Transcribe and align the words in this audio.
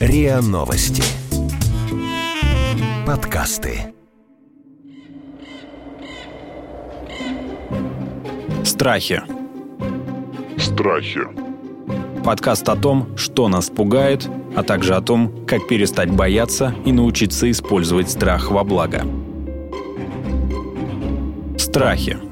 РИА 0.00 0.40
Новости. 0.42 1.02
Подкасты. 3.04 3.92
Страхи. 8.64 9.20
Страхи. 10.56 11.22
Подкаст 12.22 12.68
о 12.68 12.76
том, 12.76 13.16
что 13.16 13.48
нас 13.48 13.70
пугает, 13.70 14.28
а 14.54 14.62
также 14.62 14.94
о 14.94 15.00
том, 15.00 15.44
как 15.46 15.66
перестать 15.66 16.12
бояться 16.12 16.72
и 16.84 16.92
научиться 16.92 17.50
использовать 17.50 18.08
страх 18.08 18.52
во 18.52 18.62
благо. 18.62 19.02
Страхи. 21.58 22.27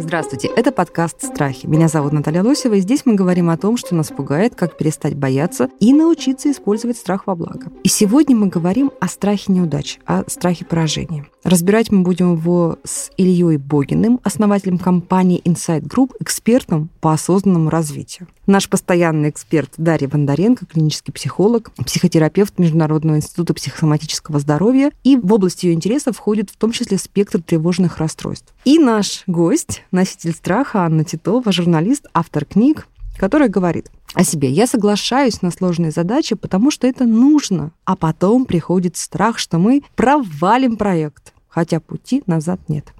Здравствуйте, 0.00 0.48
это 0.56 0.72
подкаст 0.72 1.22
«Страхи». 1.22 1.66
Меня 1.66 1.86
зовут 1.86 2.12
Наталья 2.12 2.42
Лосева, 2.42 2.74
и 2.74 2.80
здесь 2.80 3.04
мы 3.04 3.14
говорим 3.14 3.50
о 3.50 3.58
том, 3.58 3.76
что 3.76 3.94
нас 3.94 4.08
пугает, 4.08 4.54
как 4.54 4.78
перестать 4.78 5.14
бояться 5.14 5.68
и 5.78 5.92
научиться 5.92 6.50
использовать 6.50 6.96
страх 6.96 7.26
во 7.26 7.34
благо. 7.34 7.70
И 7.84 7.88
сегодня 7.88 8.34
мы 8.34 8.46
говорим 8.46 8.92
о 8.98 9.08
страхе 9.08 9.52
неудач, 9.52 9.98
о 10.06 10.24
страхе 10.26 10.64
поражения. 10.64 11.26
Разбирать 11.42 11.90
мы 11.90 12.02
будем 12.02 12.34
его 12.34 12.78
с 12.84 13.10
Ильей 13.16 13.56
Богиным, 13.56 14.20
основателем 14.24 14.78
компании 14.78 15.40
Insight 15.44 15.82
Group, 15.82 16.12
экспертом 16.20 16.90
по 17.00 17.12
осознанному 17.12 17.70
развитию. 17.70 18.28
Наш 18.46 18.68
постоянный 18.68 19.30
эксперт 19.30 19.72
Дарья 19.78 20.06
Бондаренко, 20.08 20.66
клинический 20.66 21.14
психолог, 21.14 21.70
психотерапевт 21.86 22.58
Международного 22.58 23.16
института 23.16 23.54
психосоматического 23.54 24.38
здоровья. 24.38 24.92
И 25.02 25.16
в 25.16 25.32
область 25.32 25.64
ее 25.64 25.72
интересов 25.72 26.16
входит 26.16 26.50
в 26.50 26.56
том 26.56 26.72
числе 26.72 26.98
спектр 26.98 27.40
тревожных 27.40 27.98
расстройств. 27.98 28.52
И 28.66 28.78
наш 28.78 29.22
гость, 29.26 29.82
носитель 29.92 30.32
страха 30.32 30.84
Анна 30.84 31.04
Титова, 31.04 31.52
журналист, 31.52 32.06
автор 32.12 32.44
книг, 32.44 32.86
которая 33.16 33.48
говорит 33.48 33.90
о 34.14 34.24
себе. 34.24 34.50
Я 34.50 34.66
соглашаюсь 34.66 35.42
на 35.42 35.50
сложные 35.50 35.90
задачи, 35.90 36.34
потому 36.34 36.70
что 36.70 36.86
это 36.86 37.04
нужно. 37.04 37.72
А 37.84 37.96
потом 37.96 38.44
приходит 38.44 38.96
страх, 38.96 39.38
что 39.38 39.58
мы 39.58 39.82
провалим 39.94 40.76
проект, 40.76 41.32
хотя 41.48 41.80
пути 41.80 42.22
назад 42.26 42.60
нет. 42.68 42.92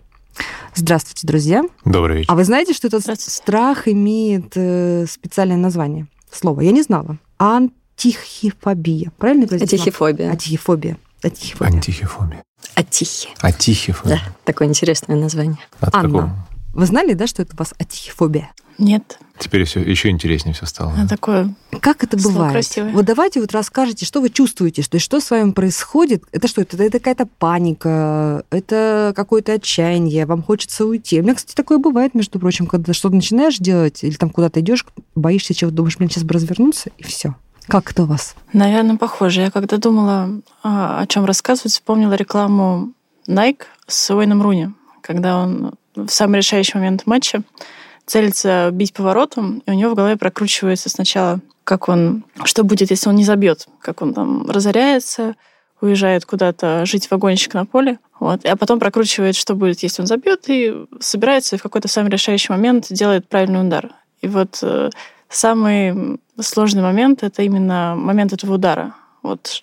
Здравствуйте, 0.75 1.27
друзья. 1.27 1.65
Добрый 1.85 2.19
вечер. 2.19 2.33
А 2.33 2.37
вы 2.37 2.45
знаете, 2.45 2.73
что 2.73 2.87
этот 2.87 3.21
страх 3.21 3.89
имеет 3.89 4.53
э, 4.55 5.07
специальное 5.09 5.57
название? 5.57 6.07
Слово. 6.31 6.61
Я 6.61 6.71
не 6.71 6.83
знала. 6.83 7.19
Антихифобия. 7.39 9.11
Правильно 9.19 9.47
я 9.51 9.57
Атихифобия. 9.65 10.33
Атихифобия. 10.33 10.97
Атихифобия. 11.23 11.75
Антихифобия. 11.75 12.45
Атихи. 12.75 13.29
Атихифобия. 13.41 14.17
Да, 14.17 14.23
такое 14.45 14.69
интересное 14.69 15.17
название. 15.17 15.59
От 15.81 15.95
Анна. 15.95 16.09
какого? 16.09 16.47
Вы 16.73 16.87
знали, 16.87 17.15
да, 17.15 17.27
что 17.27 17.43
это 17.43 17.55
у 17.55 17.59
вас 17.59 17.75
атихифобия? 17.79 18.53
Нет, 18.81 19.19
Теперь 19.39 19.65
все 19.65 19.81
еще 19.81 20.09
интереснее 20.11 20.55
все 20.55 20.67
стало. 20.67 20.93
а 20.99 21.07
такое 21.07 21.55
Как 21.81 22.03
это 22.05 22.17
бывает? 22.19 22.53
красивое. 22.53 22.93
Вот 22.93 23.05
давайте 23.07 23.41
вот 23.41 23.53
расскажите, 23.53 24.05
что 24.05 24.21
вы 24.21 24.29
чувствуете, 24.31 24.83
что, 24.83 24.99
что 24.99 25.21
с 25.21 25.31
вами 25.31 25.53
происходит. 25.53 26.25
Это 26.33 26.49
что? 26.49 26.61
Это, 26.63 26.83
это 26.83 26.99
какая-то 26.99 27.27
паника, 27.39 28.45
это 28.51 29.13
какое-то 29.17 29.53
отчаяние, 29.53 30.27
вам 30.27 30.43
хочется 30.43 30.85
уйти. 30.85 31.21
У 31.21 31.23
меня, 31.23 31.35
кстати, 31.35 31.55
такое 31.55 31.79
бывает, 31.79 32.15
между 32.15 32.39
прочим, 32.39 32.67
когда 32.67 32.93
что-то 32.93 33.15
начинаешь 33.15 33.59
делать, 33.59 34.03
или 34.03 34.15
там 34.15 34.31
куда-то 34.31 34.61
идешь, 34.61 34.85
боишься 35.15 35.55
чего-то, 35.55 35.77
думаешь, 35.77 35.97
блин, 35.97 36.11
сейчас 36.11 36.25
бы 36.25 36.35
развернуться, 36.35 36.91
и 36.99 37.03
все. 37.05 37.35
Как 37.67 37.93
это 37.93 38.03
у 38.03 38.07
вас? 38.07 38.35
Наверное, 38.53 38.97
похоже. 38.97 39.43
Я 39.43 39.51
когда 39.51 39.77
думала, 39.77 40.41
а, 40.63 41.01
о 41.01 41.07
чем 41.07 41.25
рассказывать, 41.25 41.73
вспомнила 41.73 42.15
рекламу 42.15 42.93
Nike 43.29 43.63
с 43.87 44.15
Уэйном 44.15 44.43
Руни, 44.43 44.71
когда 45.03 45.39
он 45.39 45.75
в 45.95 46.09
самый 46.09 46.39
решающий 46.39 46.77
момент 46.79 47.07
матча 47.07 47.43
целится 48.11 48.71
бить 48.73 48.93
поворотом, 48.93 49.63
и 49.67 49.71
у 49.71 49.75
него 49.75 49.93
в 49.93 49.95
голове 49.95 50.17
прокручивается 50.17 50.89
сначала, 50.89 51.39
как 51.63 51.89
он, 51.89 52.25
что 52.45 52.65
будет, 52.65 52.91
если 52.91 53.09
он 53.09 53.15
не 53.15 53.25
забьет, 53.25 53.69
как 53.81 54.03
он 54.03 54.15
там 54.15 54.51
разоряется, 54.51 55.37
уезжает 55.81 56.27
куда-то 56.27 56.85
жить 56.87 57.07
в 57.07 57.13
вагончик 57.13 57.55
на 57.55 57.67
поле, 57.67 58.01
вот, 58.19 58.45
а 58.45 58.57
потом 58.57 58.81
прокручивает, 58.81 59.37
что 59.37 59.55
будет, 59.55 59.85
если 59.85 60.03
он 60.03 60.09
забьет, 60.09 60.45
и 60.49 60.75
собирается 60.99 61.55
и 61.55 61.59
в 61.59 61.63
какой-то 61.63 61.87
самый 61.87 62.11
решающий 62.11 62.53
момент 62.53 62.89
делает 62.91 63.29
правильный 63.29 63.65
удар. 63.65 63.93
И 64.23 64.27
вот 64.27 64.59
э, 64.63 64.91
самый 65.29 66.19
сложный 66.41 66.83
момент 66.83 67.23
это 67.23 67.43
именно 67.43 67.95
момент 67.97 68.33
этого 68.33 68.55
удара. 68.55 68.95
Вот 69.23 69.63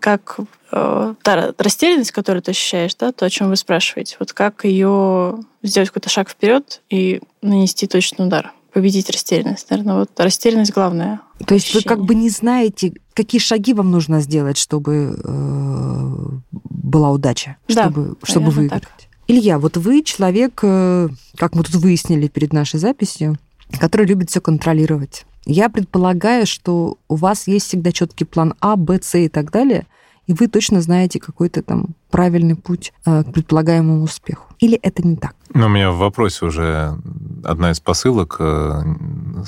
как 0.00 0.38
э, 0.72 1.14
та 1.22 1.54
растерянность, 1.58 2.12
которую 2.12 2.42
ты 2.42 2.52
ощущаешь, 2.52 2.94
да, 2.94 3.12
то, 3.12 3.26
о 3.26 3.30
чем 3.30 3.48
вы 3.48 3.56
спрашиваете, 3.56 4.16
вот 4.20 4.32
как 4.32 4.64
ее 4.64 5.38
сделать 5.62 5.90
какой-то 5.90 6.08
шаг 6.08 6.28
вперед 6.30 6.80
и 6.90 7.20
нанести 7.42 7.86
точный 7.86 8.26
удар, 8.26 8.52
победить 8.72 9.10
растерянность. 9.10 9.70
Наверное, 9.70 9.96
вот 9.96 10.10
растерянность 10.18 10.72
главная. 10.72 11.20
То 11.46 11.54
есть 11.54 11.66
вы 11.74 11.78
ощущение. 11.78 11.88
как 11.96 12.04
бы 12.04 12.14
не 12.14 12.30
знаете, 12.30 12.92
какие 13.14 13.40
шаги 13.40 13.74
вам 13.74 13.90
нужно 13.90 14.20
сделать, 14.20 14.58
чтобы 14.58 15.18
э, 15.22 16.26
была 16.52 17.10
удача, 17.10 17.56
Да, 17.68 17.84
чтобы, 17.84 18.16
чтобы 18.22 18.50
выиграть. 18.50 18.82
так. 18.82 18.92
Илья, 19.26 19.58
вот 19.58 19.76
вы 19.76 20.02
человек, 20.02 20.60
э, 20.62 21.08
как 21.36 21.54
мы 21.54 21.62
тут 21.64 21.74
выяснили 21.76 22.28
перед 22.28 22.52
нашей 22.52 22.80
записью, 22.80 23.36
который 23.78 24.06
любит 24.06 24.30
все 24.30 24.40
контролировать. 24.40 25.26
Я 25.50 25.70
предполагаю, 25.70 26.46
что 26.46 26.98
у 27.08 27.14
вас 27.16 27.48
есть 27.48 27.66
всегда 27.68 27.90
четкий 27.90 28.24
план 28.26 28.54
А, 28.60 28.76
Б, 28.76 28.98
С 29.02 29.18
и 29.18 29.28
так 29.28 29.50
далее, 29.50 29.86
и 30.26 30.34
вы 30.34 30.46
точно 30.46 30.82
знаете 30.82 31.18
какой-то 31.20 31.62
там 31.62 31.86
правильный 32.10 32.54
путь 32.54 32.92
э, 33.06 33.24
к 33.24 33.32
предполагаемому 33.32 34.02
успеху. 34.02 34.44
Или 34.58 34.76
это 34.82 35.06
не 35.06 35.16
так? 35.16 35.34
Но 35.54 35.66
у 35.66 35.68
меня 35.70 35.90
в 35.90 35.96
вопросе 35.96 36.44
уже 36.44 36.98
одна 37.44 37.70
из 37.70 37.80
посылок 37.80 38.36
э, 38.38 38.82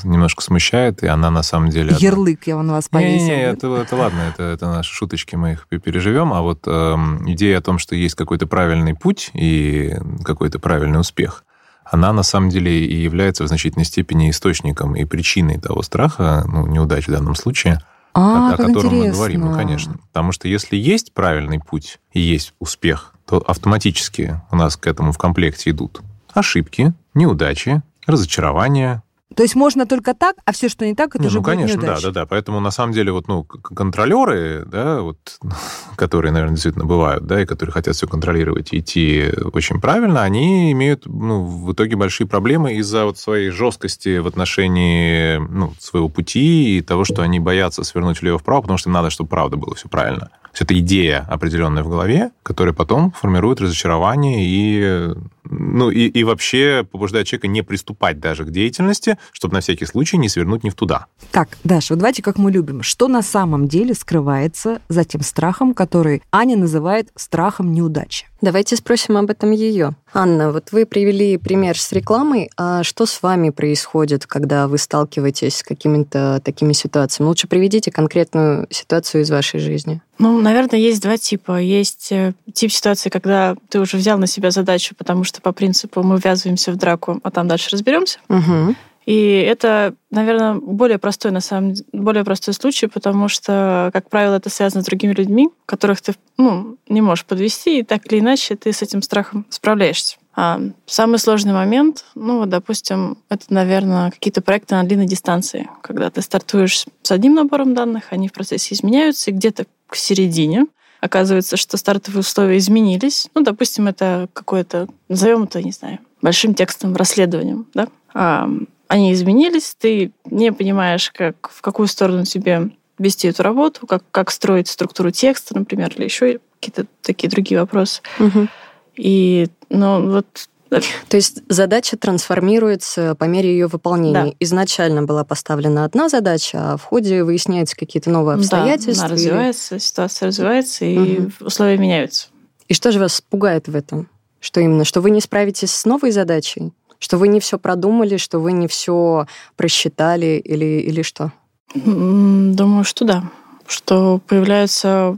немножко 0.05 0.43
смущает, 0.43 1.03
и 1.03 1.06
она 1.06 1.31
на 1.31 1.43
самом 1.43 1.69
деле... 1.69 1.89
одна- 1.94 1.99
Ярлык 1.99 2.47
я 2.47 2.56
на 2.62 2.72
вас 2.72 2.89
повесил. 2.89 3.27
Не-не-не, 3.27 3.43
это, 3.43 3.66
это 3.77 3.94
ладно, 3.94 4.21
это, 4.33 4.43
это 4.44 4.66
наши 4.71 4.94
шуточки, 4.94 5.37
мы 5.37 5.53
их 5.53 5.66
переживем. 5.69 6.33
А 6.33 6.41
вот 6.41 6.60
эм, 6.66 7.31
идея 7.31 7.59
о 7.59 7.62
том, 7.62 7.78
что 7.78 7.94
есть 7.94 8.15
какой-то 8.15 8.47
правильный 8.47 8.94
путь 8.94 9.31
и 9.34 9.94
какой-то 10.25 10.59
правильный 10.59 11.00
успех, 11.00 11.44
она 11.91 12.12
на 12.12 12.23
самом 12.23 12.51
деле 12.51 12.87
и 12.87 13.03
является 13.03 13.45
в 13.45 13.49
значительной 13.49 13.84
степени 13.84 14.31
источником 14.31 14.95
и 14.95 15.05
причиной 15.05 15.59
того 15.59 15.83
страха, 15.83 16.45
ну, 16.47 16.67
неудач 16.67 17.06
в 17.09 17.11
данном 17.11 17.34
случае, 17.34 17.81
А, 18.15 18.51
о, 18.51 18.55
о 18.55 18.56
котором 18.56 18.91
мы 18.91 18.97
интересно. 18.99 19.12
говорим, 19.12 19.41
ну, 19.43 19.55
конечно. 19.55 19.95
Потому 20.12 20.33
что 20.33 20.49
если 20.49 20.77
есть 20.77 21.12
правильный 21.12 21.59
путь 21.59 21.99
и 22.12 22.21
есть 22.21 22.55
успех, 22.59 23.15
то 23.27 23.39
автоматически 23.39 24.41
у 24.51 24.56
нас 24.56 24.77
к 24.77 24.87
этому 24.87 25.12
в 25.12 25.19
комплекте 25.19 25.71
идут 25.71 26.01
ошибки, 26.33 26.93
неудачи, 27.15 27.83
разочарования, 28.07 29.03
То 29.36 29.44
есть 29.44 29.54
можно 29.54 29.86
только 29.86 30.12
так, 30.14 30.36
а 30.44 30.52
все, 30.52 30.68
что 30.68 30.84
не 30.84 30.94
так, 30.94 31.14
это 31.14 31.20
не, 31.20 31.28
уже 31.28 31.36
ну, 31.36 31.42
будет 31.42 31.54
конечно, 31.54 31.80
да, 31.80 31.86
неудача. 31.86 32.06
да, 32.08 32.20
да. 32.20 32.26
Поэтому 32.26 32.60
на 32.60 32.70
самом 32.70 32.92
деле 32.92 33.12
вот, 33.12 33.28
ну, 33.28 33.44
контролеры, 33.44 34.64
да, 34.66 35.00
вот, 35.00 35.18
которые, 35.96 36.32
наверное, 36.32 36.54
действительно 36.54 36.84
бывают, 36.84 37.26
да, 37.26 37.41
и 37.41 37.46
которые 37.46 37.72
хотят 37.72 37.94
все 37.94 38.08
контролировать 38.08 38.72
и 38.72 38.78
идти 38.78 39.30
очень 39.52 39.80
правильно, 39.80 40.22
они 40.22 40.72
имеют, 40.72 41.06
ну, 41.06 41.44
в 41.44 41.72
итоге 41.72 41.96
большие 41.96 42.26
проблемы 42.26 42.74
из-за 42.74 43.04
вот 43.04 43.18
своей 43.18 43.50
жесткости 43.50 44.18
в 44.18 44.26
отношении, 44.26 45.36
ну, 45.36 45.72
своего 45.78 46.08
пути 46.08 46.78
и 46.78 46.82
того, 46.82 47.04
что 47.04 47.22
они 47.22 47.38
боятся 47.38 47.84
свернуть 47.84 48.20
влево-вправо, 48.20 48.62
потому 48.62 48.78
что 48.78 48.88
им 48.88 48.94
надо, 48.94 49.10
чтобы 49.10 49.30
правда 49.30 49.56
было 49.56 49.74
все 49.74 49.88
правильно. 49.88 50.30
То 50.50 50.54
есть 50.54 50.62
это 50.62 50.78
идея 50.80 51.24
определенная 51.28 51.84
в 51.84 51.88
голове, 51.88 52.32
которая 52.42 52.74
потом 52.74 53.12
формирует 53.12 53.60
разочарование 53.60 54.44
и, 54.44 55.14
ну, 55.50 55.91
и, 55.91 56.06
и 56.06 56.25
вообще 56.25 56.87
побуждает 56.91 57.27
человека 57.27 57.49
не 57.49 57.62
приступать 57.62 58.21
даже 58.21 58.44
к 58.44 58.50
деятельности, 58.50 59.19
чтобы 59.33 59.55
на 59.55 59.61
всякий 59.61 59.84
случай 59.84 60.16
не 60.16 60.28
свернуть 60.28 60.65
не 60.65 60.71
в 60.71 60.75
туда. 60.75 61.06
Так, 61.33 61.49
Даша, 61.65 61.94
вот 61.94 61.99
давайте 61.99 62.22
как 62.22 62.38
мы 62.38 62.50
любим. 62.50 62.83
Что 62.83 63.09
на 63.09 63.22
самом 63.22 63.69
деле 63.69 63.94
скрывается 63.94 64.81
за 64.89 65.05
тем 65.05 65.22
страхом, 65.22 65.75
который 65.75 66.22
Аня 66.31 66.56
называет 66.56 67.09
страхом 67.16 67.72
неудачи? 67.72 68.27
Давайте 68.41 68.77
спросим 68.77 69.19
об 69.19 69.28
этом 69.28 69.50
ее. 69.50 69.94
Анна, 70.15 70.50
вот 70.50 70.72
вы 70.72 70.87
привели 70.87 71.37
пример 71.37 71.78
с 71.78 71.93
рекламой, 71.93 72.50
а 72.56 72.83
что 72.83 73.05
с 73.05 73.22
вами 73.22 73.50
происходит, 73.50 74.27
когда 74.27 74.66
вы 74.66 74.78
сталкиваетесь 74.78 75.59
с 75.59 75.63
какими-то 75.63 76.41
такими 76.42 76.72
ситуациями? 76.72 77.28
Лучше 77.28 77.48
приведите 77.48 77.91
конкретную 77.91 78.66
ситуацию 78.71 79.22
из 79.22 79.30
вашей 79.30 79.60
жизни. 79.60 80.01
Ну, 80.19 80.41
наверное, 80.41 80.78
есть 80.78 81.03
два 81.03 81.16
типа. 81.16 81.60
Есть 81.60 82.13
э, 82.13 82.34
тип 82.53 82.72
ситуации, 82.72 83.09
когда 83.09 83.57
ты 83.69 83.80
уже 83.80 83.97
взял 83.97 84.19
на 84.19 84.27
себя 84.27 84.51
задачу, 84.51 84.95
потому 84.97 85.24
что 85.24 85.40
по 85.42 85.53
принципу 85.53 86.03
мы 86.03 86.19
ввязываемся 86.19 86.72
в 86.72 86.77
драку, 86.77 87.21
а 87.22 87.31
там 87.31 87.48
дальше 87.48 87.71
разберемся. 87.71 88.19
Угу. 88.28 88.75
И 89.07 89.45
это, 89.47 89.95
наверное, 90.10 90.54
более 90.54 90.98
простой, 90.98 91.33
на 91.33 91.41
самом 91.41 91.72
деле, 91.72 91.89
более 91.92 92.25
простой 92.25 92.54
случай, 92.54 92.87
потому 92.87 93.28
что, 93.28 93.91
как 93.92 94.09
правило, 94.10 94.37
это 94.37 94.51
связано 94.51 94.83
с 94.83 94.87
другими 94.87 95.13
людьми, 95.13 95.48
которых 95.66 96.01
ты 96.01 96.15
ну, 96.37 96.77
не 96.89 97.01
можешь 97.01 97.25
подвести, 97.25 97.81
и 97.81 97.83
так 97.83 98.07
или 98.07 98.21
иначе 98.21 98.57
ты 98.57 98.72
с 98.72 98.83
этим 98.83 99.03
страхом 99.03 99.47
справляешься. 99.48 100.16
А 100.37 100.60
самый 100.87 101.19
сложный 101.19 101.53
момент, 101.53 102.04
ну, 102.15 102.39
вот, 102.39 102.51
допустим, 102.51 103.19
это, 103.28 103.47
наверное, 103.48 104.10
какие-то 104.10 104.43
проекты 104.43 104.75
на 104.75 104.84
длинной 104.84 105.07
дистанции, 105.07 105.69
когда 105.83 106.09
ты 106.10 106.22
стартуешь 106.22 106.86
с 107.03 107.10
одним 107.10 107.34
набором 107.34 107.75
данных, 107.75 108.04
они 108.10 108.28
в 108.28 108.33
процессе 108.33 108.75
изменяются, 108.75 109.31
и 109.31 109.34
где-то 109.34 109.65
к 109.89 109.97
середине 109.97 110.66
оказывается, 111.00 111.56
что 111.56 111.76
стартовые 111.76 112.20
условия 112.20 112.58
изменились. 112.58 113.28
Ну, 113.34 113.42
допустим, 113.42 113.88
это 113.88 114.28
какое-то, 114.32 114.88
назовем 115.08 115.44
это, 115.44 115.62
не 115.62 115.72
знаю, 115.72 115.98
большим 116.22 116.54
текстом, 116.54 116.94
расследованием, 116.97 117.66
да? 117.74 117.88
А, 118.14 118.48
они 118.88 119.12
изменились, 119.12 119.76
ты 119.78 120.12
не 120.24 120.52
понимаешь, 120.52 121.10
как, 121.10 121.50
в 121.50 121.60
какую 121.62 121.88
сторону 121.88 122.24
тебе 122.24 122.70
вести 122.98 123.28
эту 123.28 123.42
работу, 123.42 123.86
как, 123.86 124.02
как 124.10 124.30
строить 124.30 124.68
структуру 124.68 125.10
текста, 125.10 125.56
например, 125.56 125.92
или 125.97 126.04
еще 126.04 126.41
какие-то 126.60 126.86
такие 127.00 127.30
другие 127.30 127.60
вопросы. 127.60 128.02
Мгм. 128.18 128.48
И, 128.97 129.48
ну, 129.70 130.10
вот 130.10 130.26
То 130.71 131.17
есть 131.17 131.43
задача 131.49 131.97
трансформируется 131.97 133.15
по 133.17 133.25
мере 133.25 133.51
ее 133.51 133.67
выполнения. 133.67 134.25
Да. 134.31 134.33
Изначально 134.41 135.03
была 135.03 135.25
поставлена 135.25 135.84
одна 135.84 136.09
задача, 136.09 136.72
а 136.72 136.77
в 136.77 136.84
ходе 136.84 137.25
выясняются 137.25 137.77
какие-то 137.77 138.11
новые 138.11 138.37
обстоятельства. 138.37 138.95
Да, 138.95 139.05
она 139.07 139.15
развивается, 139.15 139.78
ситуация 139.78 140.28
развивается, 140.28 140.84
и 140.84 140.97
Мгм. 140.99 141.33
условия 141.41 141.77
меняются. 141.77 142.28
И 142.69 142.75
что 142.75 142.93
же 142.93 143.01
вас 143.01 143.21
пугает 143.21 143.67
в 143.69 143.75
этом? 143.75 144.09
Что 144.39 144.61
именно? 144.61 144.84
Что 144.84 145.01
вы 145.01 145.11
не 145.11 145.21
справитесь 145.21 145.72
с 145.75 145.84
новой 145.84 146.13
задачей? 146.13 146.72
Что 147.01 147.19
вы 147.19 147.28
не 147.28 147.41
все 147.41 147.59
продумали, 147.59 148.17
что 148.17 148.39
вы 148.39 148.53
не 148.53 148.69
все 148.69 149.27
просчитали 149.57 150.41
или, 150.45 150.81
или 150.83 151.03
что? 151.03 151.33
Думаю, 151.75 152.84
что 152.84 153.05
да. 153.05 153.25
Что 153.67 154.21
появляются 154.27 155.17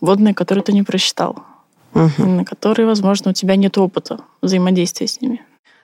водные, 0.00 0.34
которые 0.34 0.62
ты 0.64 0.72
не 0.72 0.82
просчитал, 0.82 1.42
Мгм. 1.98 2.36
на 2.36 2.44
которые, 2.44 2.86
возможно, 2.86 3.30
у 3.30 3.34
тебя 3.34 3.56
нет 3.56 3.76
опыта 3.76 4.20
взаимодействия 4.40 5.08
с 5.08 5.20
ними. 5.20 5.42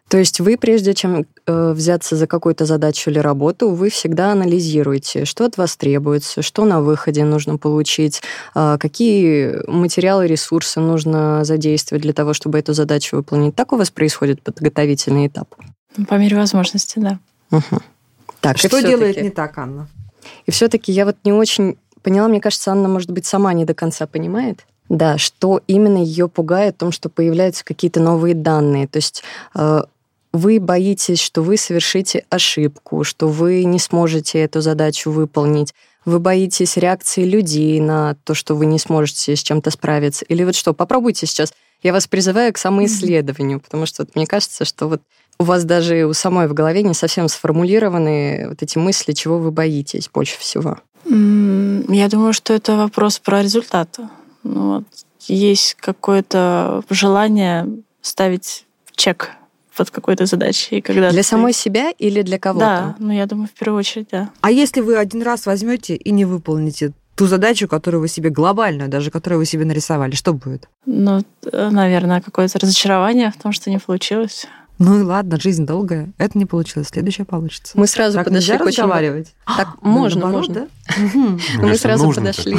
То 0.09 0.19
есть 0.19 0.39
вы, 0.39 0.59
прежде 0.59 0.93
чем 0.93 1.25
э, 1.47 1.73
взяться 1.73 2.15
за 2.15 2.27
какую-то 2.27 2.67
задачу 2.67 3.11
или 3.11 3.19
работу, 3.19 3.71
вы 3.71 3.89
всегда 3.89 4.33
анализируете, 4.33 5.25
что 5.25 5.47
от 5.47 5.57
вас 5.57 5.77
требуется, 5.77 6.43
что 6.43 6.65
на 6.67 6.83
выходе 6.83 7.25
нужно 7.25 7.57
получить, 7.57 8.23
а, 8.55 8.77
какие 8.77 9.67
материалы, 9.67 10.27
ресурсы 10.27 10.79
нужно 10.81 11.45
задействовать 11.45 12.03
для 12.03 12.13
того, 12.13 12.35
чтобы 12.35 12.59
эту 12.59 12.75
задачу 12.75 13.17
выполнить. 13.17 13.55
Так 13.55 13.73
у 13.73 13.77
вас 13.77 13.91
происходит 13.91 14.43
подготовительный 14.43 15.27
этап? 15.27 15.49
По 16.07 16.15
мере 16.15 16.37
возможности, 16.37 16.99
да. 16.99 17.19
Мгм. 17.51 17.81
Так, 18.41 18.59
Что 18.59 18.83
делает 18.83 19.21
не 19.23 19.31
так, 19.31 19.57
Анна? 19.57 19.89
И 20.45 20.51
все-таки 20.51 20.93
я 20.93 21.07
вот 21.07 21.17
не 21.25 21.33
очень 21.33 21.79
поняла, 22.03 22.29
мне 22.29 22.41
кажется, 22.41 22.71
Анна, 22.71 22.89
может 22.89 23.11
быть, 23.11 23.25
сама 23.25 23.53
не 23.55 23.65
до 23.65 23.73
конца 23.73 24.07
понимает. 24.07 24.67
Да, 24.89 25.17
что 25.19 25.63
именно 25.67 25.99
ее 25.99 26.29
пугает 26.29 26.75
в 26.75 26.79
том, 26.79 26.93
что 26.93 27.09
появляются 27.09 27.65
какие-то 27.65 28.01
новые 28.01 28.35
данные. 28.35 28.87
То 28.87 28.99
есть 28.99 29.23
э, 29.55 29.83
вы 30.33 30.61
боитесь, 30.61 31.21
что 31.21 31.43
вы 31.43 31.57
совершите 31.57 32.25
ошибку, 32.29 33.05
что 33.05 33.29
вы 33.29 33.65
не 33.65 33.79
сможете 33.79 34.41
эту 34.41 34.61
задачу 34.61 35.11
выполнить. 35.11 35.75
Вы 36.05 36.19
боитесь 36.19 36.77
реакции 36.77 37.25
людей 37.25 37.81
на 37.81 38.17
то, 38.25 38.35
что 38.35 38.55
вы 38.55 38.67
не 38.67 38.79
сможете 38.79 39.37
с 39.37 39.43
чем-то 39.43 39.71
справиться. 39.71 40.25
Или 40.27 40.45
вот 40.45 40.55
что, 40.55 40.75
попробуйте 40.75 41.27
сейчас. 41.27 41.55
Я 41.83 41.93
вас 41.93 42.07
призываю 42.07 42.53
к 42.53 42.59
самоисследованию, 42.59 43.61
потому 43.61 43.87
что 43.87 44.03
вот 44.03 44.15
мне 44.15 44.27
кажется, 44.27 44.65
что 44.65 44.89
вот 44.89 45.03
у 45.39 45.45
вас 45.45 45.65
даже 45.65 46.05
у 46.05 46.13
самой 46.13 46.47
в 46.47 46.55
голове 46.55 46.83
не 46.83 46.95
совсем 46.95 47.29
сформулированы 47.29 48.47
вот 48.49 48.63
эти 48.63 48.79
мысли, 48.79 49.13
чего 49.13 49.39
вы 49.39 49.51
боитесь 49.51 50.11
больше 50.13 50.39
всего. 50.39 50.79
Я 51.07 52.09
думаю, 52.09 52.33
что 52.33 52.55
это 52.55 52.77
вопрос 52.77 53.19
про 53.19 53.43
результаты. 53.43 54.09
Ну, 54.45 54.75
вот, 54.77 54.85
есть 55.27 55.75
какое-то 55.81 56.83
желание 56.91 57.67
ставить 58.03 58.67
чек 58.95 59.31
под 59.77 59.91
какой-то 59.91 60.27
задачей. 60.27 60.77
И 60.77 60.81
когда 60.81 61.11
Для 61.11 61.23
ты- 61.23 61.29
самой 61.29 61.53
себя 61.53 61.91
или 61.99 62.23
для 62.23 62.39
кого-то? 62.39 62.65
Да, 62.67 62.97
ну 62.99 63.13
я 63.13 63.27
думаю, 63.27 63.49
в 63.49 63.59
первую 63.59 63.81
очередь, 63.81 64.09
да. 64.13 64.31
А 64.41 64.51
если 64.51 64.81
вы 64.81 64.97
один 64.97 65.23
раз 65.23 65.47
возьмете 65.47 65.97
и 65.97 66.11
не 66.13 66.25
выполните 66.25 66.93
ту 67.17 67.27
задачу, 67.27 67.67
которую 67.69 68.01
вы 68.03 68.09
себе 68.09 68.31
глобальную, 68.31 68.89
даже 68.89 69.11
которую 69.11 69.39
вы 69.41 69.47
себе 69.47 69.65
нарисовали, 69.65 70.15
что 70.15 70.33
будет? 70.35 70.69
Ну, 70.87 71.23
э, 71.51 71.69
наверное, 71.71 72.21
какое-то 72.21 72.59
разочарование 72.59 73.33
в 73.37 73.41
том, 73.43 73.53
что 73.53 73.71
не 73.71 73.79
получилось. 73.79 74.47
Ну 74.79 74.99
и 74.99 75.03
ладно, 75.03 75.39
жизнь 75.41 75.65
долгая. 75.65 76.13
Это 76.19 76.37
не 76.37 76.47
получилось, 76.47 76.89
следующее 76.89 77.25
получится. 77.25 77.73
Мы 77.79 77.87
сразу 77.87 78.19
так 78.19 78.27
подошли 78.27 78.53
нельзя 78.53 78.59
к 78.59 78.67
очень... 78.67 78.83
разговаривать? 78.83 79.35
Так, 79.57 79.77
Ну, 79.83 79.91
можно, 79.91 80.21
наоборот, 80.23 80.49
можно. 80.49 80.67
да? 80.67 81.09
Мне 81.15 81.39
Мы 81.71 81.77
сразу 81.77 82.11
подошли. 82.13 82.57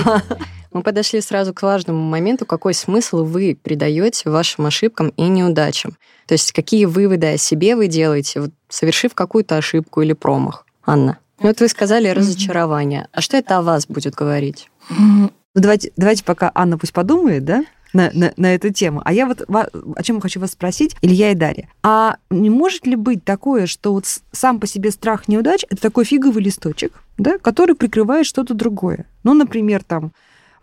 Мы 0.76 0.82
подошли 0.82 1.22
сразу 1.22 1.54
к 1.54 1.62
важному 1.62 2.04
моменту, 2.04 2.46
какой 2.46 2.74
смысл 2.74 3.24
вы 3.24 3.58
придаете 3.64 4.30
вашим 4.30 4.66
ошибкам 4.66 5.14
и 5.16 5.22
неудачам. 5.30 5.96
То 6.28 6.34
есть 6.34 6.52
какие 6.52 6.84
выводы 6.84 7.28
о 7.28 7.38
себе 7.38 7.78
вы 7.78 7.88
делаете, 7.88 8.42
вот, 8.42 8.52
совершив 8.68 9.14
какую-то 9.14 9.56
ошибку 9.56 10.02
или 10.02 10.12
промах. 10.12 10.66
Анна, 10.86 11.18
ну 11.40 11.48
вот 11.48 11.62
вы 11.62 11.70
сказали 11.70 12.10
разочарование. 12.10 13.08
А 13.14 13.22
что 13.22 13.38
это 13.38 13.58
о 13.58 13.62
вас 13.62 13.88
будет 13.88 14.16
говорить? 14.16 14.70
Ну, 14.90 15.32
давайте, 15.54 15.94
давайте 15.96 16.26
пока 16.26 16.52
Анна 16.54 16.78
пусть 16.78 16.92
подумает, 16.92 17.46
да, 17.46 17.64
на, 17.94 18.12
на, 18.14 18.34
на 18.36 18.54
эту 18.54 18.74
тему. 18.74 19.02
А 19.06 19.14
я 19.14 19.28
вот 19.28 19.46
о 19.48 20.04
чем 20.04 20.20
хочу 20.20 20.42
вас 20.42 20.52
спросить, 20.52 20.98
Илья 21.02 21.32
и 21.32 21.36
Дарья. 21.36 21.70
А 21.84 22.18
не 22.30 22.50
может 22.50 22.86
ли 22.86 22.98
быть 22.98 23.24
такое, 23.24 23.66
что 23.66 23.94
вот 23.94 24.04
сам 24.34 24.60
по 24.60 24.68
себе 24.68 24.92
страх 24.92 25.30
неудач 25.30 25.64
это 25.70 25.82
такой 25.82 26.04
фиговый 26.04 26.44
листочек, 26.44 27.02
да, 27.18 27.38
который 27.38 27.76
прикрывает 27.76 28.26
что-то 28.26 28.54
другое? 28.54 29.06
Ну, 29.24 29.34
например, 29.34 29.82
там 29.82 30.12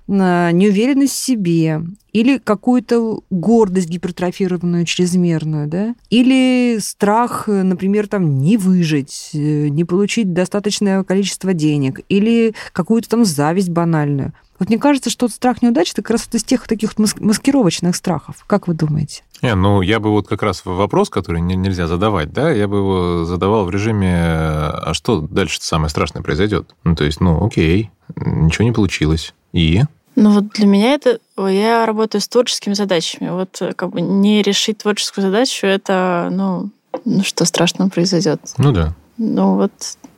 неуверенность 0.09 1.13
в 1.15 1.25
себе 1.25 1.83
или 2.13 2.39
какую-то 2.39 3.21
гордость 3.31 3.89
гипертрофированную, 3.89 4.85
чрезмерную, 4.85 5.67
да? 5.69 5.95
Или 6.11 6.79
страх, 6.81 7.49
например, 7.49 8.07
там 8.07 8.39
не 8.39 8.57
выжить, 8.57 9.31
э, 9.33 9.69
не 9.69 9.85
получить 9.85 10.33
достаточное 10.33 11.03
количество 11.05 11.55
денег, 11.55 12.01
или 12.09 12.55
какую-то 12.73 13.09
там 13.09 13.25
зависть 13.25 13.71
банальную. 13.71 14.33
Вот 14.59 14.69
мне 14.69 14.79
кажется, 14.79 15.11
что 15.11 15.27
страх 15.29 15.61
неудачи 15.63 15.93
это 15.93 16.03
как 16.03 16.11
раз 16.11 16.29
из 16.33 16.45
тех 16.45 16.69
таких 16.69 16.93
маскировочных 16.97 17.97
страхов. 17.97 18.45
Как 18.47 18.69
вы 18.69 18.75
думаете? 18.75 19.23
Не, 19.41 19.57
ну, 19.57 19.81
я 19.81 19.99
бы 19.99 20.11
вот 20.11 20.29
как 20.29 20.43
раз 20.43 20.63
вопрос, 20.65 21.11
который 21.11 21.41
не- 21.41 21.57
нельзя 21.57 21.89
задавать, 21.89 22.33
да, 22.33 22.51
я 22.53 22.69
бы 22.69 22.77
его 22.77 23.25
задавал 23.25 23.65
в 23.65 23.71
режиме, 23.71 24.15
а 24.15 24.91
что 24.95 25.21
дальше 25.21 25.59
самое 25.61 25.89
страшное 25.89 26.23
произойдет? 26.23 26.77
Ну, 26.85 26.95
то 26.95 27.03
есть, 27.03 27.21
ну, 27.21 27.45
окей, 27.45 27.91
ничего 28.15 28.65
не 28.65 28.73
получилось. 28.73 29.35
И? 29.53 29.83
Ну 30.15 30.31
вот 30.31 30.49
для 30.51 30.67
меня 30.67 30.95
это... 30.95 31.19
Я 31.39 31.87
работаю 31.87 32.21
с 32.21 32.29
творческими 32.29 32.75
задачами. 32.75 33.31
Вот 33.31 33.61
э, 33.61 33.73
как 33.73 33.91
бы 33.91 34.01
не 34.01 34.43
решить 34.43 34.79
творческую 34.79 35.25
задачу, 35.25 35.67
это, 35.67 36.29
ну, 36.31 36.71
ну 37.05 37.23
что 37.23 37.45
страшного 37.45 37.89
произойдет? 37.89 38.41
Ну 38.59 38.73
да. 38.73 38.95
Ну 39.17 39.57
вот 39.57 39.73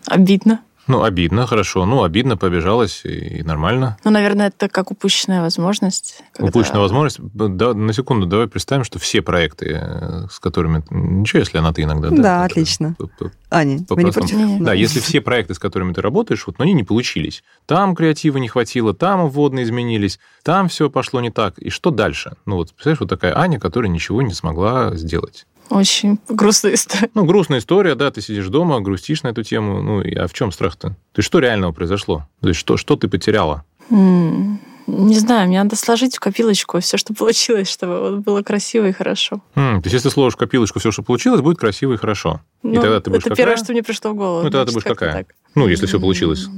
обидно. 0.07 0.61
Ну, 0.87 1.03
обидно, 1.03 1.47
хорошо. 1.47 1.87
Ну, 1.87 2.03
обидно, 2.03 2.37
побежалась, 2.37 3.03
и 3.05 3.43
нормально. 3.43 3.97
Ну, 4.05 4.11
наверное, 4.11 4.49
это 4.49 4.69
как 4.69 4.91
упущенная 4.91 5.41
возможность. 5.41 6.23
когда- 6.33 6.49
Упущенная 6.51 6.81
возможность. 6.81 7.19
Да, 7.33 7.73
на 7.75 7.93
секунду 7.93 8.27
давай 8.27 8.49
представим, 8.49 8.85
что 8.85 8.99
все 8.99 9.23
проекты, 9.23 9.79
э, 9.81 10.27
с 10.31 10.39
которыми... 10.41 10.85
Ничего, 10.91 11.41
если 11.41 11.57
она 11.59 11.73
ты 11.73 11.83
иногда. 11.83 12.11
Да, 12.11 12.45
это- 12.45 12.45
отлично. 12.45 12.97
Аня, 13.51 13.79
вы 13.89 14.03
не 14.05 14.11
против? 14.11 14.37
Да, 14.61 14.73
если 14.75 15.01
все 15.01 15.21
проекты, 15.21 15.55
с 15.55 15.59
которыми 15.59 15.93
ты 15.93 16.03
работаешь, 16.03 16.47
вот, 16.47 16.59
но 16.59 16.65
они 16.65 16.73
не 16.75 16.85
получились. 16.85 17.45
Там 17.67 17.95
креатива 17.95 18.37
не 18.39 18.49
хватило, 18.49 18.93
там 18.95 19.29
вводные 19.29 19.65
изменились, 19.65 20.19
там 20.43 20.69
все 20.69 20.91
пошло 20.91 21.21
не 21.21 21.31
так. 21.31 21.59
И 21.59 21.71
что 21.71 21.91
дальше? 21.91 22.33
Ну 22.47 22.57
вот, 22.57 22.73
представляешь, 22.75 23.01
вот 23.01 23.09
такая 23.09 23.37
Аня, 23.39 23.59
которая 23.59 23.91
ничего 23.91 24.23
не 24.23 24.35
смогла 24.35 24.95
сделать. 24.97 25.47
Очень 25.71 26.19
грустная 26.29 26.75
история. 26.75 27.11
Ну, 27.15 27.25
грустная 27.25 27.59
история, 27.59 27.95
да, 27.95 28.11
ты 28.11 28.21
сидишь 28.21 28.49
дома, 28.49 28.81
грустишь 28.81 29.23
на 29.23 29.29
эту 29.29 29.43
тему. 29.43 29.83
Ну, 29.83 30.03
и- 30.03 30.15
а 30.15 30.27
в 30.29 30.33
чем 30.35 30.53
страх-то? 30.53 30.91
То 30.91 30.97
есть 31.19 31.27
что 31.27 31.39
реального 31.39 31.73
произошло? 31.73 32.29
То 32.43 32.49
есть 32.49 32.61
что, 32.61 32.77
что 32.77 32.97
ты 32.97 33.09
потеряла? 33.09 33.65
М, 33.91 34.61
Не 34.87 35.19
знаю, 35.19 35.49
мне 35.49 35.63
надо 35.63 35.77
сложить 35.77 36.15
в 36.15 36.21
копилочку 36.21 36.79
все, 36.81 36.99
что 36.99 37.15
получилось, 37.15 37.71
чтобы 37.71 38.01
вот 38.01 38.19
было 38.19 38.43
красиво 38.43 38.87
и 38.87 38.93
хорошо. 38.93 39.41
М, 39.55 39.81
то 39.81 39.87
есть 39.87 39.95
если 39.95 40.11
сложишь 40.11 40.35
в 40.35 40.37
копилочку 40.37 40.79
все, 40.79 40.91
что 40.91 41.03
получилось, 41.03 41.41
будет 41.41 41.57
красиво 41.57 41.95
и 41.95 41.97
хорошо. 41.97 42.43
И 42.63 42.67
Ну, 42.69 42.83
тогда 42.83 43.01
ты 43.01 43.09
будешь 43.09 43.23
это 43.23 43.31
какая? 43.31 43.37
первое, 43.47 43.57
что 43.57 43.73
мне 43.73 43.83
пришло 43.83 44.11
в 44.11 44.15
голову. 44.15 44.43
Ну, 44.43 44.51
тогда 44.51 44.67
ты 44.67 44.73
Значит, 44.73 44.75
будешь 44.75 44.85
как-то 44.99 45.07
какая? 45.07 45.25
так. 45.25 45.35
Ну, 45.55 45.69
если 45.69 45.87
все 45.87 45.99
получилось. 45.99 46.49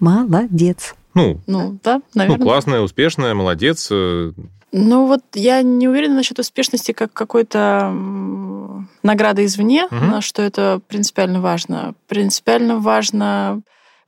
Молодец. 0.00 0.96
Ну, 1.14 1.40
Ну, 1.46 1.78
да, 1.84 1.96
ну, 1.96 2.02
наверное. 2.14 2.42
классная, 2.44 2.80
успешная, 2.80 3.34
молодец. 3.34 3.88
Ну 4.72 5.06
вот 5.06 5.22
я 5.34 5.62
не 5.62 5.88
уверена 5.88 6.16
насчет 6.16 6.38
успешности 6.38 6.92
как 6.92 7.12
какой-то 7.12 7.92
награды 9.02 9.44
извне, 9.44 9.86
но 9.90 10.20
что 10.20 10.42
это 10.42 10.80
принципиально 10.88 11.40
важно. 11.40 11.94
Принципиально 12.08 12.78
важно 12.78 13.62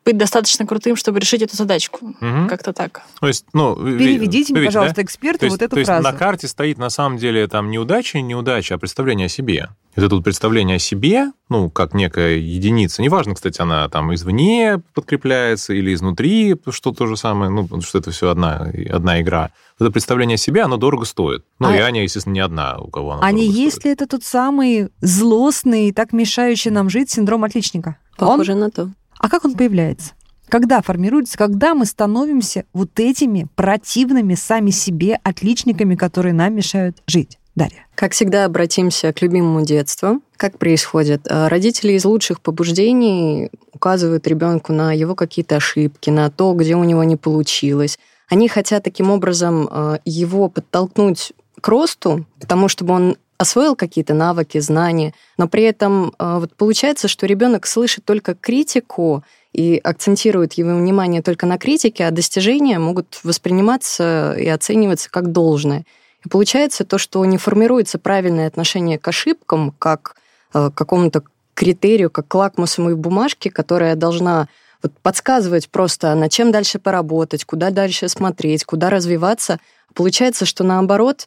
быть 0.05 0.17
достаточно 0.17 0.67
крутым, 0.67 0.97
чтобы 0.97 1.21
решить 1.21 1.43
эту 1.43 1.55
задачку. 1.57 2.14
Мгм. 2.21 2.49
Как-то 2.49 2.73
так. 2.73 3.02
То 3.21 3.26
есть, 3.28 3.45
ну, 3.52 3.76
Переведите 3.76 4.19
мне, 4.19 4.21
видите, 4.21 4.55
да? 4.55 4.64
пожалуйста, 4.67 5.02
эксперту 5.02 5.40
То 5.40 5.47
есть, 5.47 5.55
вот 5.57 5.62
эту 5.62 5.75
то 5.75 5.81
есть 5.81 5.88
фразу. 5.88 6.02
на 6.02 6.12
карте 6.12 6.49
стоит 6.49 6.78
на 6.78 6.88
самом 6.88 7.19
деле 7.19 7.47
там 7.47 7.71
неудача, 7.71 8.21
неудача, 8.21 8.76
а 8.76 8.78
представление 8.78 9.26
о 9.26 9.28
себе. 9.28 9.69
Это 9.95 10.09
тут 10.09 10.23
представление 10.25 10.76
о 10.76 10.78
себе, 10.78 11.33
ну, 11.49 11.69
как 11.71 11.93
некая 11.93 12.37
единица. 12.37 13.02
Неважно, 13.02 13.35
кстати, 13.35 13.61
она 13.61 13.88
там 13.88 14.14
извне 14.14 14.81
подкрепляется 14.95 15.75
или 15.75 15.93
изнутри, 15.93 16.57
что 16.71 16.93
то 16.93 17.07
же 17.07 17.17
самое, 17.17 17.50
ну, 17.50 17.64
потому 17.64 17.83
что 17.83 17.99
это 17.99 18.11
все 18.12 18.31
одна, 18.31 18.71
одна 18.90 19.21
игра. 19.21 19.50
Это 19.81 19.90
представление 19.90 20.37
о 20.37 20.38
себе, 20.38 20.62
оно 20.62 20.76
дорого 20.76 21.05
стоит. 21.05 21.45
Ну, 21.59 21.69
А- 21.69 21.76
и 21.76 21.81
Аня, 21.81 22.02
естественно, 22.05 22.35
не 22.35 22.40
одна, 22.40 22.78
у 22.78 22.88
кого 22.88 23.12
она 23.12 23.26
А 23.26 23.33
не 23.33 23.47
есть 23.47 23.78
стоит. 23.78 23.85
ли 23.87 23.90
это 23.93 24.07
тот 24.07 24.23
самый 24.25 24.88
злостный 25.00 25.88
и 25.88 25.93
так 25.93 26.12
мешающий 26.12 26.71
нам 26.71 26.88
жить 26.88 27.11
синдром 27.11 27.45
отличника? 27.45 27.97
Он? 28.19 28.28
Похоже 28.28 28.55
на 28.55 28.71
то. 28.71 28.90
А 29.18 29.28
как 29.28 29.44
он 29.44 29.54
появляется? 29.54 30.12
Когда 30.48 30.80
формируется, 30.80 31.37
когда 31.37 31.75
мы 31.75 31.84
становимся 31.84 32.64
вот 32.72 32.98
этими 32.98 33.46
противными 33.54 34.34
сами 34.34 34.70
себе 34.70 35.18
отличниками, 35.22 35.94
которые 35.94 36.32
нам 36.32 36.54
мешают 36.54 37.02
жить? 37.06 37.38
Дарья. 37.54 37.87
Как 37.96 38.12
всегда, 38.12 38.44
обратимся 38.44 39.12
к 39.12 39.20
любимому 39.20 39.64
детству. 39.64 40.22
Как 40.37 40.58
происходит? 40.58 41.26
Э, 41.28 41.48
родители 41.48 41.92
из 41.94 42.04
лучших 42.04 42.40
побуждений 42.40 43.50
указывают 43.72 44.28
ребенку 44.28 44.72
на 44.72 44.92
его 44.92 45.16
какие-то 45.16 45.56
ошибки, 45.56 46.08
на 46.08 46.30
то, 46.30 46.52
где 46.52 46.76
у 46.76 46.84
него 46.84 47.02
не 47.02 47.16
получилось. 47.16 47.98
Они 48.28 48.48
хотят 48.48 48.84
таким 48.84 49.10
образом 49.10 49.68
э, 49.68 49.98
его 50.04 50.48
подтолкнуть 50.48 51.32
к 51.60 51.66
росту, 51.66 52.26
потому 52.38 52.68
чтобы 52.68 52.94
он 52.94 53.16
освоил 53.38 53.76
какие-то 53.76 54.14
навыки, 54.14 54.59
знания, 54.59 55.14
но 55.38 55.49
при 55.49 55.62
этом 55.62 56.12
э, 56.18 56.38
вот 56.40 56.54
получается, 56.54 57.07
что 57.09 57.26
ребенок 57.26 57.66
слышит 57.66 58.04
только 58.04 58.35
критику 58.35 59.23
и 59.52 59.80
акцентирует 59.83 60.54
его 60.54 60.76
внимание 60.76 61.23
только 61.23 61.47
на 61.47 61.57
критике, 61.57 62.07
а 62.07 62.11
достижения 62.11 62.78
могут 62.78 63.21
восприниматься 63.23 64.35
и 64.37 64.49
оцениваться 64.49 65.09
как 65.11 65.30
должное. 65.33 65.85
И 66.25 66.28
получается 66.28 66.85
то, 66.85 66.99
что 66.99 67.25
не 67.25 67.38
формируется 67.38 67.99
правильное 67.99 68.49
отношение 68.49 68.99
к 68.99 69.07
ошибкам, 69.07 69.73
как 69.78 70.16
э, 70.52 70.71
к 70.71 70.75
какому-то 70.75 71.23
критерию, 71.54 72.11
как 72.11 72.26
к 72.26 72.35
лакмусовой 72.35 72.97
бумажке, 72.97 73.50
которая 73.50 73.95
должна 73.95 74.49
вот 74.83 74.92
подсказывать 75.02 75.68
просто, 75.68 76.14
над 76.14 76.30
чем 76.30 76.52
дальше 76.52 76.78
поработать, 76.78 77.45
куда 77.45 77.71
дальше 77.71 78.09
смотреть, 78.09 78.64
куда 78.64 78.90
развиваться. 78.90 79.59
Получается, 79.95 80.45
что 80.45 80.64
наоборот, 80.64 81.26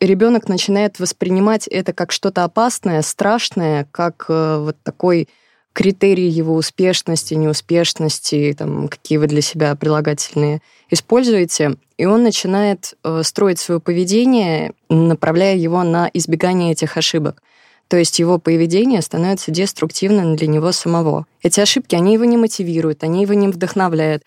ребенок 0.00 0.48
начинает 0.48 0.98
воспринимать 0.98 1.66
это 1.68 1.92
как 1.92 2.12
что-то 2.12 2.44
опасное, 2.44 3.02
страшное, 3.02 3.86
как 3.90 4.26
э, 4.28 4.58
вот 4.58 4.76
такой 4.82 5.28
критерии 5.74 6.28
его 6.28 6.54
успешности, 6.54 7.34
неуспешности, 7.34 8.54
там, 8.56 8.88
какие 8.88 9.18
вы 9.18 9.26
для 9.26 9.42
себя 9.42 9.74
прилагательные 9.74 10.62
используете, 10.88 11.76
и 11.98 12.06
он 12.06 12.22
начинает 12.22 12.94
э, 13.02 13.22
строить 13.24 13.58
свое 13.58 13.80
поведение, 13.80 14.72
направляя 14.88 15.56
его 15.56 15.82
на 15.82 16.08
избегание 16.14 16.72
этих 16.72 16.96
ошибок. 16.96 17.42
То 17.88 17.98
есть 17.98 18.18
его 18.18 18.38
поведение 18.38 19.02
становится 19.02 19.50
деструктивным 19.50 20.36
для 20.36 20.46
него 20.46 20.72
самого. 20.72 21.26
Эти 21.42 21.60
ошибки, 21.60 21.94
они 21.94 22.14
его 22.14 22.24
не 22.24 22.38
мотивируют, 22.38 23.04
они 23.04 23.22
его 23.22 23.34
не 23.34 23.48
вдохновляют. 23.48 24.22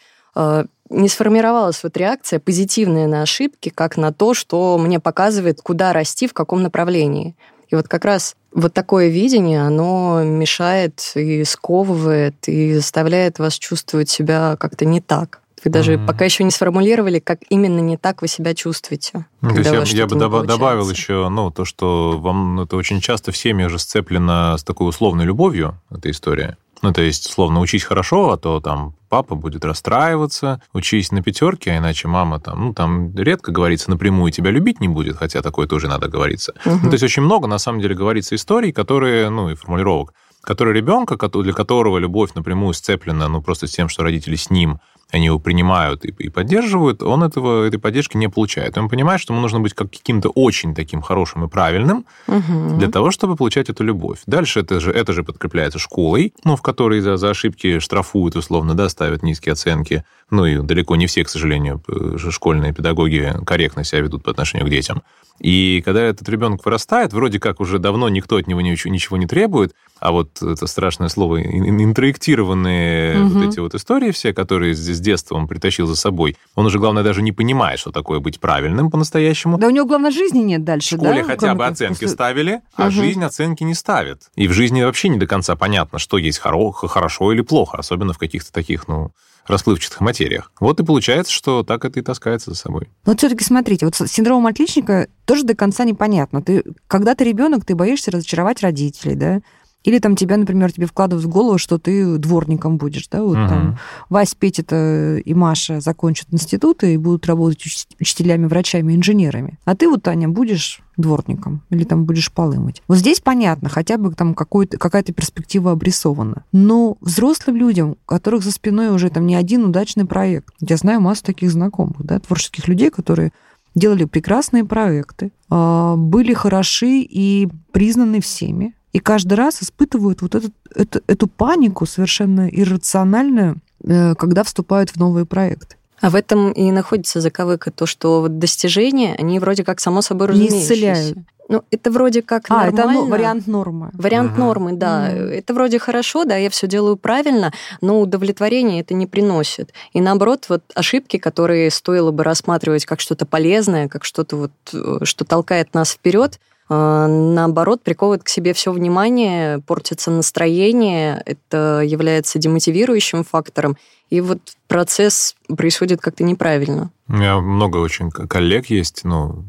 Не 0.90 1.10
сформировалась 1.10 1.84
вот 1.84 1.98
реакция 1.98 2.40
позитивная 2.40 3.08
на 3.08 3.22
ошибки, 3.22 3.70
как 3.70 3.98
на 3.98 4.14
то, 4.14 4.34
что 4.34 4.78
мне 4.78 5.00
показывает, 5.00 5.62
куда 5.62 5.94
расти, 5.94 6.28
в 6.28 6.34
каком 6.34 6.64
направлении. 6.64 7.36
И 7.70 7.76
вот 7.76 7.88
как 7.88 8.06
раз 8.06 8.36
вот 8.54 8.74
такое 8.74 9.10
видение, 9.10 9.62
оно 9.62 10.24
мешает 10.24 11.12
и 11.16 11.44
сковывает, 11.44 12.48
и 12.48 12.74
заставляет 12.74 13.40
вас 13.40 13.56
чувствовать 13.56 14.10
себя 14.10 14.56
как-то 14.58 14.86
не 14.86 15.02
так. 15.02 15.42
Вы 15.64 15.72
даже 15.72 15.94
mm-hmm. 15.94 16.06
пока 16.06 16.26
еще 16.26 16.44
не 16.44 16.52
сформулировали, 16.52 17.20
как 17.20 17.40
именно 17.50 17.80
не 17.80 17.98
так 17.98 18.22
вы 18.22 18.28
себя 18.28 18.54
чувствуете. 18.54 19.26
Ну, 19.42 19.50
то 19.50 19.58
есть 19.58 19.94
я, 19.94 20.02
я 20.02 20.08
бы 20.08 20.16
доб- 20.16 20.46
добавил 20.46 20.90
еще, 20.90 21.28
ну, 21.30 21.52
то, 21.52 21.66
что 21.66 22.18
вам 22.20 22.62
это 22.62 22.78
очень 22.78 23.02
часто 23.02 23.32
в 23.32 23.38
семье 23.38 23.68
же 23.68 23.80
сцеплено 23.80 24.56
с 24.58 24.64
такой 24.64 24.88
условной 24.88 25.26
любовью, 25.26 25.82
эта 25.90 26.12
история. 26.12 26.58
Ну, 26.82 26.94
то 26.94 27.02
есть, 27.02 27.32
словно 27.32 27.60
учись 27.60 27.84
хорошо, 27.84 28.32
а 28.32 28.38
то 28.38 28.60
там 28.60 28.94
папа 29.10 29.36
будет 29.36 29.66
расстраиваться, 29.66 30.62
учись 30.74 31.12
на 31.12 31.24
пятерке, 31.24 31.72
а 31.72 31.78
иначе 31.78 32.08
мама 32.08 32.40
там, 32.40 32.66
ну, 32.68 32.74
там 32.74 33.16
редко 33.16 33.52
говорится 33.52 33.90
напрямую, 33.90 34.32
тебя 34.32 34.52
любить 34.52 34.80
не 34.80 34.88
будет, 34.88 35.18
хотя 35.18 35.42
такое 35.42 35.68
тоже 35.68 35.88
надо 35.88 36.08
говориться. 36.08 36.54
Угу. 36.66 36.80
Ну, 36.84 36.90
то 36.90 36.94
есть, 36.94 37.04
очень 37.04 37.24
много, 37.24 37.48
на 37.48 37.58
самом 37.58 37.82
деле, 37.82 37.96
говорится 37.96 38.36
историй, 38.36 38.72
которые, 38.72 39.30
ну, 39.30 39.50
и 39.50 39.56
формулировок, 39.56 40.14
которые 40.42 40.76
ребенка, 40.76 41.18
для 41.18 41.54
которого 41.54 41.98
любовь 41.98 42.34
напрямую 42.36 42.74
сцеплена, 42.74 43.28
ну, 43.28 43.42
просто 43.42 43.68
с 43.68 43.72
тем, 43.72 43.90
что 43.90 44.04
родители 44.04 44.36
с 44.36 44.50
ним, 44.50 44.80
они 45.12 45.26
его 45.26 45.40
принимают 45.40 46.04
и, 46.06 46.10
и 46.10 46.30
поддерживают, 46.30 47.02
он 47.02 47.24
этого, 47.24 47.66
этой 47.66 47.80
поддержки 47.80 48.18
не 48.18 48.28
получает. 48.28 48.78
Он 48.78 48.90
понимает, 48.90 49.22
что 49.22 49.34
ему 49.34 49.42
нужно 49.42 49.60
быть 49.60 49.74
как 49.74 49.92
каким-то 49.92 50.30
очень 50.30 50.76
таким 50.76 51.02
хорошим 51.02 51.46
и 51.46 51.48
правильным 51.48 52.06
угу. 52.28 52.78
для 52.78 52.90
того, 52.90 53.12
чтобы 53.12 53.36
получать 53.36 53.70
эту 53.70 53.84
любовь. 53.84 54.20
Дальше 54.26 54.60
это 54.62 54.80
же, 54.80 54.92
это 54.92 55.14
же 55.14 55.24
подкрепляется 55.24 55.80
школой, 55.80 56.34
ну, 56.44 56.56
в 56.56 56.62
которой 56.62 57.00
за, 57.00 57.18
за 57.18 57.30
ошибки 57.30 57.80
штрафуют, 57.80 58.36
условно, 58.36 58.74
да, 58.74 58.90
ставят 58.90 59.24
низкие 59.24 59.54
оценки. 59.54 60.04
Ну, 60.30 60.46
и 60.46 60.58
далеко 60.58 60.98
не 60.98 61.08
все, 61.08 61.24
к 61.24 61.30
сожалению, 61.30 61.82
школьные 62.30 62.74
педагоги 62.74 63.34
корректно 63.46 63.86
себя 63.86 64.02
ведут 64.02 64.24
по 64.24 64.32
отношению 64.32 64.68
к 64.68 64.70
детям. 64.70 65.04
И 65.40 65.82
когда 65.86 66.02
этот 66.02 66.28
ребенок 66.30 66.66
вырастает, 66.66 67.14
вроде 67.14 67.40
как 67.40 67.60
уже 67.60 67.78
давно 67.80 68.10
никто 68.10 68.38
от 68.38 68.48
него 68.48 68.62
ничего, 68.62 68.92
ничего 68.92 69.18
не 69.18 69.28
требует, 69.28 69.74
а 70.00 70.12
вот 70.12 70.42
это 70.42 70.68
страшное 70.68 71.10
слово, 71.10 71.42
интроектированные 71.44 73.22
угу. 73.22 73.30
вот 73.30 73.48
эти 73.48 73.60
вот 73.60 73.76
истории 73.76 74.12
все, 74.12 74.34
которые 74.34 74.74
с 74.98 75.00
детства 75.00 75.36
он 75.36 75.48
притащил 75.48 75.88
за 75.88 75.96
собой, 75.96 76.36
он 76.56 76.66
уже, 76.66 76.80
главное, 76.80 77.04
даже 77.04 77.22
не 77.22 77.32
понимает, 77.32 77.80
что 77.80 77.92
такое 77.92 78.20
быть 78.20 78.40
правильным 78.40 78.92
по-настоящему. 78.92 79.58
Да 79.58 79.68
у 79.68 79.70
него, 79.70 79.86
главное, 79.86 80.12
жизни 80.12 80.40
нет 80.40 80.64
дальше, 80.64 80.96
В 80.96 81.00
школе 81.00 81.22
да? 81.22 81.28
хотя 81.28 81.56
бы 81.56 81.66
оценки 81.66 81.94
после... 81.94 82.10
ставили, 82.10 82.62
а 82.76 82.84
угу. 82.84 82.92
жизнь 82.92 83.24
оценки 83.24 83.64
не 83.64 83.74
ставит. 83.74 84.24
И 84.36 84.48
в 84.48 84.52
жизни 84.52 84.82
вообще 84.84 85.10
не 85.10 85.18
до 85.18 85.28
конца 85.28 85.56
понятно, 85.56 86.00
что 86.00 86.18
есть 86.18 86.42
хоро- 86.44 86.72
хорошо 86.88 87.32
или 87.32 87.42
плохо, 87.42 87.78
особенно 87.78 88.14
в 88.14 88.18
каких-то 88.18 88.52
таких, 88.52 88.88
ну, 88.88 89.12
расплывчатых 89.48 90.02
материях. 90.02 90.52
Вот 90.60 90.80
и 90.80 90.84
получается, 90.84 91.32
что 91.32 91.64
так 91.64 91.86
это 91.86 92.00
и 92.00 92.04
таскается 92.04 92.52
за 92.52 92.58
собой. 92.58 92.90
Но 93.06 93.14
вот 93.14 93.20
все-таки 93.20 93.44
смотрите, 93.44 93.86
вот 93.86 93.96
с 93.96 94.08
синдромом 94.08 94.48
отличника 94.48 95.08
тоже 95.26 95.44
до 95.44 95.56
конца 95.56 95.86
непонятно. 95.86 96.42
Ты, 96.42 96.64
когда 96.88 97.16
ты 97.16 97.24
ребенок, 97.24 97.66
ты 97.66 97.76
боишься 97.76 98.12
разочаровать 98.12 98.62
родителей, 98.62 99.16
да? 99.16 99.42
Или 99.88 100.00
там 100.00 100.18
тебя, 100.18 100.36
например, 100.36 100.70
тебе 100.70 100.86
вкладывают 100.86 101.26
в 101.26 101.30
голову, 101.30 101.58
что 101.58 101.78
ты 101.78 102.18
дворником 102.18 102.76
будешь, 102.76 103.08
да, 103.08 103.24
вот 103.24 103.38
угу. 103.38 103.48
там 103.48 103.80
Вась, 104.10 104.36
Петя 104.36 105.16
и 105.16 105.34
Маша 105.34 105.80
закончат 105.80 106.28
институты 106.32 106.94
и 106.94 106.98
будут 106.98 107.26
работать 107.26 107.88
учителями, 107.98 108.48
врачами, 108.48 108.94
инженерами. 108.94 109.58
А 109.64 109.78
ты 109.78 109.88
вот, 109.88 110.04
Таня, 110.04 110.28
будешь 110.28 110.82
дворником 110.98 111.62
или 111.70 111.86
там 111.86 112.04
будешь 112.04 112.34
полы 112.34 112.60
мыть. 112.60 112.82
Вот 112.90 112.98
здесь 112.98 113.22
понятно, 113.22 113.70
хотя 113.70 113.98
бы 113.98 114.14
там 114.14 114.34
какая-то 114.36 115.14
перспектива 115.14 115.72
обрисована. 115.72 116.44
Но 116.52 116.98
взрослым 117.00 117.56
людям, 117.56 117.92
у 117.92 117.96
которых 118.06 118.44
за 118.44 118.52
спиной 118.52 118.90
уже 118.90 119.10
там 119.10 119.26
не 119.26 119.36
один 119.36 119.64
удачный 119.64 120.04
проект, 120.04 120.54
я 120.60 120.76
знаю 120.76 121.00
массу 121.00 121.24
таких 121.24 121.50
знакомых, 121.50 122.04
да, 122.04 122.20
творческих 122.20 122.68
людей, 122.68 122.90
которые 122.90 123.32
делали 123.74 124.04
прекрасные 124.04 124.66
проекты, 124.66 125.32
а, 125.50 125.96
были 125.96 126.34
хороши 126.34 127.00
и 127.00 127.48
признаны 127.72 128.20
всеми, 128.20 128.74
и 128.94 129.00
каждый 129.00 129.34
раз 129.34 129.62
испытывают 129.62 130.22
вот 130.22 130.36
этот, 130.36 130.54
эту, 130.74 131.02
эту 131.08 131.28
панику 131.28 131.86
совершенно 131.86 132.48
иррациональную, 132.48 133.58
э, 133.84 134.16
когда 134.16 134.44
вступают 134.44 134.92
в 134.92 134.98
новые 134.98 135.26
проекты. 135.26 135.76
А 136.00 136.10
в 136.10 136.16
этом 136.16 136.52
и 136.52 136.72
находится 136.72 137.22
заковыка, 137.22 137.72
то, 137.72 137.86
что 137.86 138.22
вот 138.22 138.38
достижения, 138.40 139.16
они 139.18 139.40
вроде 139.40 139.64
как 139.64 139.80
само 139.80 140.02
собой 140.02 140.28
разумеющиеся. 140.28 140.58
Не 140.58 140.64
исцеляют. 140.64 141.18
Ну, 141.50 141.64
это 141.72 141.92
вроде 141.92 142.22
как 142.22 142.46
а, 142.50 142.66
нормально. 142.66 142.80
это 142.80 142.92
ну, 142.92 143.06
вариант 143.08 143.48
нормы. 143.48 143.90
Вариант 143.94 144.34
угу. 144.34 144.42
нормы, 144.42 144.74
да. 144.74 145.10
Угу. 145.10 145.22
Это 145.22 145.54
вроде 145.54 145.80
хорошо, 145.80 146.26
да, 146.26 146.36
я 146.36 146.50
все 146.50 146.68
делаю 146.68 146.98
правильно, 146.98 147.54
но 147.80 148.02
удовлетворение 148.02 148.82
это 148.82 148.94
не 148.94 149.08
приносит. 149.08 149.74
И 149.94 150.02
наоборот, 150.02 150.46
вот 150.50 150.64
ошибки, 150.76 151.18
которые 151.18 151.72
стоило 151.72 152.12
бы 152.12 152.24
рассматривать 152.24 152.86
как 152.86 153.00
что-то 153.00 153.26
полезное, 153.26 153.88
как 153.88 154.04
что-то 154.04 154.36
вот, 154.36 154.52
э, 154.74 155.06
что 155.06 155.24
толкает 155.24 155.74
нас 155.74 155.92
вперед, 155.92 156.40
наоборот, 156.70 157.82
приковывает 157.82 158.24
к 158.24 158.30
себе 158.30 158.54
все 158.54 158.72
внимание, 158.72 159.60
портится 159.60 160.12
настроение, 160.12 161.22
это 161.26 161.82
является 161.86 162.40
демотивирующим 162.40 163.24
фактором, 163.24 163.78
и 164.10 164.22
вот 164.22 164.40
процесс 164.68 165.36
происходит 165.56 166.02
как-то 166.02 166.24
неправильно. 166.24 166.92
У 167.08 167.14
меня 167.14 167.40
много 167.40 167.78
очень 167.78 168.10
коллег 168.12 168.68
есть, 168.70 169.04
ну, 169.04 169.46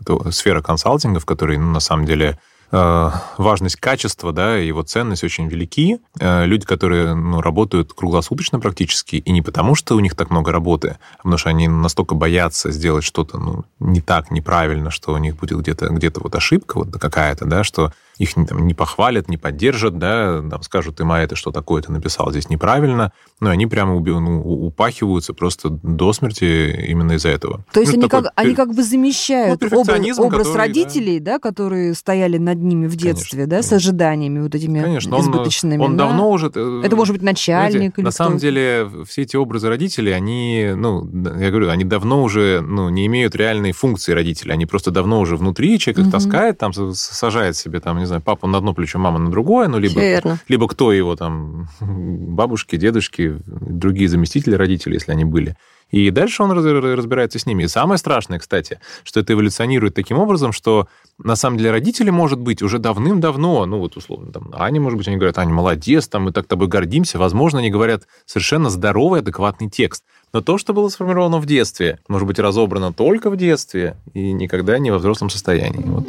это 0.00 0.30
сфера 0.30 0.62
консалтинга, 0.62 1.20
в 1.20 1.26
которой, 1.26 1.58
ну, 1.58 1.70
на 1.70 1.80
самом 1.80 2.06
деле, 2.06 2.38
важность 2.72 3.76
качества, 3.76 4.32
да, 4.32 4.58
и 4.58 4.66
его 4.66 4.82
ценность 4.82 5.24
очень 5.24 5.46
велики. 5.46 5.98
Э, 6.18 6.46
люди, 6.46 6.64
которые 6.64 7.14
ну, 7.14 7.42
работают 7.42 7.92
круглосуточно 7.92 8.60
практически, 8.60 9.16
и 9.16 9.30
не 9.30 9.42
потому, 9.42 9.74
что 9.74 9.94
у 9.94 10.00
них 10.00 10.16
так 10.16 10.30
много 10.30 10.52
работы, 10.52 10.96
а 11.14 11.16
потому 11.18 11.36
что 11.36 11.50
они 11.50 11.68
настолько 11.68 12.14
боятся 12.14 12.72
сделать 12.72 13.04
что-то 13.04 13.38
ну, 13.38 13.64
не 13.78 14.00
так, 14.00 14.30
неправильно, 14.30 14.90
что 14.90 15.12
у 15.12 15.18
них 15.18 15.36
будет 15.36 15.58
где-то 15.58 15.88
где 15.88 16.10
вот 16.14 16.34
ошибка 16.34 16.78
вот 16.78 16.92
какая-то, 16.92 17.44
да, 17.44 17.62
что 17.62 17.92
их 18.18 18.34
там, 18.34 18.66
не 18.66 18.74
похвалят, 18.74 19.28
не 19.28 19.36
поддержат, 19.36 19.98
да, 19.98 20.42
там 20.48 20.62
скажут, 20.62 20.96
ты, 20.96 21.04
Майя, 21.04 21.24
это 21.24 21.36
что 21.36 21.50
такое, 21.50 21.82
ты 21.82 21.92
написал 21.92 22.30
здесь 22.30 22.48
неправильно, 22.48 23.12
но 23.40 23.50
они 23.50 23.66
прямо 23.66 23.94
уби- 23.94 24.18
ну, 24.18 24.40
упахиваются 24.40 25.34
просто 25.34 25.70
до 25.70 26.12
смерти 26.12 26.86
именно 26.88 27.12
из-за 27.12 27.30
этого. 27.30 27.64
То 27.72 27.80
есть 27.80 27.92
ну, 27.92 28.00
они, 28.00 28.08
такой, 28.08 28.22
как, 28.24 28.32
они 28.36 28.54
как 28.54 28.74
бы 28.74 28.82
замещают 28.82 29.60
ну, 29.60 29.80
образ, 29.80 30.18
образ 30.18 30.46
который, 30.46 30.56
родителей, 30.56 31.18
да. 31.20 31.32
да, 31.32 31.38
которые 31.38 31.94
стояли 31.94 32.38
над 32.38 32.58
ними 32.58 32.86
в 32.86 32.96
детстве, 32.96 33.46
конечно, 33.46 33.46
да, 33.46 33.56
конечно. 33.56 33.68
с 33.68 33.72
ожиданиями 33.72 34.40
вот 34.40 34.54
этими 34.54 34.80
конечно, 34.80 35.18
избыточными. 35.18 35.80
Он, 35.80 35.92
он 35.92 35.96
да? 35.96 36.06
давно 36.06 36.30
уже... 36.30 36.50
Э, 36.54 36.82
это 36.84 36.96
может 36.96 37.14
быть 37.14 37.22
начальник 37.22 37.70
знаете, 37.70 37.94
или 37.96 38.04
На 38.04 38.10
самом 38.10 38.38
деле 38.38 38.88
все 39.06 39.22
эти 39.22 39.36
образы 39.36 39.68
родителей, 39.68 40.12
они, 40.12 40.72
ну, 40.76 41.08
я 41.38 41.50
говорю, 41.50 41.70
они 41.70 41.84
давно 41.84 42.22
уже 42.22 42.60
ну, 42.60 42.88
не 42.88 43.06
имеют 43.06 43.34
реальной 43.34 43.72
функции 43.72 44.12
родителей, 44.12 44.52
они 44.52 44.66
просто 44.66 44.90
давно 44.90 45.20
уже 45.20 45.36
внутри, 45.36 45.78
человек 45.78 46.00
их 46.00 46.06
угу. 46.06 46.12
таскает, 46.12 46.58
там 46.58 46.72
сажает 46.72 47.56
себе, 47.56 47.80
там, 47.80 48.01
не 48.02 48.06
знаю, 48.06 48.22
папа 48.22 48.46
на 48.46 48.58
одно 48.58 48.74
плечо, 48.74 48.98
мама 48.98 49.18
на 49.18 49.30
другое, 49.30 49.68
ну, 49.68 49.78
либо, 49.78 50.38
либо 50.48 50.68
кто 50.68 50.92
его 50.92 51.16
там, 51.16 51.68
бабушки, 51.80 52.76
дедушки, 52.76 53.38
другие 53.46 54.08
заместители 54.08 54.54
родителей, 54.54 54.94
если 54.94 55.12
они 55.12 55.24
были. 55.24 55.56
И 55.90 56.10
дальше 56.10 56.42
он 56.42 56.52
разбирается 56.52 57.38
с 57.38 57.44
ними. 57.44 57.64
И 57.64 57.68
самое 57.68 57.98
страшное, 57.98 58.38
кстати, 58.38 58.80
что 59.04 59.20
это 59.20 59.34
эволюционирует 59.34 59.94
таким 59.94 60.18
образом, 60.18 60.52
что 60.52 60.88
на 61.18 61.36
самом 61.36 61.58
деле 61.58 61.70
родители, 61.70 62.08
может 62.08 62.40
быть, 62.40 62.62
уже 62.62 62.78
давным-давно, 62.78 63.66
ну 63.66 63.78
вот 63.78 63.98
условно, 63.98 64.32
там, 64.32 64.50
Аня, 64.54 64.80
может 64.80 64.96
быть, 64.96 65.06
они 65.08 65.18
говорят, 65.18 65.36
Аня, 65.38 65.52
молодец, 65.52 66.08
там, 66.08 66.22
мы 66.22 66.32
так 66.32 66.46
тобой 66.46 66.68
гордимся. 66.68 67.18
Возможно, 67.18 67.58
они 67.58 67.70
говорят 67.70 68.04
совершенно 68.24 68.70
здоровый, 68.70 69.20
адекватный 69.20 69.68
текст. 69.68 70.04
Но 70.32 70.40
то, 70.40 70.56
что 70.56 70.72
было 70.72 70.88
сформировано 70.88 71.38
в 71.38 71.44
детстве, 71.44 71.98
может 72.08 72.26
быть 72.26 72.38
разобрано 72.38 72.94
только 72.94 73.28
в 73.28 73.36
детстве 73.36 73.96
и 74.14 74.32
никогда 74.32 74.78
не 74.78 74.90
во 74.90 74.96
взрослом 74.96 75.28
состоянии. 75.28 75.84
Вот. 75.84 76.06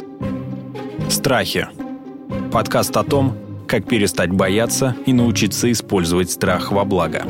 Страхи. 1.12 1.68
Подкаст 2.54 2.96
о 2.96 3.02
том, 3.02 3.36
как 3.66 3.88
перестать 3.88 4.30
бояться 4.30 4.94
и 5.06 5.12
научиться 5.12 5.72
использовать 5.72 6.30
страх 6.30 6.70
во 6.70 6.84
благо. 6.84 7.24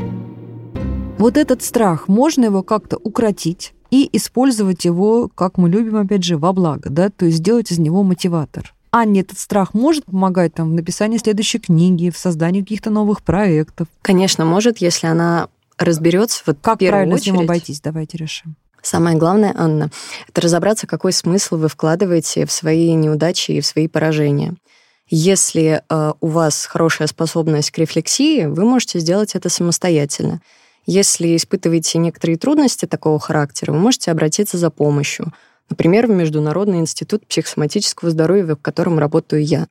Вот 1.16 1.38
этот 1.38 1.62
страх, 1.62 2.08
можно 2.08 2.44
его 2.44 2.62
как-то 2.62 2.98
укротить 2.98 3.72
и 3.90 4.06
использовать 4.12 4.84
его, 4.84 5.30
как 5.34 5.56
мы 5.56 5.70
любим, 5.70 5.96
опять 5.96 6.24
же, 6.24 6.36
во 6.36 6.52
благо, 6.52 6.90
да, 6.90 7.08
то 7.08 7.24
есть 7.24 7.38
сделать 7.38 7.72
из 7.72 7.78
него 7.78 8.02
мотиватор. 8.02 8.74
Анне 8.90 9.22
этот 9.22 9.38
страх 9.38 9.72
может 9.72 10.04
помогать 10.04 10.52
там, 10.52 10.72
в 10.72 10.74
написании 10.74 11.16
следующей 11.16 11.58
книги, 11.58 12.10
в 12.10 12.18
создании 12.18 12.60
каких-то 12.60 12.90
новых 12.90 13.22
проектов? 13.22 13.88
Конечно, 14.02 14.44
может, 14.44 14.76
если 14.76 15.06
она 15.06 15.48
разберется. 15.78 16.42
Вот 16.44 16.58
как 16.60 16.80
правильно 16.80 17.14
очередь, 17.14 17.22
с 17.22 17.32
ним 17.32 17.40
обойтись? 17.40 17.80
Давайте 17.80 18.18
решим. 18.18 18.56
Самое 18.82 19.16
главное, 19.16 19.54
Анна, 19.56 19.90
это 20.28 20.42
разобраться, 20.42 20.86
какой 20.86 21.14
смысл 21.14 21.56
вы 21.56 21.68
вкладываете 21.68 22.44
в 22.44 22.52
свои 22.52 22.92
неудачи 22.92 23.52
и 23.52 23.62
в 23.62 23.66
свои 23.66 23.88
поражения. 23.88 24.56
Если 25.08 25.82
э, 25.88 26.12
у 26.20 26.26
вас 26.26 26.64
хорошая 26.64 27.08
способность 27.08 27.70
к 27.70 27.78
рефлексии, 27.78 28.46
вы 28.46 28.64
можете 28.64 28.98
сделать 28.98 29.34
это 29.34 29.48
самостоятельно. 29.48 30.40
Если 30.86 31.36
испытываете 31.36 31.98
некоторые 31.98 32.36
трудности 32.36 32.86
такого 32.86 33.18
характера, 33.18 33.72
вы 33.72 33.78
можете 33.78 34.10
обратиться 34.10 34.58
за 34.58 34.70
помощью. 34.70 35.32
Например, 35.70 36.06
в 36.06 36.10
Международный 36.10 36.78
институт 36.78 37.26
психосоматического 37.26 38.10
здоровья, 38.10 38.54
в 38.54 38.60
котором 38.60 38.98
работаю 38.98 39.44
я. 39.44 39.66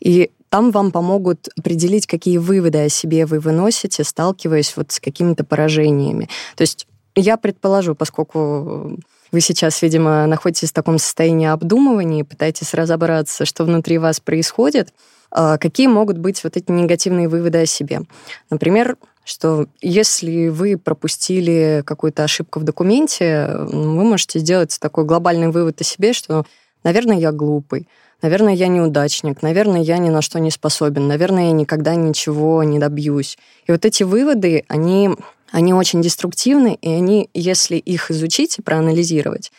И 0.00 0.30
там 0.48 0.70
вам 0.70 0.92
помогут 0.92 1.48
определить, 1.58 2.06
какие 2.06 2.38
выводы 2.38 2.84
о 2.84 2.88
себе 2.88 3.26
вы 3.26 3.40
выносите, 3.40 4.04
сталкиваясь 4.04 4.76
вот 4.76 4.92
с 4.92 5.00
какими-то 5.00 5.44
поражениями. 5.44 6.28
То 6.54 6.62
есть 6.62 6.86
я 7.14 7.36
предположу, 7.36 7.94
поскольку 7.94 8.98
вы 9.36 9.42
сейчас, 9.42 9.82
видимо, 9.82 10.26
находитесь 10.26 10.70
в 10.70 10.72
таком 10.72 10.96
состоянии 10.96 11.46
обдумывания, 11.46 12.24
пытаетесь 12.24 12.72
разобраться, 12.72 13.44
что 13.44 13.64
внутри 13.64 13.98
вас 13.98 14.18
происходит, 14.18 14.94
а, 15.30 15.58
какие 15.58 15.88
могут 15.88 16.16
быть 16.16 16.42
вот 16.42 16.56
эти 16.56 16.70
негативные 16.70 17.28
выводы 17.28 17.58
о 17.58 17.66
себе. 17.66 18.00
Например, 18.48 18.96
что 19.24 19.66
если 19.82 20.48
вы 20.48 20.78
пропустили 20.78 21.82
какую-то 21.84 22.24
ошибку 22.24 22.60
в 22.60 22.64
документе, 22.64 23.50
вы 23.58 24.04
можете 24.04 24.38
сделать 24.38 24.74
такой 24.80 25.04
глобальный 25.04 25.48
вывод 25.48 25.82
о 25.82 25.84
себе, 25.84 26.14
что, 26.14 26.46
наверное, 26.82 27.18
я 27.18 27.30
глупый, 27.30 27.88
наверное, 28.22 28.54
я 28.54 28.68
неудачник, 28.68 29.42
наверное, 29.42 29.82
я 29.82 29.98
ни 29.98 30.08
на 30.08 30.22
что 30.22 30.40
не 30.40 30.50
способен, 30.50 31.08
наверное, 31.08 31.48
я 31.48 31.52
никогда 31.52 31.94
ничего 31.94 32.62
не 32.62 32.78
добьюсь. 32.78 33.36
И 33.66 33.72
вот 33.72 33.84
эти 33.84 34.02
выводы, 34.02 34.64
они, 34.68 35.10
они 35.50 35.74
очень 35.74 36.02
деструктивны, 36.02 36.78
и 36.80 36.90
они, 36.90 37.30
если 37.34 37.76
их 37.76 38.10
изучить 38.10 38.58
и 38.58 38.62
проанализировать, 38.62 39.52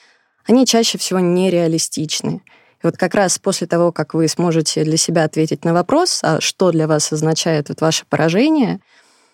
они 0.46 0.66
чаще 0.66 0.98
всего 0.98 1.20
нереалистичны. 1.20 2.42
И 2.84 2.86
вот 2.86 2.98
как 2.98 3.16
раз 3.16 3.40
после 3.40 3.68
того, 3.68 3.92
как 3.92 4.14
вы 4.14 4.28
сможете 4.28 4.84
для 4.84 4.98
себя 4.98 5.24
ответить 5.24 5.66
на 5.66 5.74
вопрос, 5.74 6.20
а 6.24 6.40
что 6.42 6.72
для 6.72 6.88
вас 6.88 7.12
означает 7.12 7.70
вот 7.70 7.82
ваше 7.82 8.06
поражение– 8.08 8.80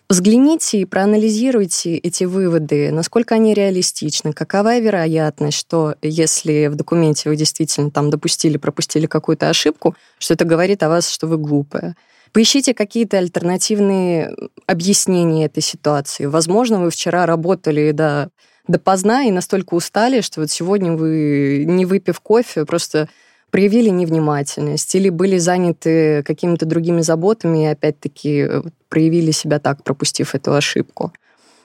Взгляните 0.06 0.80
и 0.80 0.84
проанализируйте 0.84 1.96
эти 1.96 2.24
выводы, 2.24 2.92
насколько 2.92 3.36
они 3.36 3.54
реалистичны, 3.54 4.34
какова 4.34 4.78
вероятность, 4.78 5.56
что 5.56 5.94
если 6.02 6.66
в 6.66 6.74
документе 6.74 7.30
вы 7.30 7.36
действительно 7.36 7.90
там 7.90 8.10
допустили, 8.10 8.58
пропустили 8.58 9.06
какую-то 9.06 9.48
ошибку, 9.48 9.96
что 10.18 10.34
это 10.34 10.44
говорит 10.44 10.82
о 10.82 10.90
вас, 10.90 11.08
что 11.08 11.26
вы 11.26 11.38
глупая. 11.38 11.96
Поищите 12.34 12.74
какие-то 12.74 13.18
альтернативные 13.18 14.34
объяснения 14.66 15.44
этой 15.44 15.62
ситуации. 15.62 16.24
Возможно, 16.24 16.80
вы 16.80 16.90
вчера 16.90 17.26
работали 17.26 17.92
до, 17.92 18.28
допоздна 18.66 19.22
и 19.22 19.30
настолько 19.30 19.74
устали, 19.74 20.20
что 20.20 20.40
вот 20.40 20.50
сегодня 20.50 20.94
вы, 20.94 21.62
не 21.64 21.86
выпив 21.86 22.18
кофе, 22.18 22.64
просто 22.64 23.08
проявили 23.52 23.88
невнимательность 23.88 24.92
или 24.96 25.10
были 25.10 25.38
заняты 25.38 26.24
какими-то 26.24 26.66
другими 26.66 27.02
заботами 27.02 27.62
и 27.62 27.68
опять-таки 27.68 28.48
проявили 28.88 29.30
себя 29.30 29.60
так, 29.60 29.84
пропустив 29.84 30.34
эту 30.34 30.54
ошибку. 30.54 31.12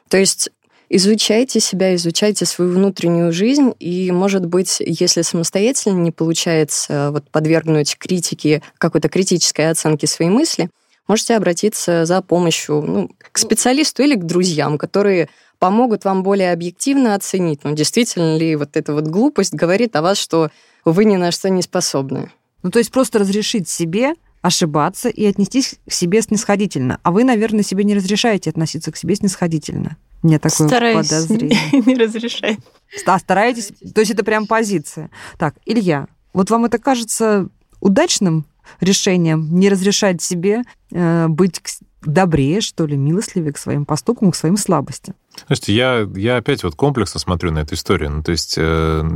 То 0.08 0.18
есть 0.18 0.52
изучайте 0.90 1.60
себя, 1.60 1.96
изучайте 1.96 2.46
свою 2.46 2.72
внутреннюю 2.72 3.32
жизнь, 3.32 3.74
и, 3.80 4.12
может 4.12 4.46
быть, 4.46 4.78
если 4.80 5.22
самостоятельно 5.22 5.98
не 6.00 6.12
получается 6.12 7.12
вот, 7.12 7.30
подвергнуть 7.30 7.98
критике, 7.98 8.62
какой-то 8.78 9.10
критической 9.10 9.70
оценке 9.70 10.08
своей 10.08 10.32
мысли, 10.32 10.70
можете 11.08 11.36
обратиться 11.36 12.06
за 12.06 12.22
помощью 12.22 12.82
ну, 12.82 13.12
к 13.32 13.38
специалисту 13.38 14.04
или 14.04 14.16
к 14.16 14.24
друзьям, 14.24 14.78
которые 14.78 15.30
помогут 15.60 16.06
вам 16.06 16.24
более 16.24 16.52
объективно 16.52 17.16
оценить, 17.16 17.64
ну, 17.64 17.76
действительно 17.76 18.38
ли 18.38 18.56
вот 18.56 18.76
эта 18.76 18.94
вот 18.94 19.08
глупость 19.08 19.54
говорит 19.54 19.96
о 19.96 20.02
вас, 20.02 20.18
что 20.18 20.50
вы 20.86 21.06
ни 21.06 21.18
на 21.18 21.32
что 21.32 21.50
не 21.50 21.62
способны. 21.62 22.32
Ну, 22.64 22.72
то 22.72 22.80
есть 22.80 22.92
просто 22.92 23.20
разрешить 23.20 23.70
себе 23.70 24.16
ошибаться 24.42 25.10
и 25.10 25.26
отнестись 25.26 25.76
к 25.88 25.92
себе 25.92 26.22
снисходительно. 26.22 27.00
А 27.04 27.12
вы, 27.12 27.26
наверное, 27.26 27.64
себе 27.64 27.84
не 27.84 27.94
разрешаете 27.94 28.50
относиться 28.50 28.92
к 28.92 28.98
себе 28.98 29.16
снисходительно. 29.16 29.98
Мне 30.22 30.40
такое 30.40 30.68
Стараюсь 30.68 31.08
подозрение. 31.08 31.60
не 31.86 31.96
разрешать. 31.96 32.60
А 33.06 33.20
стараетесь? 33.20 33.72
То 33.94 34.02
есть 34.02 34.12
это 34.12 34.24
прям 34.24 34.48
позиция. 34.48 35.10
Так, 35.38 35.56
Илья, 35.66 36.08
вот 36.34 36.50
вам 36.50 36.66
это 36.66 36.78
кажется 36.78 37.48
удачным 37.80 38.46
решением 38.82 39.48
не 39.58 39.70
разрешать 39.70 40.22
себе 40.22 40.64
э, 40.92 41.28
быть 41.28 41.62
добрее, 42.02 42.62
что 42.62 42.86
ли, 42.86 42.96
милостливее 42.96 43.52
к 43.52 43.58
своим 43.58 43.86
поступкам, 43.86 44.32
к 44.32 44.36
своим 44.36 44.58
слабостям? 44.58 45.16
Слушайте, 45.48 45.74
я, 45.74 46.08
я 46.16 46.38
опять 46.38 46.64
вот 46.64 46.76
комплексно 46.76 47.20
смотрю 47.20 47.52
на 47.52 47.60
эту 47.60 47.76
историю. 47.76 48.12
Ну, 48.12 48.24
то 48.24 48.32
есть 48.32 48.56
э, 48.58 49.10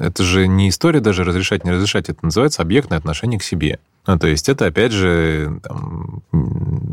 это 0.00 0.22
же 0.22 0.46
не 0.46 0.68
история 0.68 1.00
даже 1.00 1.24
разрешать, 1.24 1.64
не 1.64 1.72
разрешать. 1.72 2.08
Это 2.08 2.24
называется 2.24 2.62
объектное 2.62 2.98
отношение 2.98 3.38
к 3.38 3.42
себе. 3.42 3.78
Ну, 4.06 4.18
то 4.18 4.26
есть 4.28 4.48
это, 4.48 4.66
опять 4.66 4.92
же, 4.92 5.60
там, 5.62 6.22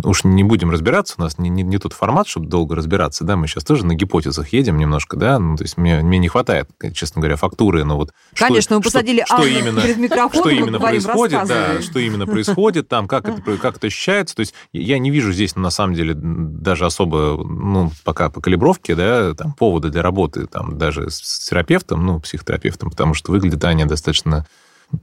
уж 0.04 0.26
не 0.26 0.44
будем 0.44 0.70
разбираться, 0.72 1.16
у 1.18 1.22
нас 1.22 1.38
не, 1.38 1.50
не, 1.50 1.64
не 1.64 1.78
тот 1.78 1.94
формат, 1.94 2.28
чтобы 2.28 2.48
долго 2.48 2.76
разбираться, 2.76 3.24
да, 3.24 3.38
мы 3.38 3.48
сейчас 3.48 3.64
тоже 3.64 3.86
на 3.86 3.96
гипотезах 3.96 4.52
едем 4.52 4.78
немножко, 4.78 5.16
да, 5.16 5.40
ну, 5.40 5.56
то 5.56 5.64
есть 5.64 5.78
мне, 5.78 6.02
мне 6.02 6.18
не 6.20 6.28
хватает, 6.28 6.70
честно 6.94 7.22
говоря, 7.22 7.38
фактуры, 7.38 7.86
но 7.86 7.96
вот... 7.96 8.12
Конечно, 8.36 8.62
что, 8.62 8.76
мы 8.76 8.82
посадили 8.82 9.24
что, 9.26 9.38
что 9.38 9.48
именно, 9.48 9.82
перед 9.82 9.98
микрофоном, 9.98 10.44
что 10.44 10.50
именно 10.50 10.80
говорим, 10.80 11.02
происходит, 11.02 11.48
да, 11.48 11.82
что 11.82 12.00
именно 12.00 12.26
происходит 12.26 12.90
там, 12.90 13.08
как 13.08 13.30
это, 13.30 13.58
как 13.58 13.78
это 13.78 13.88
ощущается, 13.88 14.36
то 14.36 14.42
есть 14.42 14.54
я 14.74 15.00
не 15.00 15.10
вижу 15.10 15.32
здесь, 15.32 15.56
на 15.56 15.70
самом 15.70 15.94
деле, 15.94 16.14
даже 16.14 16.86
особо, 16.86 17.42
ну, 17.42 17.92
пока 18.04 18.30
по 18.30 18.42
калибровке, 18.42 18.96
да, 18.96 19.34
там, 19.34 19.54
повода 19.54 19.90
для 19.90 20.02
работы, 20.02 20.46
там, 20.46 20.78
даже 20.78 21.10
с 21.10 21.48
терапевтом, 21.48 22.06
ну, 22.06 22.20
психотерапевтом, 22.20 22.90
потому 22.90 23.14
что 23.14 23.32
выглядит 23.32 23.64
Аня 23.64 23.86
достаточно 23.86 24.46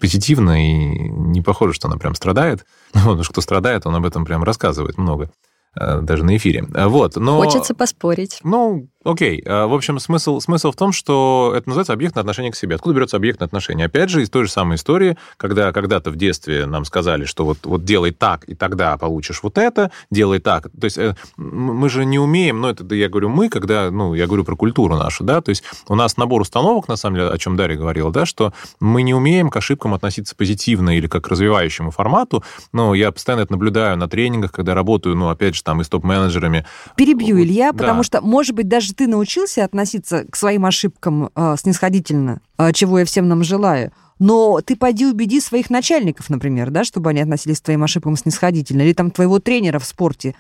позитивно, 0.01 0.65
и 0.65 1.09
не 1.09 1.43
похоже, 1.43 1.75
что 1.75 1.89
она 1.89 1.97
прям 1.97 2.15
страдает. 2.15 2.65
Вот, 2.95 3.27
кто 3.27 3.41
страдает, 3.41 3.87
он 3.87 3.95
об 3.97 4.07
этом 4.07 4.25
прям 4.25 4.45
рассказывает 4.45 4.99
много 4.99 5.31
даже 5.77 6.25
на 6.25 6.37
эфире. 6.37 6.67
Вот, 6.73 7.17
но... 7.17 7.37
Хочется 7.37 7.75
поспорить. 7.75 8.41
Ну, 8.43 8.89
Окей. 9.05 9.43
Okay. 9.43 9.67
В 9.67 9.75
общем, 9.75 9.99
смысл, 9.99 10.41
смысл 10.41 10.73
в 10.73 10.77
том, 10.77 10.93
что 10.93 11.53
это 11.55 11.69
называется 11.69 11.93
объектное 11.93 12.23
отношение 12.23 12.51
к 12.51 12.57
себе. 12.57 12.77
Откуда 12.77 12.97
берется 12.97 13.19
объектное 13.19 13.47
отношение? 13.47 13.87
Опять 13.87 14.09
же, 14.09 14.23
из 14.23 14.31
той 14.31 14.45
же 14.45 14.51
самой 14.51 14.77
истории, 14.77 15.19
когда 15.37 15.73
когда-то 15.73 16.11
в 16.11 16.17
детстве 16.17 16.65
нам 16.65 16.87
сказали, 16.87 17.25
что 17.27 17.45
вот, 17.45 17.59
вот 17.65 17.85
делай 17.85 18.13
так, 18.13 18.49
и 18.49 18.55
тогда 18.55 18.97
получишь 18.97 19.43
вот 19.43 19.59
это, 19.59 19.91
делай 20.11 20.39
так. 20.39 20.71
То 20.81 20.85
есть 20.85 20.97
э, 20.97 21.15
мы 21.37 21.91
же 21.91 22.07
не 22.07 22.19
умеем, 22.19 22.63
ну, 22.63 22.69
это 22.69 22.95
я 22.95 23.11
говорю 23.11 23.29
мы, 23.29 23.51
когда, 23.51 23.91
ну, 23.91 24.15
я 24.15 24.27
говорю 24.27 24.45
про 24.45 24.57
культуру 24.57 24.97
нашу, 24.97 25.23
да, 25.23 25.43
то 25.43 25.51
есть 25.51 25.65
у 25.89 25.95
нас 25.95 26.17
набор 26.17 26.41
установок, 26.41 26.89
на 26.89 26.97
самом 26.97 27.17
деле, 27.17 27.29
о 27.29 27.37
чем 27.37 27.57
Дарья 27.57 27.77
говорила, 27.77 28.11
да, 28.11 28.25
что 28.25 28.55
мы 28.81 29.03
не 29.03 29.13
умеем 29.13 29.51
к 29.51 29.57
ошибкам 29.57 29.93
относиться 29.93 30.35
позитивно 30.35 30.97
или 30.97 31.09
как 31.09 31.25
к 31.25 31.29
развивающему 31.29 31.91
формату. 31.91 32.43
Но 32.73 32.95
я 32.95 33.13
постоянно 33.13 33.43
это 33.43 33.53
наблюдаю 33.53 33.99
на 33.99 34.09
тренингах, 34.09 34.53
когда 34.53 34.75
работаю, 34.75 35.15
ну, 35.15 35.29
опять 35.29 35.55
же, 35.55 35.63
там 35.65 35.81
и 35.81 35.85
с 35.85 35.89
топ-менеджерами. 35.89 36.65
Перебью, 36.95 37.41
Илья, 37.43 37.73
да. 37.73 37.79
потому 37.79 38.03
что, 38.03 38.21
может 38.21 38.55
быть, 38.55 38.69
даже 38.69 38.95
ты 38.95 39.09
научился 39.09 39.65
относиться 39.65 40.25
к 40.31 40.37
своим 40.37 40.67
ошибкам 40.67 41.31
э, 41.35 41.57
снисходительно, 41.59 42.41
э, 42.59 42.73
чего 42.73 43.01
я 43.01 43.05
всем 43.05 43.27
нам 43.27 43.43
желаю, 43.43 43.93
но 44.19 44.61
ты 44.61 44.77
пойди 44.77 45.07
убеди 45.07 45.41
своих 45.41 45.71
начальников, 45.71 46.31
например, 46.31 46.71
да, 46.71 46.85
чтобы 46.85 47.11
они 47.11 47.21
относились 47.21 47.61
к 47.61 47.65
твоим 47.65 47.83
ошибкам 47.83 48.17
снисходительно, 48.17 48.83
или 48.83 48.93
там 48.93 49.11
твоего 49.11 49.41
тренера 49.41 49.79
в 49.79 49.85
спорте, 49.85 50.37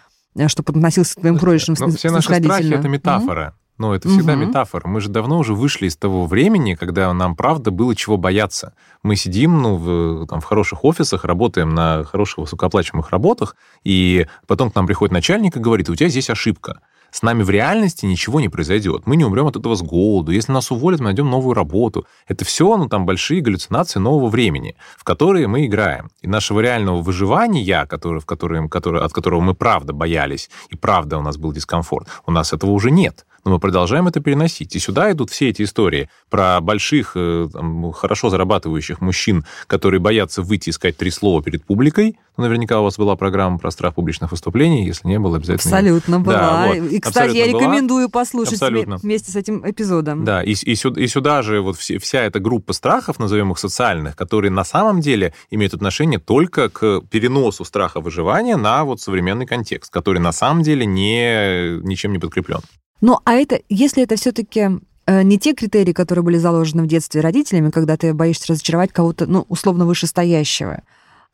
чтобы 0.46 0.72
относился 0.72 1.16
к 1.16 1.20
твоим 1.20 1.38
проигрышам 1.38 1.74
ну, 1.78 1.90
все 1.90 2.10
наши 2.10 2.34
страхи— 2.34 2.74
это 2.74 2.88
метафора. 2.88 3.54
Ну, 3.76 3.92
это 3.92 4.08
всегда 4.08 4.34
угу. 4.34 4.42
метафора. 4.42 4.86
Мы 4.86 5.00
же 5.00 5.08
давно 5.08 5.38
уже 5.38 5.52
вышли 5.52 5.88
из 5.88 5.96
того 5.96 6.26
времени, 6.26 6.74
когда 6.74 7.12
нам, 7.12 7.34
правда, 7.34 7.72
было 7.72 7.96
чего 7.96 8.16
бояться. 8.16 8.72
Мы 9.02 9.16
сидим 9.16 9.60
ну, 9.60 9.76
в, 9.76 10.26
там, 10.28 10.40
в 10.40 10.44
хороших 10.44 10.84
офисах, 10.84 11.24
работаем 11.24 11.74
на 11.74 12.04
хороших 12.04 12.38
высокооплачиваемых 12.38 13.10
работах, 13.10 13.56
и 13.82 14.26
потом 14.46 14.70
к 14.70 14.76
нам 14.76 14.86
приходит 14.86 15.12
начальник 15.12 15.56
и 15.56 15.60
говорит, 15.60 15.90
у 15.90 15.96
тебя 15.96 16.08
здесь 16.08 16.30
ошибка. 16.30 16.82
с 17.10 17.22
нами 17.22 17.42
в 17.42 17.50
реальности 17.50 18.06
ничего 18.06 18.40
не 18.40 18.48
произойдет. 18.48 19.08
Мы 19.08 19.16
не 19.16 19.24
умрем 19.24 19.48
от 19.48 19.56
этого 19.56 19.74
с 19.74 19.82
голоду. 19.82 20.30
Если 20.30 20.52
нас 20.52 20.70
уволят, 20.70 21.00
мы 21.00 21.06
найдем 21.06 21.28
новую 21.28 21.54
работу. 21.54 22.06
Это 22.28 22.44
все, 22.44 22.76
ну, 22.76 22.88
там, 22.88 23.06
большие 23.06 23.40
галлюцинации 23.40 23.98
нового 23.98 24.28
времени, 24.28 24.76
в 24.96 25.02
которые 25.02 25.48
мы 25.48 25.66
играем. 25.66 26.10
И 26.22 26.28
нашего 26.28 26.60
реального 26.60 27.02
выживания, 27.02 27.86
который, 27.86 28.20
в 28.20 28.26
который, 28.26 28.68
который, 28.68 29.02
от 29.02 29.12
которого 29.12 29.40
мы 29.40 29.54
правда 29.54 29.92
боялись, 29.92 30.48
и 30.70 30.76
правда 30.76 31.18
у 31.18 31.22
нас 31.22 31.38
был 31.38 31.52
дискомфорт, 31.52 32.06
у 32.24 32.30
нас 32.30 32.52
этого 32.52 32.70
уже 32.70 32.92
нет 32.92 33.26
но 33.44 33.52
мы 33.52 33.58
продолжаем 33.58 34.06
это 34.08 34.20
переносить. 34.20 34.74
И 34.74 34.78
сюда 34.78 35.12
идут 35.12 35.30
все 35.30 35.50
эти 35.50 35.62
истории 35.62 36.08
про 36.30 36.60
больших, 36.60 37.12
э, 37.14 37.48
там, 37.52 37.92
хорошо 37.92 38.30
зарабатывающих 38.30 39.00
мужчин, 39.00 39.44
которые 39.66 40.00
боятся 40.00 40.42
выйти 40.42 40.70
и 40.70 40.72
сказать 40.72 40.96
три 40.96 41.10
слова 41.10 41.42
перед 41.42 41.64
публикой. 41.64 42.18
Ну, 42.36 42.44
наверняка 42.44 42.80
у 42.80 42.84
вас 42.84 42.96
была 42.96 43.14
программа 43.16 43.58
про 43.58 43.70
страх 43.70 43.94
публичных 43.94 44.32
выступлений, 44.32 44.86
если 44.86 45.06
не 45.06 45.18
было, 45.18 45.36
обязательно. 45.36 45.76
Абсолютно 45.76 46.20
была. 46.20 46.34
Да, 46.34 46.66
вот. 46.66 46.76
И, 46.90 46.98
кстати, 46.98 47.28
Абсолютно 47.28 47.38
я 47.38 47.52
была. 47.52 47.62
рекомендую 47.62 48.08
послушать 48.08 48.54
Абсолютно. 48.54 48.96
вместе 48.96 49.30
с 49.30 49.36
этим 49.36 49.62
эпизодом. 49.68 50.24
Да, 50.24 50.42
и, 50.42 50.52
и, 50.52 50.74
сюда, 50.74 51.00
и 51.00 51.06
сюда 51.06 51.42
же 51.42 51.60
вот 51.60 51.76
вся 51.76 52.22
эта 52.22 52.40
группа 52.40 52.72
страхов, 52.72 53.18
назовем 53.18 53.52
их 53.52 53.58
социальных, 53.58 54.16
которые 54.16 54.50
на 54.50 54.64
самом 54.64 55.00
деле 55.00 55.32
имеют 55.50 55.74
отношение 55.74 56.18
только 56.18 56.70
к 56.70 57.02
переносу 57.10 57.64
страха 57.64 58.00
выживания 58.00 58.56
на 58.56 58.84
вот 58.84 59.00
современный 59.00 59.46
контекст, 59.46 59.92
который 59.92 60.18
на 60.18 60.32
самом 60.32 60.62
деле 60.62 60.86
не, 60.86 61.78
ничем 61.82 62.12
не 62.12 62.18
подкреплен. 62.18 62.60
Ну, 63.06 63.18
а 63.26 63.34
это, 63.34 63.60
если 63.68 64.02
это 64.02 64.16
все-таки 64.16 64.80
не 65.06 65.38
те 65.38 65.52
критерии, 65.52 65.92
которые 65.92 66.24
были 66.24 66.38
заложены 66.38 66.84
в 66.84 66.86
детстве 66.86 67.20
родителями, 67.20 67.68
когда 67.68 67.98
ты 67.98 68.14
боишься 68.14 68.54
разочаровать 68.54 68.94
кого-то, 68.94 69.26
ну, 69.26 69.44
условно 69.50 69.84
вышестоящего, 69.84 70.80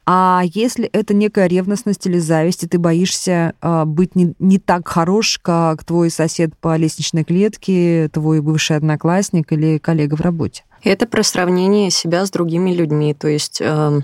а 0.05 0.43
если 0.45 0.87
это 0.87 1.15
некая 1.15 1.47
ревностность 1.47 2.05
или 2.09 2.19
зависть, 2.19 2.65
и 2.65 2.67
ты 2.67 2.81
боишься 2.81 3.55
э, 3.63 3.85
быть 3.85 4.17
не, 4.17 4.35
не 4.41 4.59
так 4.59 4.89
хорош, 4.89 5.39
как 5.39 5.85
твой 5.85 6.11
сосед 6.11 6.51
по 6.61 6.75
лестничной 6.77 7.23
клетке, 7.23 8.09
твой 8.09 8.41
бывший 8.41 8.77
одноклассник 8.77 9.53
или 9.53 9.79
коллега 9.79 10.17
в 10.17 10.21
работе? 10.23 10.65
Это 10.83 11.07
про 11.07 11.23
сравнение 11.23 11.93
себя 11.93 12.27
с 12.27 12.33
другими 12.33 12.73
людьми. 12.73 13.15
То 13.15 13.29
есть, 13.29 13.61
э, 13.61 14.01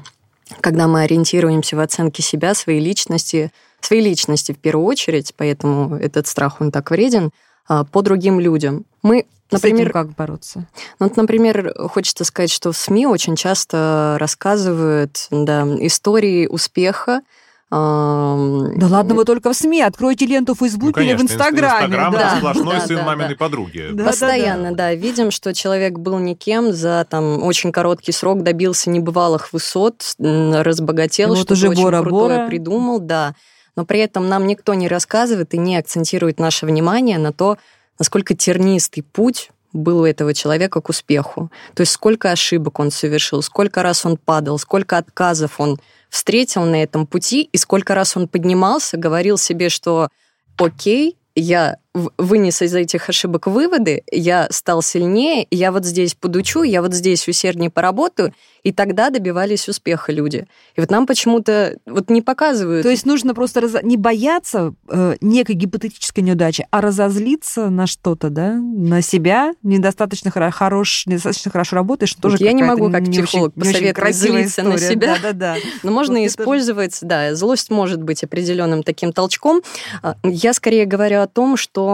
когда 0.61 0.87
мы 0.87 1.03
ориентируемся 1.03 1.75
в 1.75 1.81
оценке 1.81 2.23
себя, 2.23 2.55
своей 2.55 2.79
личности, 2.79 3.51
своей 3.81 4.05
личности 4.05 4.53
в 4.53 4.59
первую 4.59 4.87
очередь, 4.87 5.35
поэтому 5.37 5.97
этот 5.97 6.29
страх, 6.29 6.61
он 6.61 6.71
так 6.71 6.93
вреден, 6.93 7.27
э, 7.27 7.31
по 7.67 8.03
другим 8.03 8.41
людям. 8.41 8.85
Мы 9.03 9.27
Например, 9.51 9.79
С 9.79 9.81
этим 9.83 9.93
как 9.93 10.15
бороться? 10.15 10.67
Ну, 10.99 11.07
вот, 11.07 11.17
например, 11.17 11.73
хочется 11.89 12.25
сказать, 12.25 12.51
что 12.51 12.73
в 12.73 12.77
СМИ 12.77 13.07
очень 13.07 13.37
часто 13.37 14.17
рассказывают 14.19 15.29
да, 15.31 15.63
истории 15.79 16.49
успеха. 16.49 17.21
Да 17.69 17.77
ладно, 17.77 19.15
вы 19.15 19.25
только 19.25 19.53
в 19.53 19.57
СМИ. 19.57 19.83
Откройте 19.83 20.25
ленту 20.27 20.55
в 20.55 20.59
Фейсбуке 20.59 20.87
ну, 20.87 20.93
конечно, 20.93 21.17
или 21.17 21.21
в 21.21 21.25
Инстаграме. 21.25 21.87
Инстаграм 21.87 22.13
да. 22.13 22.29
это 22.29 22.37
сплошной 22.39 22.75
Да, 22.79 22.87
сын 22.87 22.97
да, 22.97 23.05
маминой 23.05 23.29
да. 23.31 23.37
подруги. 23.37 23.89
Да. 23.93 24.05
Постоянно, 24.05 24.73
да, 24.73 24.95
Видим, 24.95 25.31
что 25.31 25.53
человек 25.53 25.99
был 25.99 26.19
никем, 26.19 26.73
за 26.73 27.07
там 27.09 27.43
очень 27.43 27.73
короткий 27.73 28.13
срок 28.13 28.43
добился 28.43 28.91
небывалых 28.91 29.53
высот, 29.53 30.15
разбогател, 30.19 31.31
Вот 31.31 31.39
что-то 31.39 31.55
очень 31.55 31.83
Бора 31.83 32.03
крутое 32.03 32.37
Бора. 32.37 32.49
придумал, 32.49 33.01
да. 33.01 33.35
Но 33.77 33.85
при 33.85 34.01
этом 34.01 34.29
нам 34.29 34.47
никто 34.47 34.75
не 34.75 34.89
рассказывает 34.89 35.55
и 35.55 35.59
не 35.59 35.77
акцентирует 35.77 36.39
наше 36.39 36.67
внимание 36.67 37.19
на 37.19 37.33
то, 37.33 37.59
насколько 37.99 38.35
тернистый 38.35 39.03
путь 39.03 39.51
был 39.73 40.01
у 40.01 40.05
этого 40.07 40.35
человека 40.35 40.81
к 40.81 40.89
успеху. 40.89 41.51
То 41.75 41.83
есть 41.83 41.93
сколько 41.93 42.31
ошибок 42.31 42.81
он 42.81 42.91
совершил, 42.91 43.43
сколько 43.43 43.83
раз 43.83 44.07
он 44.07 44.17
падал, 44.17 44.59
сколько 44.59 44.97
отказов 44.97 45.61
он 45.61 45.79
встретил 46.09 46.63
на 46.63 46.83
этом 46.83 47.07
пути, 47.07 47.49
и 47.53 47.59
сколько 47.59 47.95
раз 47.95 48.17
он 48.17 48.29
поднимался, 48.29 48.97
говорил 48.97 49.39
себе, 49.39 49.69
что 49.69 50.09
окей, 50.57 51.17
я 51.35 51.77
вынес 52.19 52.63
из 52.63 52.75
этих 52.75 53.09
ошибок 53.09 53.47
выводы, 53.47 54.03
я 54.11 54.49
стал 54.51 54.83
сильнее, 54.83 55.47
я 55.51 55.73
вот 55.73 55.85
здесь 55.85 56.15
подучу, 56.15 56.63
я 56.63 56.83
вот 56.83 56.93
здесь 56.93 57.27
усерднее 57.29 57.71
поработаю, 57.71 58.33
и 58.63 58.73
тогда 58.73 59.11
добивались 59.11 59.69
успеха 59.69 60.11
люди. 60.13 60.47
И 60.75 60.81
вот 60.81 60.91
нам 60.91 61.07
почему-то 61.07 61.79
вот 61.87 62.11
не 62.11 62.21
показывают. 62.21 62.83
То 62.83 62.91
есть 62.91 63.07
нужно 63.07 63.33
просто 63.33 63.61
раз... 63.61 63.77
не 63.85 63.97
бояться 63.97 64.75
э, 64.89 65.15
некой 65.21 65.55
гипотетической 65.55 66.25
неудачи, 66.25 66.67
а 66.73 66.81
разозлиться 66.81 67.71
на 67.71 67.87
что-то, 67.87 68.29
да, 68.29 68.55
на 68.55 69.03
себя, 69.03 69.53
недостаточно 69.63 70.31
хоро- 70.31 70.51
хорош, 70.51 71.07
недостаточно 71.07 71.53
хорошо 71.53 71.77
работаешь, 71.77 72.11
что 72.11 72.23
тоже 72.23 72.39
я 72.41 72.53
не 72.53 72.65
могу 72.65 72.91
как 72.91 73.03
не 73.03 73.23
психолог 73.23 73.57
очень, 73.57 73.71
посоветовать 73.73 74.17
злиться 74.17 74.63
на 74.65 74.75
история. 74.75 74.93
себя. 74.95 75.15
Да-да-да. 75.23 75.57
Но 75.85 75.93
можно 75.93 76.15
Вот 76.15 76.21
это- 76.25 76.27
использовать, 76.29 76.99
да, 77.03 77.35
злость 77.37 77.71
может 77.71 78.03
быть 78.03 78.25
определенным 78.25 78.83
таким 78.83 79.13
толчком. 79.13 79.63
А, 80.03 80.17
Я 80.25 80.53
скорее 80.53 80.87
говорю 80.87 81.21
о 81.21 81.29
том, 81.29 81.57
что 81.57 81.86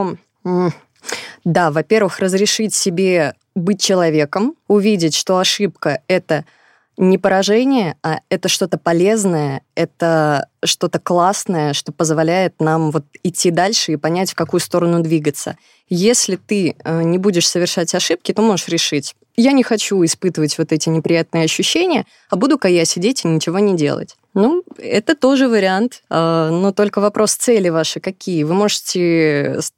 да, 1.45 1.71
во-первых, 1.71 2.19
разрешить 2.21 2.75
себе 2.75 3.35
быть 3.55 3.81
человеком, 3.81 4.55
увидеть, 4.69 5.15
что 5.15 5.39
ошибка 5.39 6.03
это 6.07 6.45
не 6.99 7.19
поражение, 7.19 7.97
а 8.03 8.21
это 8.29 8.49
что-то 8.49 8.79
полезное, 8.79 9.63
это 9.75 10.49
что-то 10.65 10.99
классное, 10.99 11.73
что 11.73 11.91
позволяет 11.91 12.61
нам 12.61 12.91
вот 12.91 13.05
идти 13.23 13.51
дальше 13.51 13.93
и 13.93 13.97
понять, 13.97 14.33
в 14.33 14.35
какую 14.35 14.61
сторону 14.61 15.03
двигаться. 15.03 15.57
Если 15.89 16.37
ты 16.37 16.77
э, 16.85 17.03
не 17.03 17.19
будешь 17.19 17.49
совершать 17.49 17.95
ошибки, 17.95 18.33
то 18.33 18.43
можешь 18.43 18.69
решить, 18.69 19.15
я 19.37 19.53
не 19.53 19.63
хочу 19.63 20.05
испытывать 20.05 20.59
вот 20.59 20.73
эти 20.73 20.89
неприятные 20.89 21.45
ощущения, 21.45 22.05
а 22.31 22.37
буду-ка 22.37 22.69
я 22.69 22.85
сидеть 22.85 23.25
и 23.25 23.29
ничего 23.29 23.59
не 23.59 23.75
делать. 23.77 24.17
Ну, 24.35 24.63
это 24.79 25.15
тоже 25.15 25.49
вариант, 25.49 26.03
э, 26.11 26.49
но 26.51 26.73
только 26.73 27.01
вопрос 27.01 27.35
цели 27.35 27.69
ваши 27.69 28.01
какие. 28.01 28.45
Вы 28.45 28.55
можете 28.55 29.61
с- 29.61 29.73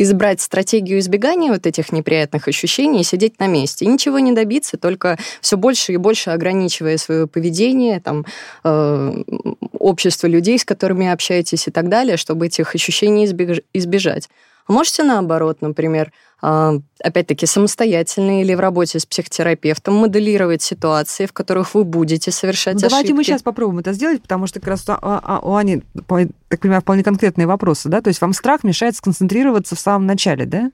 избрать 0.00 0.40
стратегию 0.40 1.00
избегания 1.00 1.50
вот 1.50 1.66
этих 1.66 1.90
неприятных 1.90 2.46
ощущений 2.48 3.00
и 3.00 3.04
сидеть 3.04 3.40
на 3.40 3.46
месте. 3.48 3.84
И 3.84 3.88
ничего 3.88 4.20
не 4.20 4.32
добиться, 4.32 4.76
только 4.76 5.16
все 5.40 5.56
больше 5.56 5.92
и 5.92 5.96
больше 5.96 6.30
ограничивая 6.30 6.98
свое 6.98 7.26
поведение, 7.26 7.98
там, 8.00 8.24
э, 8.62 9.22
общество 9.78 10.26
людей, 10.28 10.58
с 10.58 10.64
которыми 10.64 11.08
общаетесь 11.08 11.66
и 11.66 11.70
так 11.70 11.88
далее, 11.88 12.16
чтобы 12.16 12.46
этих 12.46 12.74
ощущений 12.74 13.24
избеж- 13.26 13.62
избежать. 13.72 14.28
А 14.68 14.72
можете 14.72 15.02
наоборот, 15.02 15.62
например, 15.62 16.06
а, 16.06 16.12
опять-таки 16.40 17.46
самостоятельно 17.46 18.42
или 18.42 18.54
в 18.54 18.60
работе 18.60 19.00
с 19.00 19.06
психотерапевтом 19.06 19.94
моделировать 19.96 20.62
ситуации, 20.62 21.26
в 21.26 21.32
которых 21.32 21.74
вы 21.74 21.82
будете 21.84 22.30
совершать 22.30 22.74
Ну, 22.74 22.80
давайте 22.88 23.12
мы 23.12 23.20
ошибки. 23.20 23.30
сейчас 23.32 23.42
попробуем 23.42 23.80
это 23.80 23.92
сделать, 23.92 24.22
потому 24.22 24.46
что 24.46 24.60
как 24.60 24.68
раз 24.68 24.88
у, 24.88 24.92
а- 24.92 25.40
у 25.42 25.54
Ани, 25.54 25.82
так 26.48 26.60
понимаю, 26.60 26.80
вполне 26.82 27.02
конкретные 27.02 27.46
вопросы, 27.48 27.88
да? 27.88 28.00
То 28.00 28.08
есть 28.08 28.20
вам 28.20 28.32
страх 28.32 28.62
мешает 28.62 28.94
сконцентрироваться 28.94 29.74
в 29.74 29.80
самом 29.80 30.06
начале, 30.06 30.46
да? 30.46 30.70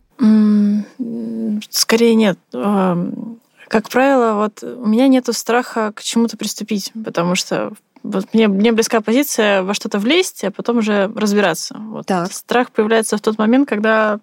Скорее 1.70 2.14
нет. 2.14 2.38
Как 2.52 3.88
правило, 3.88 4.34
вот 4.34 4.62
у 4.62 4.86
меня 4.86 5.08
нету 5.08 5.32
страха 5.32 5.92
к 5.94 6.02
чему-то 6.02 6.36
приступить, 6.36 6.92
потому 7.04 7.34
что 7.34 7.72
вот 8.02 8.26
мне, 8.34 8.48
мне 8.48 8.70
близка 8.72 9.00
позиция 9.00 9.62
во 9.62 9.72
что-то 9.72 9.98
влезть, 9.98 10.44
а 10.44 10.50
потом 10.50 10.78
уже 10.78 11.10
разбираться. 11.16 11.74
Вот. 11.78 12.06
Так. 12.06 12.30
Страх 12.30 12.70
появляется 12.70 13.16
в 13.16 13.20
тот 13.22 13.38
момент, 13.38 13.66
когда 13.66 14.12
а, 14.14 14.18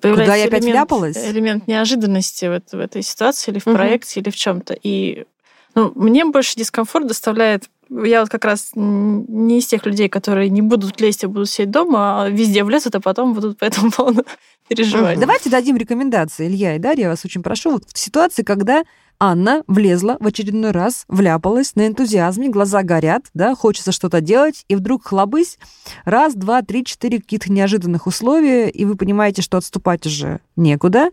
Куда 0.00 0.34
я 0.34 0.44
опять 0.44 0.62
элемент, 0.62 0.76
вляпалась? 0.76 1.16
элемент 1.16 1.66
неожиданности 1.66 2.44
в, 2.46 2.62
в 2.72 2.78
этой 2.78 3.02
ситуации 3.02 3.50
или 3.50 3.58
в 3.58 3.66
Мгм. 3.66 3.76
проекте, 3.76 4.20
или 4.20 4.30
в 4.30 4.36
чем-то. 4.36 4.76
И 4.82 5.24
ну, 5.74 5.92
мне 5.94 6.24
больше 6.24 6.56
дискомфорт 6.56 7.06
доставляет 7.06 7.64
я 8.04 8.20
вот 8.20 8.30
как 8.30 8.44
раз 8.46 8.70
не 8.74 9.58
из 9.58 9.66
тех 9.66 9.84
людей, 9.84 10.08
которые 10.08 10.48
не 10.48 10.62
будут 10.62 11.00
лезть, 11.00 11.24
а 11.24 11.28
будут 11.28 11.50
сидеть 11.50 11.70
дома, 11.70 12.22
а 12.24 12.28
везде 12.30 12.64
влезут, 12.64 12.94
а 12.94 13.00
потом 13.00 13.34
будут 13.34 13.58
по 13.58 13.64
этому 13.64 13.90
поводу 13.96 14.24
переживать. 14.68 15.18
Давайте 15.20 15.50
дадим 15.50 15.76
рекомендации, 15.76 16.46
Илья 16.46 16.76
и 16.76 16.78
Дарья, 16.78 17.02
я 17.02 17.08
вас 17.10 17.24
очень 17.24 17.42
прошу. 17.42 17.72
Вот 17.72 17.84
в 17.92 17.98
ситуации, 17.98 18.42
когда 18.44 18.84
Анна 19.24 19.62
влезла 19.68 20.16
в 20.18 20.26
очередной 20.26 20.72
раз, 20.72 21.04
вляпалась 21.06 21.76
на 21.76 21.86
энтузиазме, 21.86 22.48
глаза 22.48 22.82
горят, 22.82 23.26
да, 23.34 23.54
хочется 23.54 23.92
что-то 23.92 24.20
делать, 24.20 24.64
и 24.66 24.74
вдруг 24.74 25.06
хлобысь, 25.06 25.58
раз, 26.04 26.34
два, 26.34 26.62
три, 26.62 26.84
четыре 26.84 27.20
каких-то 27.20 27.52
неожиданных 27.52 28.08
условия, 28.08 28.68
и 28.68 28.84
вы 28.84 28.96
понимаете, 28.96 29.40
что 29.40 29.58
отступать 29.58 30.04
уже 30.06 30.40
некуда, 30.56 31.10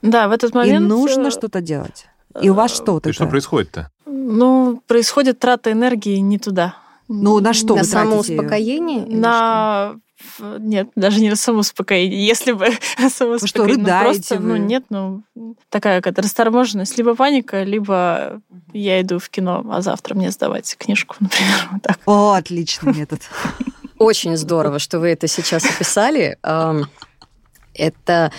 Да, 0.00 0.28
в 0.28 0.32
этот 0.32 0.52
и 0.52 0.56
момент... 0.56 0.88
нужно 0.88 1.26
э, 1.26 1.30
что-то 1.30 1.60
делать. 1.60 2.06
И 2.40 2.48
у 2.48 2.54
вас 2.54 2.74
что 2.74 2.94
вот 2.94 3.06
И 3.06 3.12
что 3.12 3.26
происходит-то? 3.26 3.90
Ну, 4.06 4.82
происходит 4.86 5.38
трата 5.38 5.70
энергии 5.70 6.16
не 6.16 6.38
туда. 6.38 6.76
Ну, 7.08 7.40
на 7.40 7.52
что 7.52 7.76
На 7.76 7.82
вы 7.82 7.86
тратите 7.88 7.98
её? 7.98 8.22
самоуспокоение? 8.38 9.04
На... 9.06 9.92
в- 9.96 10.09
Нет, 10.38 10.88
даже 10.96 11.20
не 11.20 11.30
на 11.30 11.36
самоуспокоение. 11.36 12.26
Если 12.26 12.52
бы 12.52 12.68
самоуспокоение. 13.08 13.76
ну, 13.76 13.84
рыдаете 13.84 14.18
просто, 14.18 14.36
вы? 14.36 14.48
ну, 14.48 14.56
нет, 14.56 14.84
ну, 14.90 15.22
такая 15.68 16.00
какая-то 16.00 16.22
расторможенность. 16.22 16.96
Либо 16.98 17.14
паника, 17.14 17.62
либо 17.62 18.40
я 18.72 19.00
иду 19.00 19.18
в 19.18 19.28
кино, 19.28 19.64
а 19.70 19.82
завтра 19.82 20.14
мне 20.14 20.30
сдавать 20.30 20.76
книжку, 20.78 21.16
например. 21.20 21.68
Вот 21.72 21.82
так. 21.82 21.98
О, 22.06 22.32
отличный 22.32 22.94
метод. 22.94 23.20
Очень 23.98 24.36
здорово, 24.36 24.78
что 24.78 24.98
вы 24.98 25.08
это 25.08 25.26
сейчас 25.26 25.64
описали. 25.64 26.38
Это, 27.74 28.32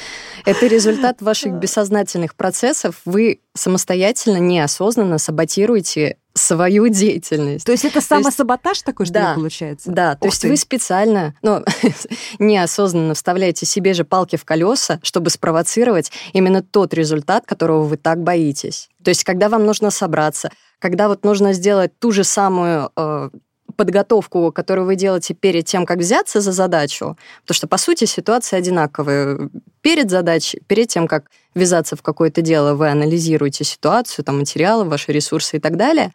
это 0.45 0.67
результат 0.67 1.21
ваших 1.21 1.53
бессознательных 1.53 2.35
процессов. 2.35 3.01
Вы 3.05 3.39
самостоятельно, 3.53 4.37
неосознанно 4.37 5.17
саботируете 5.17 6.17
свою 6.33 6.87
деятельность. 6.87 7.65
То 7.65 7.71
есть 7.71 7.85
это 7.85 8.01
самосаботаж 8.01 8.81
такой, 8.81 9.05
что 9.05 9.13
да, 9.13 9.29
ли, 9.31 9.35
получается? 9.35 9.91
Да, 9.91 10.15
то 10.15 10.27
Ух 10.27 10.33
есть 10.33 10.41
ты. 10.41 10.49
вы 10.49 10.57
специально, 10.57 11.35
ну, 11.41 11.63
неосознанно 12.39 13.13
вставляете 13.13 13.65
себе 13.65 13.93
же 13.93 14.03
палки 14.03 14.35
в 14.35 14.45
колеса, 14.45 14.99
чтобы 15.03 15.29
спровоцировать 15.29 16.11
именно 16.33 16.61
тот 16.61 16.93
результат, 16.93 17.45
которого 17.45 17.83
вы 17.83 17.97
так 17.97 18.23
боитесь. 18.23 18.89
То 19.03 19.09
есть 19.09 19.23
когда 19.23 19.49
вам 19.49 19.65
нужно 19.65 19.91
собраться, 19.91 20.51
когда 20.79 21.07
вот 21.07 21.23
нужно 21.23 21.53
сделать 21.53 21.97
ту 21.99 22.11
же 22.11 22.23
самую 22.23 22.91
э, 22.95 23.29
подготовку, 23.75 24.51
которую 24.51 24.86
вы 24.86 24.95
делаете 24.95 25.34
перед 25.34 25.65
тем, 25.65 25.86
как 25.86 25.99
взяться 25.99 26.41
за 26.41 26.51
задачу, 26.51 27.17
потому 27.41 27.55
что, 27.55 27.67
по 27.67 27.77
сути, 27.77 28.05
ситуация 28.05 28.60
одинаковая. 28.60 29.49
Перед 29.81 30.10
задачей, 30.10 30.62
перед 30.67 30.88
тем, 30.88 31.07
как 31.07 31.25
ввязаться 31.55 31.95
в 31.95 32.01
какое-то 32.01 32.41
дело, 32.41 32.75
вы 32.75 32.89
анализируете 32.89 33.63
ситуацию, 33.63 34.23
там, 34.23 34.39
материалы, 34.39 34.86
ваши 34.86 35.12
ресурсы 35.12 35.57
и 35.57 35.60
так 35.60 35.77
далее. 35.77 36.12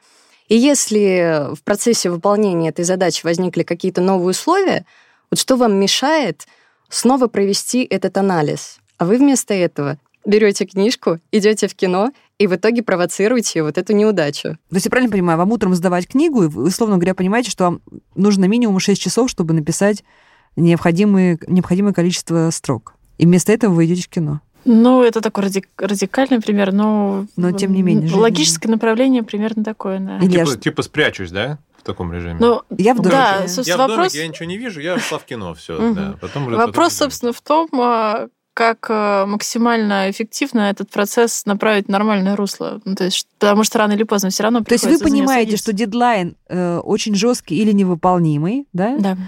И 0.49 0.57
если 0.57 1.55
в 1.55 1.63
процессе 1.63 2.09
выполнения 2.09 2.69
этой 2.69 2.85
задачи 2.85 3.25
возникли 3.25 3.63
какие-то 3.63 4.01
новые 4.01 4.31
условия, 4.31 4.87
вот 5.31 5.41
что 5.41 5.57
вам 5.57 5.75
мешает 5.75 6.47
снова 6.89 7.27
провести 7.27 7.85
этот 7.85 8.17
анализ? 8.17 8.79
А 8.99 9.05
вы 9.05 9.19
вместо 9.19 9.55
этого 9.55 9.99
берете 10.27 10.67
книжку, 10.67 11.21
идете 11.33 11.69
в 11.69 11.75
кино 11.75 12.11
и 12.39 12.47
в 12.47 12.55
итоге 12.55 12.83
провоцируете 12.83 13.63
вот 13.63 13.79
эту 13.79 13.95
неудачу. 13.95 14.59
То 14.69 14.75
есть 14.75 14.85
я 14.87 14.91
правильно 14.91 15.11
понимаю, 15.11 15.39
вам 15.39 15.53
утром 15.53 15.75
сдавать 15.75 16.07
книгу, 16.09 16.43
и 16.45 16.49
вы, 16.49 16.65
условно 16.65 16.97
говоря, 16.97 17.15
понимаете, 17.15 17.51
что 17.51 17.65
вам 17.65 17.81
нужно 18.15 18.45
минимум 18.47 18.79
6 18.79 19.01
часов, 19.01 19.31
чтобы 19.31 19.55
написать 19.55 20.05
необходимое, 20.57 21.39
необходимое 21.47 21.93
количество 21.93 22.51
строк. 22.51 22.95
И 23.19 23.25
вместо 23.27 23.53
этого 23.53 23.73
вы 23.75 23.87
идете 23.87 24.03
в 24.03 24.09
кино. 24.09 24.41
Ну, 24.65 25.03
это 25.03 25.21
такой 25.21 25.45
радик- 25.45 25.69
радикальный 25.79 26.41
пример, 26.41 26.73
но... 26.73 27.27
Но, 27.37 27.53
тем 27.53 27.73
не 27.73 27.83
менее. 27.83 28.13
Логическое 28.13 28.69
направление 28.69 29.23
примерно 29.23 29.63
такое, 29.63 30.01
да. 30.01 30.19
Или 30.19 30.37
я 30.39 30.45
Типа, 30.45 30.57
типа 30.61 30.83
спрячусь, 30.83 31.31
да, 31.31 31.59
в 31.79 31.83
таком 31.85 32.13
режиме? 32.13 32.37
Ну, 32.41 32.63
Я 32.77 32.95
в 32.95 32.97
домике. 32.97 33.11
да, 33.17 33.45
я 33.65 33.77
в 33.77 33.79
вопрос... 33.79 33.97
домике, 34.13 34.19
я 34.19 34.27
ничего 34.29 34.47
не 34.47 34.59
вижу, 34.59 34.81
я 34.81 34.97
ушла 34.97 35.19
в 35.19 35.25
кино, 35.25 35.55
все, 35.55 35.93
да. 35.95 36.17
Потом 36.21 36.49
уже- 36.49 36.57
Вопрос, 36.57 36.95
потом- 36.95 37.11
собственно, 37.11 37.33
в 37.33 37.41
том, 37.43 37.69
а, 37.75 38.27
как 38.57 38.87
а, 38.89 39.27
максимально 39.27 40.11
эффективно 40.11 40.71
этот 40.71 40.89
процесс 40.91 41.45
направить 41.45 41.87
в 41.87 41.91
нормальное 41.91 42.37
русло. 42.37 42.81
Ну, 42.87 42.95
то 42.95 43.05
есть, 43.05 43.29
потому 43.39 43.65
что 43.65 43.79
рано 43.79 43.93
или 43.93 44.03
поздно 44.03 44.31
все 44.31 44.45
равно 44.45 44.65
То 44.65 44.73
есть 44.73 44.87
вы 44.87 44.99
понимаете, 44.99 45.59
что 45.59 45.75
дедлайн 45.75 46.37
э, 46.49 46.79
очень 46.79 47.15
жесткий 47.15 47.57
или 47.59 47.73
невыполнимый, 47.73 48.67
да? 48.73 48.97
Да. 48.97 49.19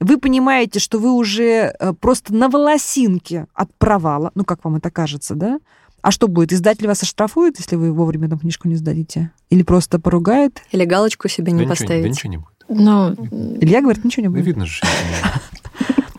Вы 0.00 0.18
понимаете, 0.18 0.80
что 0.80 0.98
вы 0.98 1.12
уже 1.12 1.74
э, 1.80 1.94
просто 1.98 2.34
на 2.34 2.50
волосинке 2.50 3.46
от 3.54 3.74
провала, 3.78 4.32
ну, 4.34 4.44
как 4.44 4.62
вам 4.64 4.76
это 4.76 4.90
кажется, 4.90 5.34
да? 5.34 5.60
А 6.02 6.10
что 6.10 6.28
будет? 6.28 6.52
Издатель 6.52 6.86
вас 6.86 7.02
оштрафует, 7.02 7.58
если 7.58 7.76
вы 7.76 7.90
вовремя 7.90 8.28
там 8.28 8.38
книжку 8.38 8.68
не 8.68 8.74
сдадите? 8.74 9.30
Или 9.48 9.62
просто 9.62 9.98
поругает? 9.98 10.60
Или 10.72 10.84
галочку 10.84 11.26
себе 11.28 11.46
Да 11.46 11.52
не 11.52 11.56
ничего, 11.60 11.70
поставить. 11.70 12.02
да 12.02 12.08
ничего 12.10 12.30
не 12.30 12.36
будет. 12.36 12.48
Ну, 12.68 13.14
Илья 13.62 13.80
говорит, 13.80 14.04
ничего 14.04 14.24
не 14.24 14.28
Да 14.28 14.32
будет. 14.32 14.44
видно 14.46 14.66
же, 14.66 14.82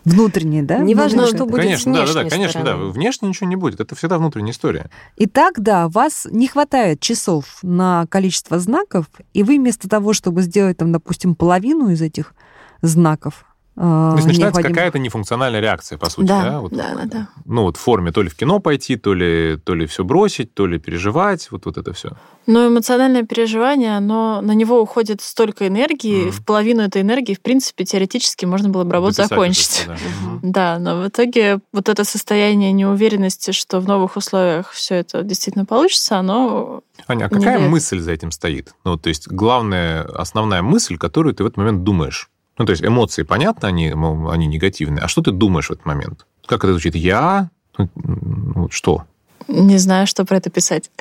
Внутреннее, 0.06 0.62
да? 0.62 0.78
Неважно, 0.78 1.26
что 1.26 1.46
будет 1.46 1.56
с 1.56 1.64
Конечно, 1.64 1.94
да, 1.94 2.06
да, 2.06 2.14
да, 2.14 2.20
внешней 2.22 2.30
конечно, 2.30 2.64
да. 2.64 2.72
стороны. 2.72 2.92
Внешне 2.92 3.28
ничего 3.28 3.50
не 3.50 3.56
будет. 3.56 3.80
Это 3.80 3.96
всегда 3.96 4.20
внутренняя 4.20 4.52
история. 4.52 4.90
Итак, 5.18 5.56
да, 5.58 5.90
вас 5.90 6.28
не 6.30 6.48
хватает 6.48 7.00
часов 7.00 7.58
на 7.64 8.06
количество 8.08 8.60
знаков, 8.60 9.08
и 9.34 9.44
вы 9.44 9.58
вместо 9.58 9.90
того, 9.90 10.14
чтобы 10.14 10.44
сделать 10.44 10.78
там, 10.78 10.92
допустим, 10.92 11.36
половину 11.36 11.90
из 11.90 12.02
этих 12.02 12.36
знаков, 12.82 13.46
То 13.76 14.14
есть 14.16 14.28
начинается 14.28 14.62
необходимых- 14.62 14.76
какая-то 14.76 15.00
нефункциональная 15.00 15.60
реакция, 15.60 15.98
по 15.98 16.10
сути, 16.10 16.28
да? 16.28 16.44
да, 16.44 16.60
Вот, 16.62 16.72
да, 16.72 16.96
да, 16.96 17.06
да. 17.06 17.28
Ну, 17.44 17.64
вот 17.64 17.76
в 17.76 17.82
форме 17.82 18.14
то 18.14 18.22
ли 18.22 18.30
в 18.30 18.36
кино 18.36 18.60
пойти, 18.60 18.96
то 18.96 19.14
ли, 19.14 19.58
то 19.58 19.76
ли 19.76 19.86
все 19.86 20.06
бросить, 20.06 20.54
то 20.54 20.66
ли 20.66 20.80
переживать, 20.80 21.50
вот, 21.52 21.66
вот 21.66 21.78
это 21.78 21.92
все. 21.92 22.12
Но 22.48 22.68
эмоциональное 22.68 23.24
переживание, 23.24 23.98
оно, 23.98 24.40
на 24.42 24.54
него 24.54 24.80
уходит 24.82 25.22
столько 25.22 25.68
энергии, 25.68 26.24
Мгм. 26.26 26.32
в 26.32 26.46
половину 26.46 26.84
этой 26.84 27.02
энергии, 27.02 27.34
в 27.34 27.42
принципе, 27.42 27.84
теоретически 27.84 28.46
можно 28.46 28.70
было 28.70 28.86
бы 28.86 28.94
работу 28.94 29.16
Дописать 29.18 29.30
закончить. 29.30 29.80
это 29.84 29.88
да. 29.90 29.98
Мгм. 30.22 30.40
Да, 30.52 30.80
но 30.80 31.02
в 31.02 31.08
итоге 31.10 31.60
вот 31.74 31.90
это 31.90 32.04
состояние 32.06 32.72
неуверенности, 32.72 33.52
что 33.52 33.82
в 33.82 33.88
новых 33.88 34.16
условиях 34.16 34.72
все 34.72 34.96
это 34.96 35.22
действительно 35.24 35.66
получится, 35.66 36.18
оно 36.18 36.82
Аня, 37.08 37.26
а 37.26 37.30
какая 37.30 37.58
дает. 37.58 37.70
мысль 37.72 38.00
за 38.00 38.12
этим 38.14 38.32
стоит? 38.32 38.74
Ну, 38.86 38.96
то 38.98 39.10
есть 39.10 39.28
главная, 39.28 40.04
основная 40.04 40.62
мысль, 40.62 40.98
которую 40.98 41.36
ты 41.36 41.44
в 41.44 41.48
этот 41.48 41.58
момент 41.58 41.84
думаешь. 41.84 42.30
Ну, 42.58 42.66
то 42.66 42.72
есть 42.72 42.84
эмоции, 42.84 43.24
понятно, 43.24 43.68
они, 43.68 43.90
они 43.92 44.48
негативные. 44.48 45.04
А 45.04 45.08
что 45.08 45.22
ты 45.22 45.32
думаешь 45.32 45.68
в 45.68 45.72
этот 45.72 45.86
момент? 45.86 46.26
Как 46.46 46.64
это 46.64 46.74
звучит? 46.74 46.96
Я? 46.96 47.50
Ну, 47.78 47.90
вот 47.96 48.74
что? 48.74 49.06
не 49.48 49.78
знаю, 49.78 50.08
что 50.08 50.26
про 50.26 50.38
это 50.38 50.50
писать. 50.50 50.92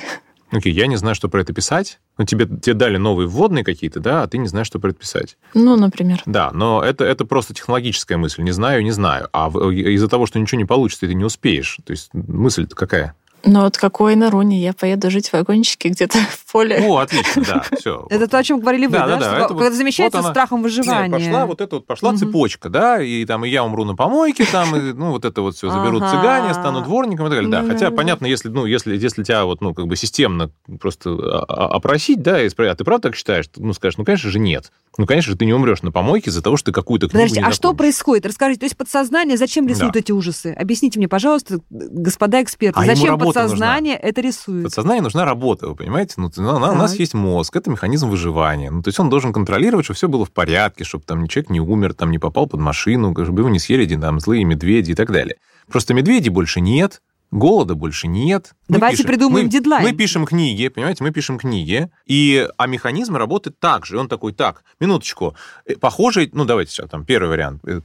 Окей, 0.51 0.73
я 0.73 0.87
не 0.87 0.97
знаю, 0.97 1.15
что 1.15 1.29
про 1.29 1.41
это 1.41 1.53
писать. 1.53 1.99
Ну, 2.17 2.25
тебе, 2.25 2.47
тебе 2.47 2.75
дали 2.75 2.97
новые 2.97 3.27
вводные 3.27 3.65
какие-то, 3.65 3.99
да, 3.99 4.23
а 4.23 4.29
ты 4.29 4.39
не 4.39 4.47
знаешь, 4.47 4.69
что 4.69 4.79
про 4.79 4.91
это 4.91 5.01
писать. 5.01 5.37
Ну, 5.53 5.75
например. 5.77 6.23
Да, 6.27 6.51
но 6.53 6.83
это, 6.83 7.05
это 7.05 7.25
просто 7.25 7.55
технологическая 7.55 8.17
мысль. 8.17 8.43
Не 8.43 8.53
знаю, 8.53 8.85
не 8.85 8.93
знаю. 8.93 9.29
А 9.33 9.49
из-за 9.49 10.09
того, 10.09 10.27
что 10.27 10.39
ничего 10.39 10.59
не 10.59 10.65
получится, 10.65 11.07
ты 11.07 11.15
не 11.15 11.25
успеешь. 11.25 11.79
То 11.85 11.91
есть 11.91 12.11
мысль-то 12.13 12.77
какая? 12.77 13.15
Но 13.45 13.63
вот 13.63 13.77
какой 13.77 14.17
на 14.17 14.31
руне 14.31 14.61
я 14.63 14.73
поеду 14.73 15.11
жить 15.11 15.29
в 15.29 15.33
вагончике 15.35 15.89
где-то 15.91 16.19
в 16.31 16.53
поле. 16.53 16.79
О, 16.87 16.99
отлично, 16.99 17.43
да, 17.47 17.65
все. 17.79 18.07
Это 18.11 18.27
то, 18.29 18.39
о 18.39 18.43
чем 18.43 18.61
говорили 18.61 18.87
вы, 18.87 18.93
Да, 18.93 19.47
когда 19.49 19.71
замещается 19.71 20.23
страхом 20.23 20.63
выживания. 20.63 21.11
Пошла 21.11 21.47
вот 21.47 21.61
эта 21.61 21.77
вот 21.77 21.87
пошла 21.87 22.17
цепочка, 22.17 22.69
да, 22.69 23.03
и 23.03 23.25
там 23.25 23.45
и 23.45 23.49
я 23.49 23.65
умру 23.65 23.85
на 23.85 23.95
помойке, 23.95 24.45
там, 24.51 24.75
и, 24.77 24.93
ну, 24.93 25.11
вот 25.11 25.25
это 25.25 25.43
вот 25.43 25.57
все, 25.57 25.71
заберут 25.71 26.03
цыгане, 26.09 26.55
стану 26.55 26.83
дворником 26.83 27.27
и 27.27 27.31
так 27.31 27.39
далее. 27.39 27.51
Да, 27.51 27.63
Ну, 27.63 27.69
хотя, 27.69 27.91
понятно, 27.91 28.27
если, 28.27 28.49
ну, 28.49 28.67
если, 28.67 28.97
если 28.97 29.23
тебя 29.23 29.45
вот, 29.45 29.61
ну, 29.61 29.75
как 29.75 29.87
бы 29.87 29.97
системно 29.97 30.51
просто 30.81 31.11
а- 31.11 31.45
а- 31.49 31.67
опросить, 31.77 32.23
да, 32.23 32.43
и 32.43 32.49
спросить, 32.49 32.73
а 32.73 32.77
ты 32.77 32.85
правда 32.85 33.09
так 33.09 33.17
считаешь? 33.17 33.47
Ну, 33.57 33.73
скажешь, 33.73 33.99
ну, 33.99 34.05
конечно 34.05 34.31
же, 34.31 34.39
нет. 34.39 34.71
Ну, 34.97 35.07
конечно 35.07 35.33
же, 35.33 35.37
ты 35.39 35.45
не 35.45 35.53
умрешь 35.53 35.83
на 35.83 35.91
помойке 35.91 36.31
из-за 36.31 36.41
того, 36.41 36.57
что 36.57 36.67
ты 36.67 36.73
какую-то 36.73 37.09
книгу 37.09 37.19
Подождите, 37.19 37.41
не 37.41 37.47
а 37.49 37.53
что 37.53 37.75
происходит? 37.75 38.27
Расскажите, 38.27 38.61
то 38.61 38.67
есть 38.67 38.77
подсознание, 38.77 39.37
зачем 39.37 39.67
рисует 39.67 39.93
Да. 39.95 39.99
эти 39.99 40.13
ужасы? 40.13 40.55
Объясните 40.57 40.99
мне, 41.01 41.09
пожалуйста, 41.09 41.59
господа 41.71 42.43
эксперты, 42.43 42.79
А 42.81 42.85
зачем 42.87 43.19
подсознание 43.43 43.97
это 43.97 44.21
рисует? 44.21 44.65
Подсознанию 44.65 45.03
нужна 45.03 45.25
работа, 45.25 45.69
вы 45.69 45.75
понимаете? 45.77 46.15
Ну, 46.19 46.31
у 46.37 46.43
нас- 46.43 46.73
у 46.73 46.77
нас 46.77 46.95
есть 46.99 47.15
мозг, 47.15 47.55
это 47.57 47.71
механизм 47.71 48.09
выживания. 48.09 48.71
Ну, 48.71 48.83
то 48.83 48.89
есть 48.89 48.99
он 49.01 49.11
должен 49.11 49.33
контролировать, 49.33 49.85
чтобы 49.87 49.97
все 49.97 50.09
было 50.09 50.25
в 50.25 50.31
порядке, 50.31 50.85
чтобы 50.85 51.05
там 51.05 51.27
человек 51.29 51.51
не 51.51 51.61
умер, 51.61 51.95
там 51.95 52.11
не 52.11 52.19
попал 52.19 52.47
под 52.47 52.61
машину, 52.61 53.13
чтобы 53.13 53.41
его 53.43 53.49
не 53.49 53.59
съели 53.59 53.85
там 53.97 54.21
злые 54.21 54.45
медведи 54.45 54.93
и 54.93 54.95
так 54.95 55.11
далее. 55.13 55.37
Просто 55.71 55.95
медведей 55.95 56.31
больше 56.31 56.61
нет, 56.61 57.01
голода 57.35 57.75
больше 57.75 58.07
нет. 58.07 58.53
Мы 58.69 58.79
Давайте 58.79 58.99
пишем- 59.03 59.09
придумаем 59.09 59.47
мы- 59.47 59.51
дедлайн. 59.53 59.85
Мы 59.85 59.93
пишем 59.93 60.25
книги, 60.25 60.69
понимаете, 60.69 61.03
мы 61.05 61.11
пишем 61.11 61.39
книги, 61.39 61.91
и, 62.07 62.49
а 62.57 62.67
механизм 62.67 63.17
работает 63.17 63.59
так 63.59 63.85
же. 63.85 63.99
Он 63.99 64.09
такой, 64.09 64.33
так, 64.33 64.63
минуточку, 64.81 65.35
э, 65.67 65.75
похожий, 65.77 66.31
ну, 66.33 66.45
давайте 66.45 66.71
сейчас, 66.73 66.89
там, 66.89 67.05
первый 67.05 67.29
вариант, 67.29 67.63
э, 67.67 67.81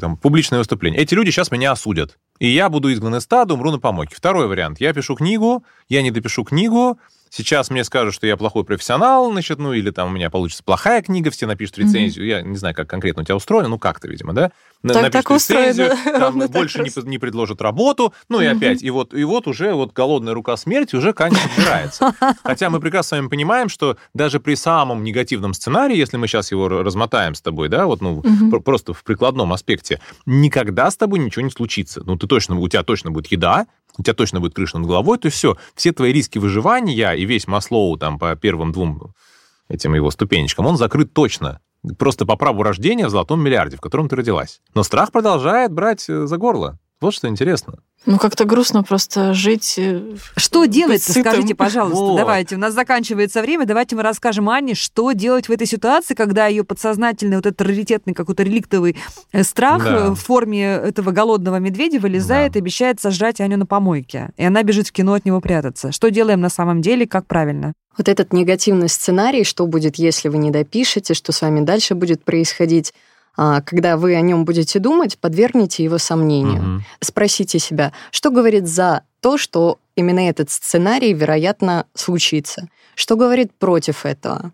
там, 0.00 0.16
публичное 0.16 0.58
выступление. 0.58 1.00
Эти 1.00 1.14
люди 1.14 1.30
сейчас 1.30 1.50
меня 1.50 1.72
осудят, 1.72 2.18
и 2.38 2.48
я 2.48 2.68
буду 2.68 2.92
изгнан 2.92 3.16
из 3.16 3.22
стада, 3.22 3.54
умру 3.54 3.70
на 3.70 3.78
помойке. 3.78 4.16
Второй 4.16 4.48
вариант, 4.48 4.80
я 4.80 4.92
пишу 4.92 5.14
книгу, 5.14 5.64
я 5.88 6.02
не 6.02 6.10
допишу 6.10 6.42
книгу, 6.44 6.98
Сейчас 7.36 7.68
мне 7.68 7.82
скажут, 7.82 8.14
что 8.14 8.28
я 8.28 8.36
плохой 8.36 8.62
профессионал, 8.64 9.32
значит, 9.32 9.58
ну 9.58 9.72
или 9.72 9.90
там 9.90 10.08
у 10.08 10.12
меня 10.12 10.30
получится 10.30 10.62
плохая 10.62 11.02
книга, 11.02 11.32
все 11.32 11.46
напишут 11.46 11.78
рецензию. 11.78 12.26
Я 12.26 12.42
не 12.42 12.56
знаю, 12.56 12.76
как 12.76 12.88
конкретно 12.88 13.22
у 13.22 13.24
тебя 13.24 13.34
устроено, 13.34 13.70
ну 13.70 13.78
как-то, 13.80 14.06
видимо, 14.06 14.32
да? 14.32 14.52
Так- 14.92 15.02
напишут 15.02 15.24
так 15.24 15.36
устроено, 15.36 15.66
рецензию, 15.66 15.96
там 16.12 16.22
ровно 16.22 16.48
больше 16.48 16.78
не, 16.82 17.10
не 17.10 17.18
предложат 17.18 17.60
работу, 17.60 18.14
ну 18.28 18.40
и 18.40 18.44
опять, 18.46 18.82
и 18.84 18.90
вот, 18.90 19.14
и 19.14 19.24
вот 19.24 19.48
уже 19.48 19.72
вот 19.74 19.92
голодная 19.92 20.32
рука 20.32 20.56
смерти 20.56 20.94
уже 20.94 21.12
Каня 21.12 21.36
подбирается. 21.42 22.14
Хотя 22.44 22.70
мы 22.70 22.78
прекрасно 22.78 23.16
с 23.16 23.18
вами 23.18 23.28
понимаем, 23.28 23.68
что 23.68 23.96
даже 24.14 24.38
при 24.38 24.54
самом 24.54 25.02
негативном 25.02 25.54
сценарии, 25.54 25.96
если 25.96 26.16
мы 26.18 26.28
сейчас 26.28 26.52
его 26.52 26.68
размотаем 26.68 27.34
с 27.34 27.42
тобой, 27.42 27.68
да, 27.68 27.86
вот, 27.86 28.00
ну, 28.00 28.22
пр- 28.50 28.60
просто 28.60 28.92
в 28.94 29.02
прикладном 29.02 29.52
аспекте, 29.52 30.00
никогда 30.24 30.88
с 30.88 30.96
тобой 30.96 31.18
ничего 31.18 31.44
не 31.44 31.50
случится. 31.50 32.00
Ну, 32.04 32.16
ты 32.16 32.28
точно, 32.28 32.58
у 32.60 32.68
тебя 32.68 32.84
точно 32.84 33.10
будет 33.10 33.26
еда, 33.32 33.66
у 33.98 34.02
тебя 34.02 34.14
точно 34.14 34.40
будет 34.40 34.54
крыша 34.54 34.78
над 34.78 34.86
головой, 34.86 35.18
то 35.18 35.26
есть 35.26 35.36
все, 35.36 35.56
все 35.74 35.92
твои 35.92 36.12
риски 36.12 36.38
выживания 36.38 37.12
и 37.12 37.24
весь 37.24 37.46
Маслоу 37.46 37.96
там 37.96 38.18
по 38.18 38.34
первым 38.36 38.72
двум 38.72 39.14
этим 39.68 39.94
его 39.94 40.10
ступенечкам, 40.10 40.66
он 40.66 40.76
закрыт 40.76 41.12
точно. 41.12 41.60
Просто 41.98 42.24
по 42.24 42.36
праву 42.36 42.62
рождения 42.62 43.06
в 43.06 43.10
золотом 43.10 43.42
миллиарде, 43.42 43.76
в 43.76 43.80
котором 43.80 44.08
ты 44.08 44.16
родилась. 44.16 44.60
Но 44.74 44.82
страх 44.82 45.12
продолжает 45.12 45.70
брать 45.70 46.08
э, 46.08 46.26
за 46.26 46.36
горло. 46.38 46.78
Вот 47.00 47.12
что 47.12 47.28
интересно. 47.28 47.74
Ну, 48.06 48.18
как-то 48.18 48.44
грустно 48.44 48.82
просто 48.82 49.32
жить. 49.34 49.74
э, 49.78 50.16
Что 50.36 50.66
делать 50.66 51.02
скажите, 51.02 51.54
пожалуйста, 51.54 51.98
Вот. 51.98 52.16
давайте. 52.16 52.56
У 52.56 52.58
нас 52.58 52.74
заканчивается 52.74 53.40
время, 53.40 53.64
давайте 53.66 53.96
мы 53.96 54.02
расскажем 54.02 54.48
Анне, 54.50 54.74
что 54.74 55.12
делать 55.12 55.48
в 55.48 55.52
этой 55.52 55.66
ситуации, 55.66 56.14
когда 56.14 56.46
ее 56.46 56.64
подсознательный, 56.64 57.36
вот 57.36 57.46
этот 57.46 57.60
раритетный 57.62 58.12
какой-то 58.14 58.42
реликтовый 58.42 58.96
э, 59.32 59.42
страх 59.42 59.84
Да. 59.84 59.96
э, 60.06 60.10
в 60.10 60.16
форме 60.16 60.64
этого 60.64 61.12
голодного 61.12 61.56
медведя 61.56 61.98
вылезает 61.98 62.52
Да. 62.52 62.58
и 62.58 62.62
обещает 62.62 63.00
сожрать 63.00 63.40
Аню 63.40 63.56
на 63.56 63.66
помойке. 63.66 64.30
И 64.36 64.44
она 64.44 64.62
бежит 64.62 64.88
в 64.88 64.92
кино 64.92 65.14
от 65.14 65.24
него 65.24 65.40
прятаться. 65.40 65.92
Что 65.92 66.10
делаем 66.10 66.40
на 66.40 66.50
самом 66.50 66.82
деле, 66.82 67.06
как 67.06 67.26
правильно? 67.26 67.72
Вот 67.96 68.08
этот 68.08 68.32
негативный 68.32 68.88
сценарий, 68.88 69.44
что 69.44 69.66
будет, 69.66 69.96
если 69.96 70.28
вы 70.28 70.36
не 70.38 70.50
допишете, 70.50 71.14
что 71.14 71.32
с 71.32 71.40
вами 71.40 71.60
дальше 71.64 71.94
будет 71.94 72.22
происходить, 72.24 72.92
когда 73.36 73.96
вы 73.96 74.14
о 74.14 74.20
нем 74.20 74.44
будете 74.44 74.78
думать, 74.78 75.18
подвергните 75.18 75.82
его 75.84 75.98
сомнению. 75.98 76.62
Мгм. 76.62 76.84
Спросите 77.00 77.58
себя, 77.58 77.92
что 78.10 78.30
говорит 78.30 78.66
за 78.66 79.02
то, 79.20 79.38
что 79.38 79.78
именно 79.96 80.28
этот 80.28 80.50
сценарий, 80.50 81.12
вероятно, 81.12 81.86
случится? 81.94 82.68
Что 82.94 83.16
говорит 83.16 83.52
против 83.58 84.06
этого? 84.06 84.52